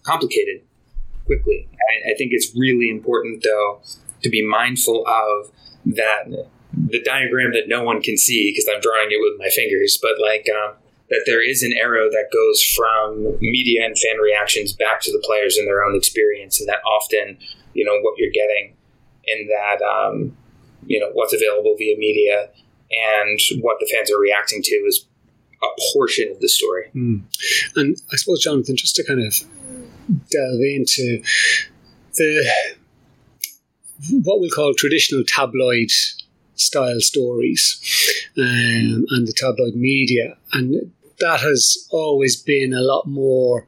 complicated 0.03 0.61
quickly. 1.25 1.67
I, 1.71 2.11
I 2.11 2.13
think 2.17 2.31
it's 2.33 2.55
really 2.55 2.89
important, 2.89 3.43
though, 3.43 3.81
to 4.23 4.29
be 4.29 4.45
mindful 4.45 5.05
of 5.07 5.51
that 5.85 6.47
the 6.73 7.01
diagram 7.01 7.51
that 7.51 7.67
no 7.67 7.83
one 7.83 8.01
can 8.01 8.17
see 8.17 8.51
because 8.51 8.69
I'm 8.73 8.81
drawing 8.81 9.09
it 9.11 9.19
with 9.19 9.39
my 9.39 9.49
fingers, 9.49 9.99
but 10.01 10.21
like 10.21 10.47
um, 10.49 10.75
that 11.09 11.23
there 11.25 11.45
is 11.47 11.63
an 11.63 11.73
arrow 11.73 12.09
that 12.09 12.29
goes 12.31 12.63
from 12.63 13.37
media 13.41 13.85
and 13.85 13.97
fan 13.97 14.17
reactions 14.17 14.71
back 14.71 15.01
to 15.01 15.11
the 15.11 15.21
players 15.25 15.57
and 15.57 15.67
their 15.67 15.83
own 15.83 15.95
experience, 15.95 16.59
and 16.59 16.69
that 16.69 16.81
often, 16.85 17.37
you 17.73 17.83
know, 17.83 17.99
what 18.01 18.17
you're 18.17 18.31
getting 18.31 18.75
in 19.25 19.47
that, 19.47 19.83
um, 19.83 20.35
you 20.85 20.99
know, 20.99 21.09
what's 21.13 21.33
available 21.33 21.75
via 21.77 21.97
media 21.97 22.49
and 22.89 23.39
what 23.61 23.77
the 23.79 23.89
fans 23.93 24.11
are 24.11 24.19
reacting 24.19 24.61
to 24.61 24.75
is 24.87 25.05
a 25.61 25.67
portion 25.93 26.31
of 26.31 26.39
the 26.39 26.49
story. 26.49 26.89
Mm. 26.95 27.23
And 27.75 27.97
I 28.11 28.15
suppose, 28.15 28.41
Jonathan, 28.41 28.75
just 28.75 28.95
to 28.95 29.03
kind 29.03 29.25
of 29.25 29.35
delve 30.29 30.61
into 30.61 31.21
the 32.15 32.51
what 34.23 34.39
we'll 34.39 34.49
call 34.49 34.73
traditional 34.73 35.23
tabloid 35.25 35.89
style 36.55 36.99
stories 36.99 37.79
um, 38.37 39.05
and 39.09 39.27
the 39.27 39.33
tabloid 39.35 39.75
media. 39.75 40.37
And 40.53 40.91
that 41.19 41.39
has 41.39 41.87
always 41.91 42.35
been 42.35 42.73
a 42.73 42.81
lot 42.81 43.05
more 43.05 43.67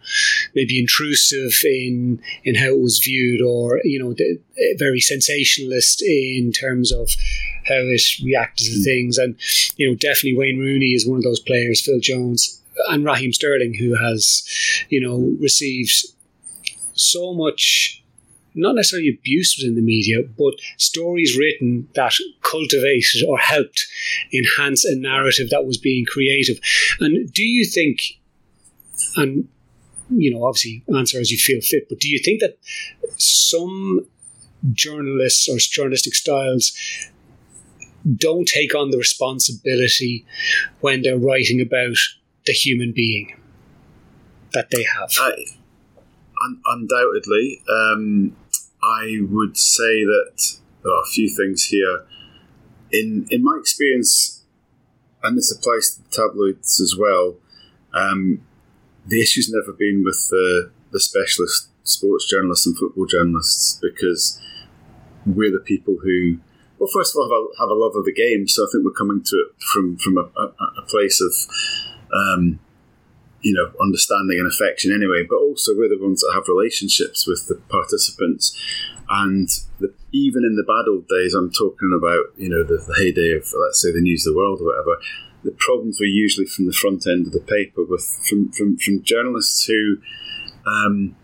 maybe 0.55 0.79
intrusive 0.79 1.53
in 1.63 2.19
in 2.43 2.55
how 2.55 2.69
it 2.69 2.81
was 2.81 2.99
viewed 3.03 3.41
or 3.41 3.79
you 3.83 3.99
know 3.99 4.15
very 4.77 4.99
sensationalist 4.99 6.01
in 6.01 6.51
terms 6.51 6.91
of 6.91 7.09
how 7.67 7.75
it 7.75 8.01
reacted 8.23 8.67
to 8.67 8.83
things. 8.83 9.17
And 9.17 9.35
you 9.77 9.87
know 9.87 9.95
definitely 9.95 10.37
Wayne 10.37 10.59
Rooney 10.59 10.93
is 10.93 11.07
one 11.07 11.17
of 11.17 11.23
those 11.23 11.39
players 11.39 11.81
Phil 11.81 11.99
Jones 11.99 12.59
and 12.89 13.05
Raheem 13.05 13.33
Sterling 13.33 13.75
who 13.75 13.95
has 13.95 14.43
you 14.89 14.99
know 14.99 15.35
received 15.39 15.91
so 16.93 17.33
much 17.33 18.03
not 18.55 18.75
necessarily 18.75 19.09
abuse 19.09 19.57
within 19.57 19.75
the 19.75 19.81
media, 19.81 20.19
but 20.37 20.53
stories 20.77 21.37
written 21.37 21.87
that 21.95 22.13
cultivated 22.41 23.23
or 23.27 23.37
helped 23.37 23.87
enhance 24.31 24.85
a 24.85 24.95
narrative 24.95 25.49
that 25.49 25.65
was 25.65 25.77
being 25.77 26.05
creative. 26.05 26.59
And 26.99 27.31
do 27.33 27.43
you 27.43 27.65
think, 27.65 28.19
and 29.15 29.47
you 30.09 30.31
know, 30.31 30.45
obviously 30.45 30.83
answer 30.95 31.19
as 31.19 31.31
you 31.31 31.37
feel 31.37 31.61
fit, 31.61 31.89
but 31.89 31.99
do 31.99 32.07
you 32.07 32.19
think 32.19 32.41
that 32.41 32.57
some 33.17 34.05
journalists 34.71 35.49
or 35.49 35.57
journalistic 35.57 36.13
styles 36.13 36.73
don't 38.15 38.47
take 38.47 38.75
on 38.75 38.91
the 38.91 38.97
responsibility 38.97 40.25
when 40.81 41.01
they're 41.01 41.17
writing 41.17 41.61
about 41.61 41.95
the 42.45 42.53
human 42.53 42.91
being 42.91 43.35
that 44.53 44.69
they 44.69 44.83
have? 44.83 45.09
I- 45.19 45.45
un- 46.43 46.61
undoubtedly, 46.65 47.61
um, 47.69 48.35
I 48.81 49.19
would 49.21 49.57
say 49.57 50.03
that 50.03 50.57
there 50.83 50.91
are 50.93 51.01
a 51.01 51.11
few 51.11 51.29
things 51.29 51.65
here. 51.65 52.05
In 52.91 53.27
in 53.31 53.43
my 53.43 53.57
experience, 53.59 54.43
and 55.23 55.37
this 55.37 55.51
applies 55.51 55.95
to 55.95 56.03
the 56.03 56.09
tabloids 56.09 56.79
as 56.79 56.95
well. 56.97 57.37
Um, 57.93 58.41
the 59.05 59.21
issue's 59.21 59.49
never 59.49 59.71
been 59.71 60.03
with 60.03 60.27
the 60.29 60.71
the 60.91 60.99
specialist 60.99 61.69
sports 61.83 62.29
journalists 62.29 62.65
and 62.65 62.77
football 62.77 63.05
journalists 63.05 63.79
because 63.81 64.39
we're 65.25 65.51
the 65.51 65.59
people 65.59 65.97
who, 66.01 66.39
well, 66.79 66.89
first 66.93 67.13
of 67.13 67.19
all, 67.19 67.23
have 67.23 67.31
a, 67.31 67.61
have 67.61 67.69
a 67.69 67.79
love 67.79 67.95
of 67.95 68.05
the 68.05 68.13
game. 68.13 68.47
So 68.47 68.63
I 68.63 68.67
think 68.71 68.85
we're 68.85 68.91
coming 68.91 69.23
to 69.23 69.35
it 69.35 69.63
from 69.63 69.97
from 69.97 70.17
a, 70.17 70.29
a, 70.39 70.45
a 70.77 70.85
place 70.87 71.21
of 71.21 71.33
um, 72.13 72.59
you 73.43 73.53
know, 73.53 73.71
understanding 73.81 74.39
and 74.39 74.47
affection 74.47 74.91
anyway, 74.91 75.23
but 75.29 75.35
also 75.35 75.75
we're 75.75 75.89
the 75.89 76.01
ones 76.01 76.21
that 76.21 76.31
have 76.33 76.47
relationships 76.47 77.27
with 77.27 77.45
the 77.47 77.55
participants. 77.69 78.57
And 79.09 79.49
the, 79.79 79.93
even 80.13 80.43
in 80.43 80.55
the 80.55 80.63
bad 80.63 80.89
old 80.89 81.07
days, 81.07 81.33
I'm 81.33 81.51
talking 81.51 81.91
about, 81.95 82.33
you 82.37 82.49
know, 82.49 82.63
the, 82.63 82.77
the 82.77 82.95
heyday 82.95 83.35
of, 83.35 83.45
let's 83.59 83.81
say, 83.81 83.91
the 83.91 84.01
News 84.01 84.25
of 84.25 84.33
the 84.33 84.37
World 84.37 84.61
or 84.61 84.67
whatever, 84.67 84.97
the 85.43 85.51
problems 85.59 85.99
were 85.99 86.05
usually 86.05 86.47
from 86.47 86.67
the 86.67 86.73
front 86.73 87.05
end 87.05 87.27
of 87.27 87.33
the 87.33 87.41
paper 87.41 87.83
with 87.83 88.05
from, 88.27 88.49
from, 88.53 88.77
from 88.77 89.03
journalists 89.03 89.65
who 89.65 89.97
um, 90.65 91.15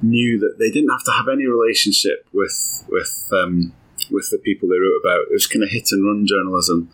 knew 0.00 0.38
that 0.38 0.56
they 0.58 0.70
didn't 0.70 0.90
have 0.90 1.04
to 1.04 1.12
have 1.12 1.28
any 1.28 1.46
relationship 1.46 2.26
with 2.32 2.84
with 2.88 3.28
um, 3.32 3.74
with 4.10 4.30
the 4.30 4.38
people 4.38 4.68
they 4.68 4.78
wrote 4.78 5.00
about. 5.02 5.28
It 5.28 5.32
was 5.32 5.46
kind 5.46 5.62
of 5.62 5.70
hit 5.70 5.88
and 5.92 6.04
run 6.04 6.26
journalism. 6.26 6.90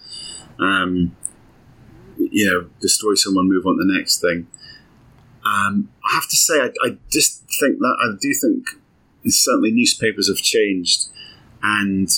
Um, 0.59 1.17
you 2.33 2.47
know, 2.47 2.69
destroy 2.81 3.15
someone, 3.15 3.49
move 3.49 3.67
on 3.67 3.77
to 3.77 3.85
the 3.85 3.99
next 3.99 4.21
thing. 4.21 4.47
Um, 5.45 5.91
I 6.05 6.15
have 6.15 6.29
to 6.29 6.37
say, 6.37 6.61
I, 6.61 6.71
I, 6.85 6.99
just 7.11 7.43
think 7.61 7.79
that 7.79 7.97
I 8.01 8.17
do 8.21 8.33
think 8.33 8.65
certainly 9.27 9.73
newspapers 9.73 10.29
have 10.29 10.37
changed, 10.37 11.09
and 11.63 12.09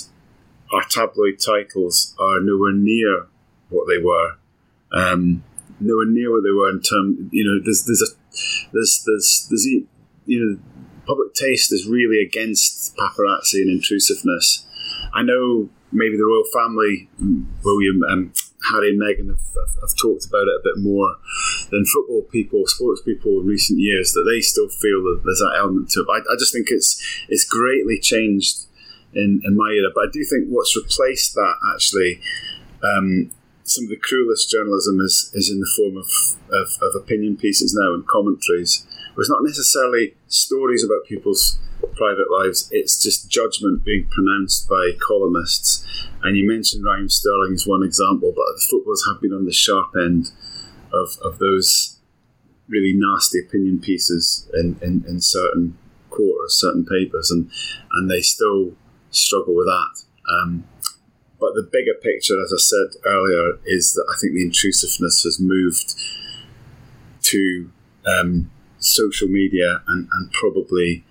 our 0.71 0.83
tabloid 0.89 1.39
titles 1.43 2.15
are 2.19 2.39
nowhere 2.39 2.73
near 2.73 3.27
what 3.69 3.87
they 3.87 4.01
were. 4.01 4.37
Um, 4.91 5.43
nowhere 5.79 6.05
near 6.05 6.31
where 6.31 6.41
they 6.41 6.51
were 6.51 6.69
in 6.69 6.81
terms. 6.81 7.29
You 7.31 7.45
know, 7.45 7.63
there's 7.63 7.83
there's 7.85 8.01
a 8.01 8.15
there's 8.73 9.03
there's 9.05 9.47
there's 9.49 9.65
you 9.65 10.39
know, 10.39 10.59
public 11.07 11.33
taste 11.33 11.73
is 11.73 11.87
really 11.87 12.21
against 12.21 12.95
paparazzi 12.95 13.61
and 13.61 13.69
intrusiveness. 13.69 14.65
I 15.13 15.23
know 15.23 15.69
maybe 15.91 16.17
the 16.17 16.25
royal 16.25 16.45
family, 16.53 17.09
William 17.63 18.01
and 18.07 18.33
Harry 18.71 18.89
and 18.89 19.01
Meghan 19.01 19.29
have, 19.29 19.45
have, 19.55 19.81
have, 19.81 19.97
talked 19.97 20.25
about 20.25 20.47
it 20.47 20.59
a 20.59 20.63
bit 20.63 20.77
more 20.77 21.17
than 21.71 21.85
football 21.85 22.23
people, 22.23 22.63
sports 22.67 23.01
people 23.01 23.39
in 23.39 23.45
recent 23.45 23.79
years. 23.79 24.13
That 24.13 24.25
they 24.29 24.41
still 24.41 24.69
feel 24.69 25.03
that 25.03 25.21
there's 25.23 25.39
that 25.39 25.57
element 25.57 25.89
to 25.91 26.01
it. 26.01 26.07
I, 26.09 26.33
I 26.33 26.35
just 26.37 26.53
think 26.53 26.67
it's 26.69 27.01
it's 27.29 27.45
greatly 27.45 27.99
changed 27.99 28.65
in, 29.13 29.41
in 29.43 29.55
my 29.55 29.69
era. 29.71 29.89
But 29.93 30.07
I 30.07 30.11
do 30.11 30.23
think 30.23 30.47
what's 30.49 30.75
replaced 30.75 31.33
that 31.35 31.55
actually. 31.73 32.21
Um, 32.83 33.31
some 33.65 33.85
of 33.85 33.89
the 33.89 33.97
cruelest 33.97 34.49
journalism 34.49 35.01
is, 35.01 35.31
is 35.33 35.49
in 35.49 35.59
the 35.59 35.71
form 35.75 35.97
of, 35.97 36.07
of, 36.53 36.67
of 36.81 36.95
opinion 36.95 37.35
pieces 37.35 37.73
now 37.73 37.93
and 37.93 38.07
commentaries. 38.07 38.85
It's 39.17 39.29
not 39.29 39.43
necessarily 39.43 40.15
stories 40.27 40.83
about 40.83 41.05
people's 41.07 41.57
private 41.95 42.29
lives, 42.31 42.69
it's 42.71 43.01
just 43.01 43.29
judgment 43.29 43.83
being 43.83 44.07
pronounced 44.11 44.69
by 44.69 44.91
columnists. 45.05 45.85
And 46.23 46.37
you 46.37 46.47
mentioned 46.47 46.85
Raheem 46.85 47.09
Sterling 47.09 47.53
as 47.53 47.67
one 47.67 47.83
example, 47.83 48.33
but 48.35 48.45
the 48.55 48.65
footballers 48.69 49.05
have 49.07 49.21
been 49.21 49.33
on 49.33 49.45
the 49.45 49.53
sharp 49.53 49.91
end 49.95 50.27
of, 50.93 51.17
of 51.23 51.39
those 51.39 51.99
really 52.67 52.93
nasty 52.95 53.39
opinion 53.39 53.79
pieces 53.79 54.49
in, 54.53 54.77
in, 54.81 55.05
in 55.07 55.21
certain 55.21 55.77
quarters, 56.09 56.59
certain 56.59 56.85
papers, 56.85 57.31
and, 57.31 57.49
and 57.93 58.09
they 58.09 58.21
still 58.21 58.73
struggle 59.09 59.55
with 59.55 59.67
that. 59.67 60.03
Um, 60.31 60.65
but 61.45 61.53
the 61.53 61.69
bigger 61.71 61.93
picture, 61.93 62.41
as 62.41 62.51
I 62.51 62.57
said 62.57 62.99
earlier, 63.05 63.59
is 63.65 63.93
that 63.93 64.05
I 64.11 64.17
think 64.19 64.33
the 64.33 64.41
intrusiveness 64.41 65.21
has 65.23 65.39
moved 65.39 65.93
to 67.21 67.71
um, 68.07 68.49
social 68.79 69.27
media 69.27 69.83
and, 69.87 70.07
and 70.11 70.31
probably 70.31 71.05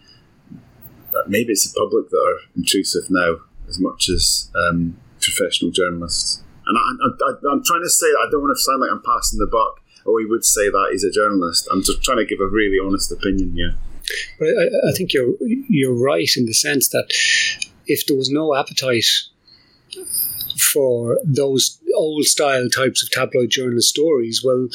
uh, 1.15 1.23
maybe 1.29 1.53
it's 1.53 1.71
the 1.71 1.79
public 1.79 2.11
that 2.11 2.19
are 2.19 2.51
intrusive 2.57 3.05
now 3.11 3.37
as 3.69 3.79
much 3.79 4.09
as 4.09 4.51
um, 4.57 4.97
professional 5.21 5.71
journalists. 5.71 6.43
And 6.67 6.77
I, 6.77 7.53
am 7.53 7.63
trying 7.65 7.83
to 7.83 7.91
say 7.91 8.07
I 8.07 8.29
don't 8.29 8.43
want 8.43 8.57
to 8.57 8.61
sound 8.61 8.81
like 8.81 8.91
I'm 8.91 9.03
passing 9.03 9.39
the 9.39 9.47
buck, 9.47 9.81
or 10.05 10.19
he 10.19 10.27
would 10.27 10.45
say 10.45 10.69
that 10.69 10.89
he's 10.91 11.05
a 11.05 11.13
journalist. 11.13 11.69
I'm 11.71 11.83
just 11.83 12.03
trying 12.03 12.19
to 12.19 12.27
give 12.27 12.41
a 12.41 12.49
really 12.49 12.79
honest 12.85 13.13
opinion 13.13 13.53
here. 13.55 13.77
But 14.41 14.49
I, 14.49 14.91
I 14.91 14.93
think 14.97 15.13
you're 15.13 15.35
you're 15.41 15.95
right 15.95 16.31
in 16.37 16.47
the 16.47 16.55
sense 16.55 16.89
that 16.89 17.13
if 17.87 18.07
there 18.07 18.17
was 18.17 18.31
no 18.31 18.57
appetite 18.57 19.05
for 20.73 21.19
those 21.25 21.81
old 21.97 22.25
style 22.25 22.69
types 22.69 23.03
of 23.03 23.11
tabloid 23.11 23.51
journalist 23.51 23.89
stories, 23.89 24.43
well, 24.45 24.69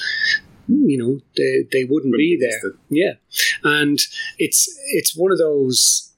you 0.68 0.98
know, 0.98 1.20
they, 1.36 1.66
they 1.72 1.84
wouldn't 1.86 2.16
be 2.16 2.38
there. 2.40 2.74
Yeah. 2.90 3.14
And 3.64 4.00
it's 4.38 4.70
it's 4.92 5.16
one 5.16 5.32
of 5.32 5.38
those 5.38 6.12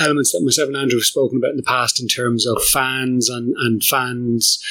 elements 0.00 0.32
that 0.32 0.42
myself 0.42 0.68
and 0.68 0.76
Andrew 0.76 0.98
have 0.98 1.04
spoken 1.04 1.38
about 1.38 1.52
in 1.52 1.56
the 1.56 1.62
past 1.62 2.00
in 2.00 2.08
terms 2.08 2.46
of 2.46 2.62
fans 2.64 3.28
and, 3.28 3.54
and 3.58 3.84
fans 3.84 4.62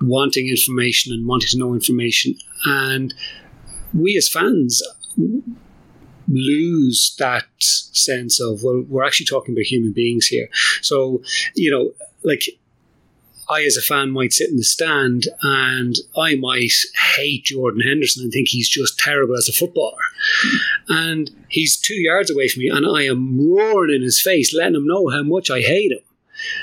wanting 0.00 0.48
information 0.48 1.12
and 1.12 1.26
wanting 1.26 1.48
to 1.48 1.58
know 1.58 1.74
information. 1.74 2.36
And 2.64 3.12
we 3.92 4.16
as 4.16 4.28
fans 4.28 4.82
lose 6.28 7.16
that 7.18 7.46
sense 7.58 8.40
of, 8.40 8.62
well, 8.62 8.84
we're 8.88 9.04
actually 9.04 9.26
talking 9.26 9.54
about 9.54 9.64
human 9.64 9.92
beings 9.92 10.26
here. 10.26 10.48
So, 10.82 11.22
you 11.54 11.70
know, 11.70 11.92
like 12.22 12.44
I, 13.48 13.64
as 13.64 13.76
a 13.76 13.82
fan, 13.82 14.10
might 14.10 14.32
sit 14.32 14.50
in 14.50 14.56
the 14.56 14.64
stand 14.64 15.28
and 15.42 15.96
I 16.16 16.36
might 16.36 16.72
hate 17.16 17.44
Jordan 17.44 17.80
Henderson 17.80 18.24
and 18.24 18.32
think 18.32 18.48
he's 18.48 18.68
just 18.68 18.98
terrible 18.98 19.36
as 19.36 19.48
a 19.48 19.52
footballer. 19.52 19.96
And 20.88 21.30
he's 21.48 21.76
two 21.76 21.94
yards 21.94 22.30
away 22.30 22.48
from 22.48 22.60
me 22.60 22.68
and 22.68 22.86
I 22.86 23.04
am 23.04 23.38
roaring 23.38 23.94
in 23.94 24.02
his 24.02 24.20
face, 24.20 24.54
letting 24.54 24.76
him 24.76 24.86
know 24.86 25.08
how 25.08 25.22
much 25.22 25.50
I 25.50 25.60
hate 25.60 25.92
him. 25.92 25.98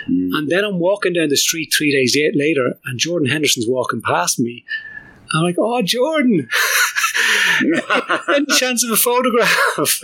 Mm. 0.09 0.37
And 0.37 0.49
then 0.49 0.63
I'm 0.63 0.79
walking 0.79 1.13
down 1.13 1.29
the 1.29 1.37
street 1.37 1.73
three 1.73 1.91
days 1.91 2.15
later 2.35 2.77
and 2.85 2.99
Jordan 2.99 3.29
Henderson's 3.29 3.67
walking 3.67 4.01
past 4.01 4.39
me. 4.39 4.63
I'm 5.33 5.43
like, 5.43 5.55
oh, 5.57 5.81
Jordan. 5.81 6.47
Any 8.29 8.45
chance 8.57 8.83
of 8.83 8.91
a 8.91 8.97
photograph? 8.97 10.01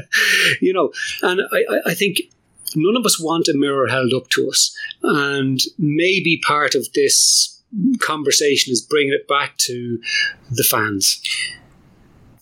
you 0.60 0.72
know, 0.72 0.92
and 1.22 1.42
I, 1.52 1.64
I 1.86 1.94
think 1.94 2.20
none 2.74 2.96
of 2.96 3.06
us 3.06 3.20
want 3.20 3.48
a 3.48 3.54
mirror 3.54 3.86
held 3.86 4.12
up 4.12 4.28
to 4.30 4.48
us. 4.48 4.76
And 5.02 5.60
maybe 5.78 6.40
part 6.44 6.74
of 6.74 6.92
this 6.94 7.62
conversation 8.00 8.72
is 8.72 8.80
bringing 8.80 9.12
it 9.12 9.28
back 9.28 9.56
to 9.58 10.00
the 10.50 10.64
fans. 10.64 11.20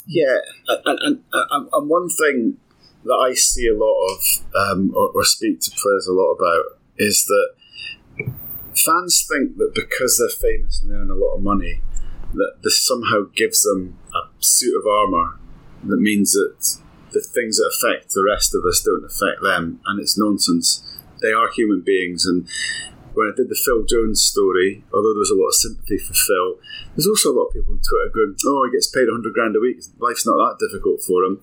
Yeah, 0.07 0.39
and, 0.69 0.99
and, 1.01 1.25
and, 1.33 1.69
and 1.73 1.89
one 1.89 2.09
thing 2.09 2.59
that 3.05 3.15
I 3.15 3.35
see 3.35 3.67
a 3.67 3.77
lot 3.77 4.07
of, 4.09 4.21
um, 4.55 4.93
or, 4.95 5.11
or 5.15 5.25
speak 5.25 5.61
to 5.61 5.71
players 5.71 6.07
a 6.07 6.13
lot 6.13 6.33
about, 6.33 6.79
is 6.97 7.27
that 7.27 8.35
fans 8.77 9.27
think 9.31 9.57
that 9.57 9.73
because 9.75 10.19
they're 10.19 10.51
famous 10.51 10.83
and 10.83 10.91
they 10.91 10.97
earn 10.97 11.11
a 11.11 11.15
lot 11.15 11.37
of 11.37 11.43
money, 11.43 11.81
that 12.35 12.57
this 12.63 12.85
somehow 12.87 13.25
gives 13.35 13.63
them 13.63 13.99
a 14.15 14.29
suit 14.41 14.79
of 14.79 14.87
armour 14.87 15.39
that 15.85 15.99
means 15.99 16.33
that 16.33 16.79
the 17.15 17.23
things 17.23 17.57
that 17.57 17.71
affect 17.71 18.13
the 18.13 18.27
rest 18.27 18.55
of 18.55 18.65
us 18.67 18.83
don't 18.83 19.07
affect 19.07 19.41
them, 19.41 19.81
and 19.87 20.01
it's 20.01 20.19
nonsense. 20.19 20.83
They 21.23 21.33
are 21.33 21.49
human 21.51 21.81
beings, 21.81 22.27
and 22.27 22.47
when 23.15 23.31
I 23.31 23.37
did 23.37 23.49
the 23.49 23.55
Phil 23.55 23.87
Jones 23.87 24.21
story, 24.21 24.85
although 24.93 25.15
there 25.15 25.25
was 25.25 25.31
a 25.31 25.39
lot 25.39 25.55
of 25.55 25.55
sympathy 25.55 25.99
for 25.99 26.13
Phil, 26.13 26.59
there's 26.95 27.07
also 27.07 27.31
a 27.31 27.39
lot 27.39 27.47
of 27.47 27.55
people 27.55 27.75
on 27.75 27.81
Twitter 27.81 28.11
going, 28.13 28.37
"Oh, 28.45 28.67
he 28.67 28.75
gets 28.75 28.89
paid 28.89 29.07
100 29.07 29.33
grand 29.33 29.57
a 29.57 29.61
week. 29.61 29.81
Life's 29.99 30.27
not 30.27 30.37
that 30.37 30.59
difficult 30.59 31.01
for 31.01 31.23
him." 31.25 31.41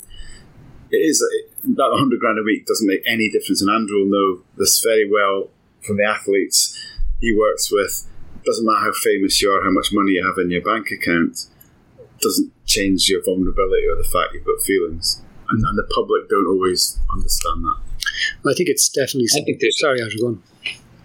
It 0.91 0.97
is 0.97 1.19
that 1.63 1.89
100 1.89 2.19
grand 2.19 2.37
a 2.37 2.43
week 2.43 2.65
doesn't 2.65 2.87
make 2.87 3.01
any 3.07 3.31
difference, 3.31 3.61
and 3.61 3.71
Andrew 3.71 3.99
will 3.99 4.11
know 4.11 4.43
this 4.57 4.83
very 4.83 5.09
well 5.09 5.49
from 5.81 5.97
the 5.97 6.03
athletes 6.03 6.77
he 7.19 7.31
works 7.31 7.71
with. 7.71 8.05
It 8.43 8.45
doesn't 8.45 8.65
matter 8.65 8.91
how 8.91 8.91
famous 8.91 9.41
you 9.41 9.51
are, 9.51 9.63
how 9.63 9.71
much 9.71 9.93
money 9.93 10.13
you 10.13 10.25
have 10.25 10.37
in 10.37 10.51
your 10.51 10.61
bank 10.61 10.91
account, 10.91 11.47
it 11.97 12.19
doesn't 12.19 12.51
change 12.65 13.09
your 13.09 13.23
vulnerability 13.23 13.87
or 13.87 13.95
the 13.95 14.03
fact 14.03 14.33
you've 14.33 14.45
got 14.45 14.61
feelings 14.61 15.21
and, 15.51 15.63
and 15.63 15.77
the 15.77 15.87
public 15.93 16.29
don't 16.29 16.47
always 16.47 16.99
understand 17.11 17.65
that. 17.65 17.77
Well, 18.43 18.53
I 18.53 18.55
think 18.55 18.69
it's 18.69 18.89
definitely. 18.89 19.27
I 19.35 19.43
think 19.43 19.59
there's. 19.59 19.79
Sorry, 19.79 20.01
Andrew, 20.01 20.19
go 20.19 20.27
on. 20.27 20.43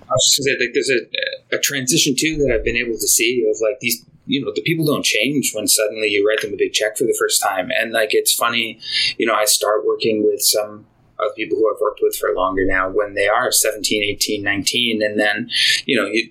I 0.09 0.13
was 0.13 0.35
just 0.37 0.47
gonna 0.47 0.59
say, 0.59 0.65
like, 0.65 0.75
there's 0.75 0.91
a, 0.91 1.57
a 1.57 1.59
transition 1.59 2.15
too 2.17 2.37
that 2.39 2.55
I've 2.55 2.65
been 2.65 2.77
able 2.77 2.95
to 2.95 3.09
see 3.09 3.45
of 3.51 3.61
like 3.61 3.81
these 3.81 4.05
you 4.27 4.45
know 4.45 4.53
the 4.55 4.63
people 4.63 4.85
don't 4.85 5.05
change 5.05 5.53
when 5.55 5.67
suddenly 5.67 6.09
you 6.09 6.27
write 6.27 6.41
them 6.43 6.53
a 6.53 6.57
big 6.57 6.73
check 6.73 6.97
for 6.97 7.05
the 7.05 7.17
first 7.19 7.43
time 7.43 7.71
and 7.77 7.93
like 7.93 8.11
it's 8.13 8.35
funny 8.35 8.79
you 9.19 9.27
know 9.27 9.35
i 9.35 9.45
start 9.45 9.87
working 9.87 10.25
with 10.25 10.43
some 10.43 10.85
of 11.19 11.29
the 11.29 11.35
people 11.37 11.57
who 11.57 11.73
i've 11.73 11.81
worked 11.81 12.01
with 12.03 12.17
for 12.17 12.35
longer 12.35 12.65
now 12.67 12.91
when 12.91 13.15
they 13.15 13.29
are 13.29 13.51
17 13.51 14.03
18 14.03 14.43
19 14.43 15.03
and 15.03 15.19
then 15.19 15.49
you 15.87 15.97
know 15.97 16.07
you 16.07 16.31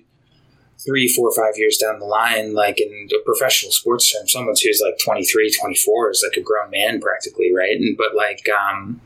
three, 0.86 1.08
four, 1.08 1.30
five 1.34 1.54
years 1.56 1.76
down 1.76 1.98
the 1.98 2.06
line, 2.06 2.54
like 2.54 2.80
in 2.80 3.08
a 3.12 3.24
professional 3.24 3.72
sports 3.72 4.12
term, 4.12 4.28
someone 4.28 4.54
who's 4.62 4.80
like 4.82 4.98
23, 4.98 5.52
24 5.52 6.10
is 6.10 6.24
like 6.26 6.38
a 6.38 6.44
grown 6.44 6.70
man 6.70 7.00
practically, 7.00 7.52
right? 7.54 7.76
And 7.76 7.96
but 7.96 8.14
like, 8.14 8.48
um, 8.48 9.00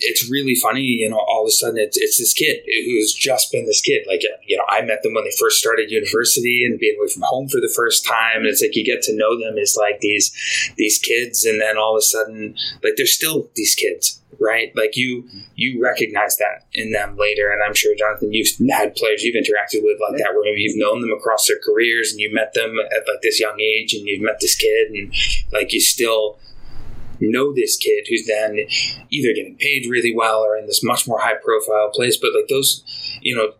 it's 0.00 0.30
really 0.30 0.54
funny, 0.54 0.82
you 0.82 1.08
know, 1.08 1.18
all 1.18 1.42
of 1.42 1.48
a 1.48 1.52
sudden 1.52 1.78
it's, 1.78 1.96
it's 1.96 2.18
this 2.18 2.32
kid 2.32 2.60
who's 2.86 3.12
just 3.12 3.50
been 3.52 3.66
this 3.66 3.80
kid. 3.80 4.04
Like, 4.06 4.22
you 4.46 4.56
know, 4.56 4.64
I 4.68 4.82
met 4.82 5.02
them 5.02 5.14
when 5.14 5.24
they 5.24 5.32
first 5.38 5.58
started 5.58 5.90
university 5.90 6.64
and 6.64 6.78
being 6.78 6.96
away 6.98 7.08
from 7.08 7.22
home 7.26 7.48
for 7.48 7.60
the 7.60 7.72
first 7.74 8.06
time. 8.06 8.38
And 8.38 8.46
it's 8.46 8.62
like 8.62 8.76
you 8.76 8.84
get 8.84 9.02
to 9.02 9.16
know 9.16 9.38
them 9.38 9.58
as 9.58 9.76
like 9.78 10.00
these, 10.00 10.32
these 10.76 10.98
kids. 10.98 11.44
And 11.44 11.60
then 11.60 11.76
all 11.76 11.96
of 11.96 12.00
a 12.00 12.02
sudden, 12.02 12.54
like, 12.82 12.94
they're 12.96 13.06
still 13.06 13.50
these 13.54 13.74
kids 13.74 14.20
right? 14.40 14.72
Like 14.76 14.96
you 14.96 15.28
you 15.54 15.82
recognize 15.82 16.36
that 16.36 16.66
in 16.72 16.92
them 16.92 17.16
later, 17.16 17.50
and 17.50 17.62
I'm 17.62 17.74
sure 17.74 17.94
Jonathan, 17.96 18.32
you've 18.32 18.48
had 18.70 18.94
players 18.94 19.22
you've 19.22 19.36
interacted 19.36 19.82
with 19.82 19.98
like 20.00 20.18
that, 20.18 20.34
where 20.34 20.44
maybe 20.44 20.62
you've 20.62 20.78
known 20.78 21.00
them 21.00 21.12
across 21.12 21.46
their 21.46 21.58
careers, 21.64 22.12
and 22.12 22.20
you 22.20 22.32
met 22.32 22.54
them 22.54 22.76
at 22.78 23.08
like 23.08 23.22
this 23.22 23.40
young 23.40 23.60
age, 23.60 23.94
and 23.94 24.06
you've 24.06 24.22
met 24.22 24.40
this 24.40 24.56
kid, 24.56 24.90
and 24.90 25.12
like 25.52 25.72
you 25.72 25.80
still 25.80 26.38
know 27.20 27.52
this 27.52 27.76
kid 27.76 28.06
who's 28.08 28.26
then 28.26 28.58
either 29.10 29.34
getting 29.34 29.56
paid 29.58 29.86
really 29.90 30.14
well 30.14 30.40
or 30.40 30.56
in 30.56 30.66
this 30.66 30.84
much 30.84 31.08
more 31.08 31.18
high 31.18 31.34
profile 31.34 31.90
place, 31.92 32.16
but 32.16 32.30
like 32.34 32.48
those, 32.48 32.84
you 33.20 33.34
know, 33.34 33.54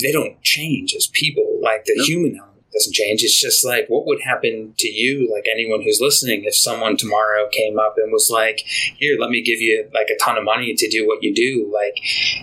they 0.00 0.12
don't 0.12 0.40
change 0.42 0.94
as 0.94 1.06
people, 1.06 1.60
like 1.62 1.84
the 1.84 1.94
human 2.04 2.36
element 2.38 2.53
doesn't 2.74 2.94
change. 2.94 3.22
It's 3.22 3.40
just 3.40 3.64
like 3.64 3.86
what 3.88 4.06
would 4.06 4.20
happen 4.22 4.74
to 4.78 4.88
you, 4.88 5.30
like 5.32 5.46
anyone 5.50 5.82
who's 5.82 6.00
listening, 6.00 6.44
if 6.44 6.56
someone 6.56 6.96
tomorrow 6.96 7.48
came 7.50 7.78
up 7.78 7.94
and 7.96 8.12
was 8.12 8.30
like, 8.30 8.60
"Here, 8.98 9.16
let 9.18 9.30
me 9.30 9.42
give 9.42 9.60
you 9.60 9.88
like 9.94 10.08
a 10.10 10.22
ton 10.22 10.36
of 10.36 10.44
money 10.44 10.74
to 10.74 10.88
do 10.90 11.06
what 11.06 11.22
you 11.22 11.34
do." 11.34 11.70
Like, 11.72 11.96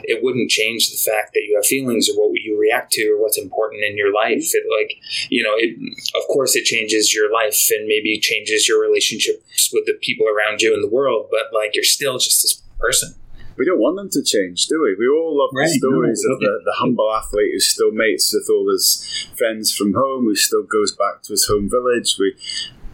it 0.03 0.23
wouldn't 0.23 0.49
change 0.49 0.89
the 0.89 0.97
fact 0.97 1.33
that 1.33 1.43
you 1.47 1.55
have 1.55 1.65
feelings 1.65 2.09
or 2.09 2.15
what 2.15 2.41
you 2.41 2.57
react 2.57 2.93
to 2.93 3.11
or 3.11 3.21
what's 3.21 3.37
important 3.37 3.83
in 3.83 3.97
your 3.97 4.13
life. 4.13 4.49
It 4.53 4.63
like, 4.71 4.97
you 5.29 5.43
know, 5.43 5.53
it 5.55 5.77
of 6.15 6.27
course 6.27 6.55
it 6.55 6.65
changes 6.65 7.13
your 7.13 7.31
life 7.31 7.69
and 7.71 7.87
maybe 7.87 8.19
changes 8.19 8.67
your 8.67 8.81
relationships 8.81 9.69
with 9.73 9.85
the 9.85 9.97
people 10.01 10.27
around 10.27 10.61
you 10.61 10.73
in 10.73 10.81
the 10.81 10.87
world, 10.89 11.27
but 11.31 11.53
like 11.53 11.75
you're 11.75 11.83
still 11.83 12.17
just 12.17 12.41
this 12.41 12.63
person. 12.79 13.15
We 13.57 13.65
don't 13.65 13.79
want 13.79 13.97
them 13.97 14.09
to 14.11 14.23
change, 14.23 14.67
do 14.67 14.81
we? 14.81 14.95
We 14.97 15.07
all 15.07 15.37
love 15.37 15.51
right, 15.53 15.67
the 15.67 15.79
stories 15.79 16.23
no, 16.25 16.33
of 16.33 16.39
the, 16.39 16.61
the 16.65 16.75
humble 16.79 17.11
athlete 17.13 17.51
who 17.53 17.59
still 17.59 17.91
mates 17.91 18.33
with 18.33 18.47
all 18.49 18.71
his 18.71 19.05
friends 19.37 19.73
from 19.73 19.93
home, 19.93 20.25
who 20.25 20.35
still 20.35 20.63
goes 20.63 20.95
back 20.95 21.21
to 21.23 21.33
his 21.33 21.47
home 21.47 21.69
village. 21.69 22.15
We 22.17 22.35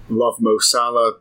love 0.10 0.41
Mo 0.41 0.58
Salah 0.60 1.18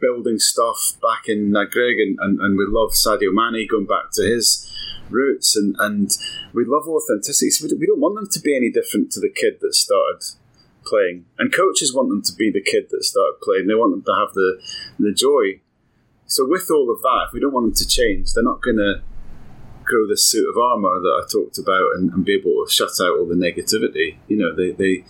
building 0.00 0.38
stuff 0.38 0.96
back 1.02 1.28
in 1.28 1.50
Nagrig, 1.50 2.00
and, 2.00 2.18
and, 2.20 2.40
and 2.40 2.56
we 2.56 2.64
love 2.66 2.92
Sadio 2.92 3.32
Mane 3.32 3.66
going 3.68 3.86
back 3.86 4.10
to 4.12 4.22
his 4.22 4.68
roots, 5.10 5.56
and, 5.56 5.76
and 5.78 6.10
we 6.52 6.64
love 6.64 6.88
authenticity. 6.88 7.50
So 7.50 7.68
we 7.78 7.86
don't 7.86 8.00
want 8.00 8.16
them 8.16 8.28
to 8.28 8.40
be 8.40 8.56
any 8.56 8.70
different 8.70 9.12
to 9.12 9.20
the 9.20 9.30
kid 9.30 9.58
that 9.60 9.74
started 9.74 10.22
playing. 10.84 11.26
And 11.38 11.52
coaches 11.52 11.94
want 11.94 12.08
them 12.08 12.22
to 12.22 12.32
be 12.32 12.50
the 12.50 12.62
kid 12.62 12.88
that 12.90 13.04
started 13.04 13.38
playing. 13.42 13.66
They 13.66 13.74
want 13.74 13.92
them 13.92 14.04
to 14.04 14.18
have 14.18 14.34
the 14.34 14.60
the 14.98 15.12
joy. 15.12 15.60
So 16.32 16.46
with 16.46 16.68
all 16.70 16.90
of 16.90 17.02
that, 17.02 17.26
if 17.28 17.32
we 17.32 17.40
don't 17.40 17.52
want 17.52 17.66
them 17.66 17.74
to 17.74 17.86
change, 17.86 18.32
they're 18.32 18.42
not 18.42 18.62
going 18.62 18.78
to 18.78 19.02
grow 19.84 20.06
this 20.06 20.26
suit 20.26 20.48
of 20.48 20.56
armor 20.56 21.00
that 21.00 21.22
I 21.22 21.30
talked 21.30 21.58
about 21.58 21.96
and, 21.96 22.12
and, 22.12 22.24
be 22.24 22.34
able 22.34 22.64
to 22.64 22.70
shut 22.70 22.92
out 23.02 23.18
all 23.18 23.26
the 23.26 23.34
negativity. 23.34 24.16
You 24.28 24.36
know, 24.38 24.54
they 24.54 24.70
they 24.70 25.04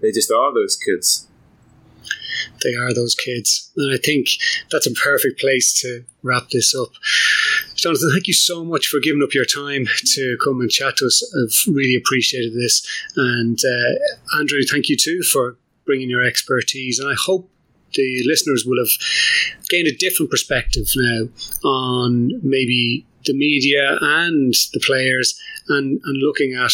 they 0.00 0.12
just 0.12 0.30
are 0.30 0.52
those 0.52 0.76
kids 0.76 1.26
they 2.62 2.74
are 2.74 2.92
those 2.92 3.14
kids. 3.14 3.70
And 3.76 3.92
I 3.92 3.98
think 3.98 4.28
that's 4.70 4.86
a 4.86 4.92
perfect 4.92 5.40
place 5.40 5.78
to 5.80 6.04
wrap 6.22 6.50
this 6.50 6.74
up. 6.74 6.90
Jonathan, 7.74 8.10
thank 8.12 8.26
you 8.26 8.34
so 8.34 8.64
much 8.64 8.86
for 8.88 9.00
giving 9.00 9.22
up 9.22 9.34
your 9.34 9.44
time 9.44 9.86
to 10.14 10.36
come 10.42 10.60
and 10.60 10.70
chat 10.70 10.96
to 10.98 11.06
us. 11.06 11.22
I've 11.34 11.74
really 11.74 11.96
appreciated 11.96 12.54
this. 12.54 12.86
And 13.16 13.58
uh, 13.64 14.38
Andrew, 14.38 14.60
thank 14.70 14.88
you 14.88 14.96
too 14.96 15.22
for 15.22 15.56
bringing 15.86 16.10
your 16.10 16.22
expertise. 16.22 16.98
And 16.98 17.10
I 17.10 17.14
hope 17.18 17.50
the 17.94 18.22
listeners 18.26 18.64
will 18.66 18.78
have 18.78 18.90
gained 19.68 19.88
a 19.88 19.96
different 19.96 20.30
perspective 20.30 20.86
now 20.96 21.28
on 21.64 22.32
maybe 22.42 23.06
the 23.26 23.34
media 23.34 23.98
and 24.00 24.54
the 24.72 24.80
players 24.80 25.38
and, 25.68 26.00
and 26.04 26.22
looking 26.22 26.54
at, 26.54 26.72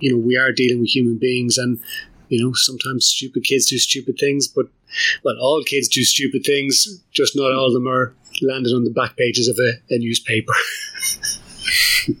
you 0.00 0.12
know, 0.12 0.18
we 0.18 0.36
are 0.36 0.52
dealing 0.52 0.80
with 0.80 0.88
human 0.88 1.18
beings 1.18 1.56
and, 1.56 1.80
you 2.28 2.42
know, 2.42 2.52
sometimes 2.52 3.06
stupid 3.06 3.44
kids 3.44 3.66
do 3.66 3.78
stupid 3.78 4.18
things, 4.18 4.48
but 4.48 4.66
well, 5.24 5.36
all 5.40 5.62
kids 5.64 5.88
do 5.88 6.02
stupid 6.02 6.44
things, 6.44 7.02
just 7.12 7.36
not 7.36 7.52
all 7.52 7.66
of 7.68 7.72
them 7.72 7.86
are 7.86 8.14
landed 8.42 8.72
on 8.72 8.84
the 8.84 8.90
back 8.90 9.16
pages 9.16 9.48
of 9.48 9.58
a, 9.58 9.72
a 9.94 9.98
newspaper. 9.98 10.52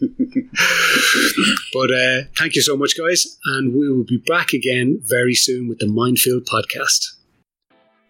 but 1.72 1.90
uh, 1.90 2.22
thank 2.36 2.54
you 2.54 2.62
so 2.62 2.76
much, 2.76 2.96
guys, 2.96 3.38
and 3.44 3.74
we 3.74 3.90
will 3.90 4.04
be 4.04 4.18
back 4.18 4.52
again 4.52 5.00
very 5.02 5.34
soon 5.34 5.68
with 5.68 5.78
the 5.78 5.86
Mindfield 5.86 6.44
podcast. 6.44 7.17